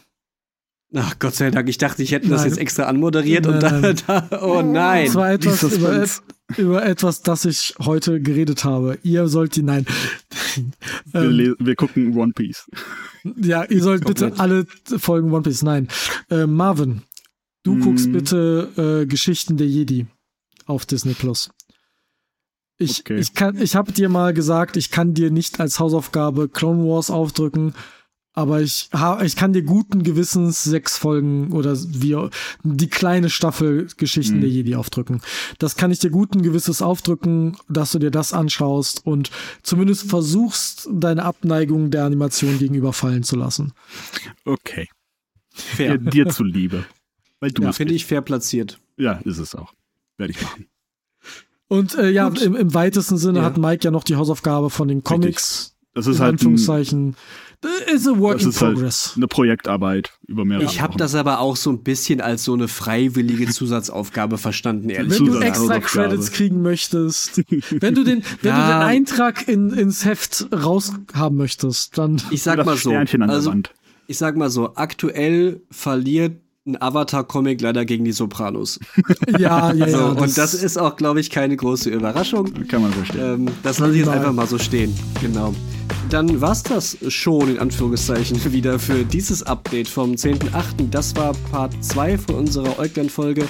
Ach 0.95 1.18
Gott 1.18 1.34
sei 1.34 1.51
Dank, 1.51 1.68
ich 1.68 1.76
dachte, 1.76 2.03
ich 2.03 2.12
hätte 2.12 2.28
das 2.28 2.45
jetzt 2.45 2.59
extra 2.59 2.84
anmoderiert 2.84 3.45
nein, 3.45 3.55
und 3.55 3.62
da, 4.09 4.22
da, 4.22 4.43
oh 4.43 4.62
nein. 4.62 5.07
Das 5.07 5.14
war 5.16 5.30
etwas 5.30 5.62
über, 5.62 6.07
über, 6.57 6.86
etwas, 6.86 7.22
das 7.22 7.45
ich 7.45 7.74
heute 7.78 8.20
geredet 8.22 8.64
habe. 8.64 8.99
Ihr 9.03 9.28
sollt 9.28 9.57
die, 9.57 9.62
nein. 9.62 9.84
wir, 11.12 11.22
ähm, 11.22 11.57
wir, 11.59 11.76
gucken 11.76 12.16
One 12.16 12.32
Piece. 12.32 12.70
Ja, 13.36 13.64
ihr 13.64 13.82
sollt 13.82 14.07
bitte 14.07 14.32
alle 14.39 14.66
Folgen 14.97 15.30
One 15.30 15.43
Piece. 15.43 15.62
Nein. 15.62 15.89
Äh, 16.30 16.47
Marvin, 16.47 17.03
du 17.64 17.74
hm. 17.74 17.80
guckst 17.82 18.11
bitte 18.11 19.03
äh, 19.03 19.07
Geschichten 19.07 19.59
der 19.59 19.66
Jedi 19.66 20.07
auf 20.64 20.86
Disney 20.86 21.12
Plus. 21.12 21.51
Ich, 22.78 23.01
okay. 23.01 23.18
ich, 23.18 23.34
kann, 23.34 23.61
ich 23.61 23.74
habe 23.74 23.93
dir 23.93 24.09
mal 24.09 24.32
gesagt, 24.32 24.76
ich 24.76 24.91
kann 24.91 25.12
dir 25.12 25.30
nicht 25.30 25.61
als 25.61 25.80
Hausaufgabe 25.80 26.49
Clone 26.49 26.84
Wars 26.84 27.11
aufdrücken, 27.11 27.74
aber 28.39 28.61
ich, 28.61 28.89
ich 29.24 29.34
kann 29.34 29.53
dir 29.53 29.64
guten 29.64 30.05
Gewissens 30.05 30.62
sechs 30.62 30.97
Folgen 30.97 31.51
oder 31.51 31.76
wie 31.76 32.16
die 32.62 32.89
kleine 32.89 33.30
Staffel 33.30 33.89
Geschichten 33.97 34.36
mhm. 34.36 34.43
der 34.43 34.51
Jedi 34.51 34.76
aufdrücken. 34.76 35.20
Das 35.59 35.74
kann 35.74 35.91
ich 35.91 35.99
dir 35.99 36.11
guten 36.11 36.43
Gewisses 36.43 36.80
aufdrücken, 36.80 37.57
dass 37.68 37.91
du 37.91 37.99
dir 37.99 38.12
das 38.12 38.32
anschaust 38.32 39.05
und 39.05 39.32
zumindest 39.64 40.09
versuchst, 40.09 40.89
deine 40.93 41.24
Abneigung 41.24 41.91
der 41.91 42.05
Animation 42.05 42.61
gegenüber 42.61 42.93
fallen 42.93 43.24
zu 43.24 43.34
lassen. 43.34 43.72
Okay. 44.45 44.89
Fair. 45.53 45.99
Dir, 45.99 46.11
dir 46.11 46.28
zuliebe. 46.28 46.84
Weil 47.41 47.51
du 47.51 47.64
ja, 47.64 47.72
finde 47.72 47.95
ich 47.95 48.07
fair 48.07 48.22
platziert. 48.22 48.78
Ja, 48.97 49.14
ist 49.24 49.39
es 49.39 49.57
auch. 49.57 49.74
Werde 50.16 50.30
ich 50.30 50.41
machen. 50.41 50.66
Und 51.66 51.97
äh, 51.97 52.11
ja, 52.11 52.28
im, 52.28 52.55
im, 52.55 52.72
weitesten 52.72 53.18
Sinne 53.18 53.41
ja. 53.41 53.45
hat 53.47 53.59
Mike 53.59 53.84
ja 53.84 53.91
noch 53.91 54.05
die 54.05 54.14
Hausaufgabe 54.14 54.70
von 54.70 54.86
den 54.86 55.03
Comics. 55.03 55.72
Richtig. 55.72 55.78
Das 55.95 56.07
ist 56.07 56.16
in 56.18 56.22
halt 56.22 56.32
Anführungszeichen. 56.34 57.09
Ein 57.09 57.16
ist 57.93 58.07
a 58.07 58.19
work 58.19 58.41
in 58.41 58.47
halt 58.47 58.57
progress. 58.57 59.09
Halt 59.09 59.17
eine 59.17 59.27
Projektarbeit 59.27 60.13
über 60.27 60.45
mehrere 60.45 60.65
Ich 60.65 60.81
habe 60.81 60.97
das 60.97 61.15
aber 61.15 61.41
auch 61.41 61.57
so 61.57 61.71
ein 61.71 61.83
bisschen 61.83 62.21
als 62.21 62.45
so 62.45 62.55
eine 62.55 62.69
freiwillige 62.69 63.47
Zusatzaufgabe 63.51 64.39
verstanden, 64.39 64.91
ehrlich 64.91 65.19
Wenn 65.19 65.27
du 65.27 65.39
extra 65.41 65.81
Credits 65.81 66.31
kriegen 66.31 66.63
möchtest, 66.63 67.43
wenn 67.71 67.95
du 67.95 68.05
den, 68.05 68.23
wenn 68.43 68.53
ja. 68.53 68.67
du 68.67 68.73
den 68.73 68.83
Eintrag 68.83 69.49
in, 69.49 69.71
ins 69.71 70.05
Heft 70.05 70.49
raushaben 70.53 71.37
möchtest, 71.37 71.99
dann. 71.99 72.23
Ich 72.31 72.43
sag 72.43 72.65
mal 72.65 72.77
so. 72.77 72.93
Also, 72.93 73.55
ich 74.07 74.19
sag 74.19 74.37
mal 74.37 74.51
so, 74.51 74.75
aktuell 74.75 75.61
verliert 75.71 76.41
ein 76.69 76.81
Avatar-Comic 76.81 77.61
leider 77.61 77.85
gegen 77.85 78.05
die 78.05 78.12
Sopranos. 78.12 78.79
ja, 79.39 79.73
ja, 79.73 79.87
ja. 79.87 80.14
Das 80.14 80.23
und 80.23 80.39
das 80.39 80.55
ist 80.55 80.79
auch, 80.79 80.97
glaube 80.97 81.21
ich, 81.21 81.31
keine 81.31 81.57
große 81.57 81.91
Überraschung. 81.91 82.53
Kann 82.69 82.83
man 82.83 82.93
verstehen. 82.93 83.47
Ähm, 83.47 83.49
das 83.62 83.79
lasse 83.79 83.93
ich 83.93 83.99
jetzt 83.99 84.09
einfach 84.09 84.33
mal 84.33 84.47
so 84.47 84.59
stehen. 84.59 84.95
Genau. 85.21 85.55
Dann 86.11 86.41
war's 86.41 86.62
das 86.62 86.97
schon, 87.09 87.51
in 87.51 87.59
Anführungszeichen, 87.59 88.41
wieder 88.53 88.79
für 88.79 89.05
dieses 89.05 89.43
Update 89.43 89.89
vom 89.89 90.12
10.8. 90.12 90.91
Das 90.91 91.16
war 91.16 91.33
Part 91.51 91.73
2 91.83 92.19
von 92.19 92.35
unserer 92.37 92.79
Eugland-Folge 92.79 93.47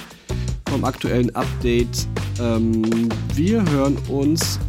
vom 0.69 0.85
aktuellen 0.85 1.35
Update. 1.35 2.07
Ähm, 2.39 3.09
wir 3.35 3.63
hören 3.69 3.97
uns 4.07 4.59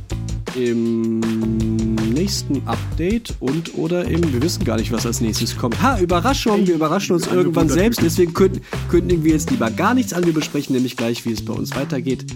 im 0.57 1.80
nächsten 2.21 2.61
Update 2.69 3.35
und 3.41 3.79
oder 3.79 4.05
im, 4.05 4.31
wir 4.31 4.43
wissen 4.43 4.63
gar 4.63 4.77
nicht, 4.77 4.93
was 4.93 5.07
als 5.07 5.23
nächstes 5.23 5.57
kommt. 5.57 5.81
Ha, 5.81 5.99
Überraschung, 5.99 6.67
wir 6.67 6.75
überraschen 6.75 7.15
uns 7.15 7.27
irgendwann 7.27 7.71
selbst, 7.71 8.03
deswegen 8.03 8.35
kündigen 8.35 9.25
wir 9.25 9.33
jetzt 9.33 9.51
lieber 9.51 9.71
gar 9.71 9.95
nichts 9.95 10.13
an. 10.13 10.27
Wir 10.27 10.35
besprechen 10.35 10.75
nämlich 10.75 10.99
gleich, 10.99 11.25
wie 11.25 11.33
es 11.33 11.43
bei 11.43 11.55
uns 11.55 11.75
weitergeht. 11.75 12.27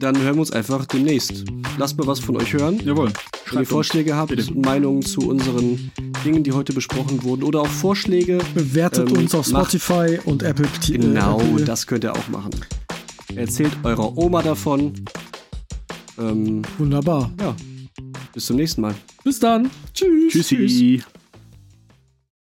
Dann 0.00 0.18
hören 0.18 0.36
wir 0.36 0.40
uns 0.40 0.50
einfach 0.50 0.86
demnächst. 0.86 1.44
Lasst 1.76 1.98
mal 1.98 2.06
was 2.06 2.20
von 2.20 2.38
euch 2.38 2.54
hören. 2.54 2.80
Jawohl. 2.82 3.12
Wenn 3.50 3.60
ihr 3.60 3.66
Vorschläge 3.66 4.16
habt, 4.16 4.34
Bitte. 4.34 4.50
Meinungen 4.54 5.02
zu 5.02 5.28
unseren 5.28 5.92
Dingen, 6.24 6.42
die 6.42 6.52
heute 6.52 6.72
besprochen 6.72 7.22
wurden 7.22 7.42
oder 7.42 7.60
auch 7.60 7.66
Vorschläge. 7.66 8.38
Bewertet 8.54 9.10
ähm, 9.10 9.18
uns 9.18 9.34
auf 9.34 9.46
Spotify 9.46 10.16
macht, 10.16 10.26
und 10.26 10.42
Apple 10.42 10.66
TV. 10.80 11.02
Genau, 11.02 11.38
Apple. 11.38 11.66
das 11.66 11.86
könnt 11.86 12.04
ihr 12.04 12.14
auch 12.14 12.28
machen. 12.28 12.52
Erzählt 13.36 13.76
eurer 13.82 14.16
Oma 14.16 14.42
davon. 14.42 14.94
Ähm, 16.18 16.62
Wunderbar. 16.78 17.30
Ja. 17.38 17.54
Bis 18.32 18.46
zum 18.46 18.56
nächsten 18.56 18.80
Mal. 18.80 18.94
Bis 19.24 19.38
dann. 19.38 19.70
Tschüss. 19.94 20.32
Tschüssi. 20.32 20.56
Tschüss. 20.56 21.11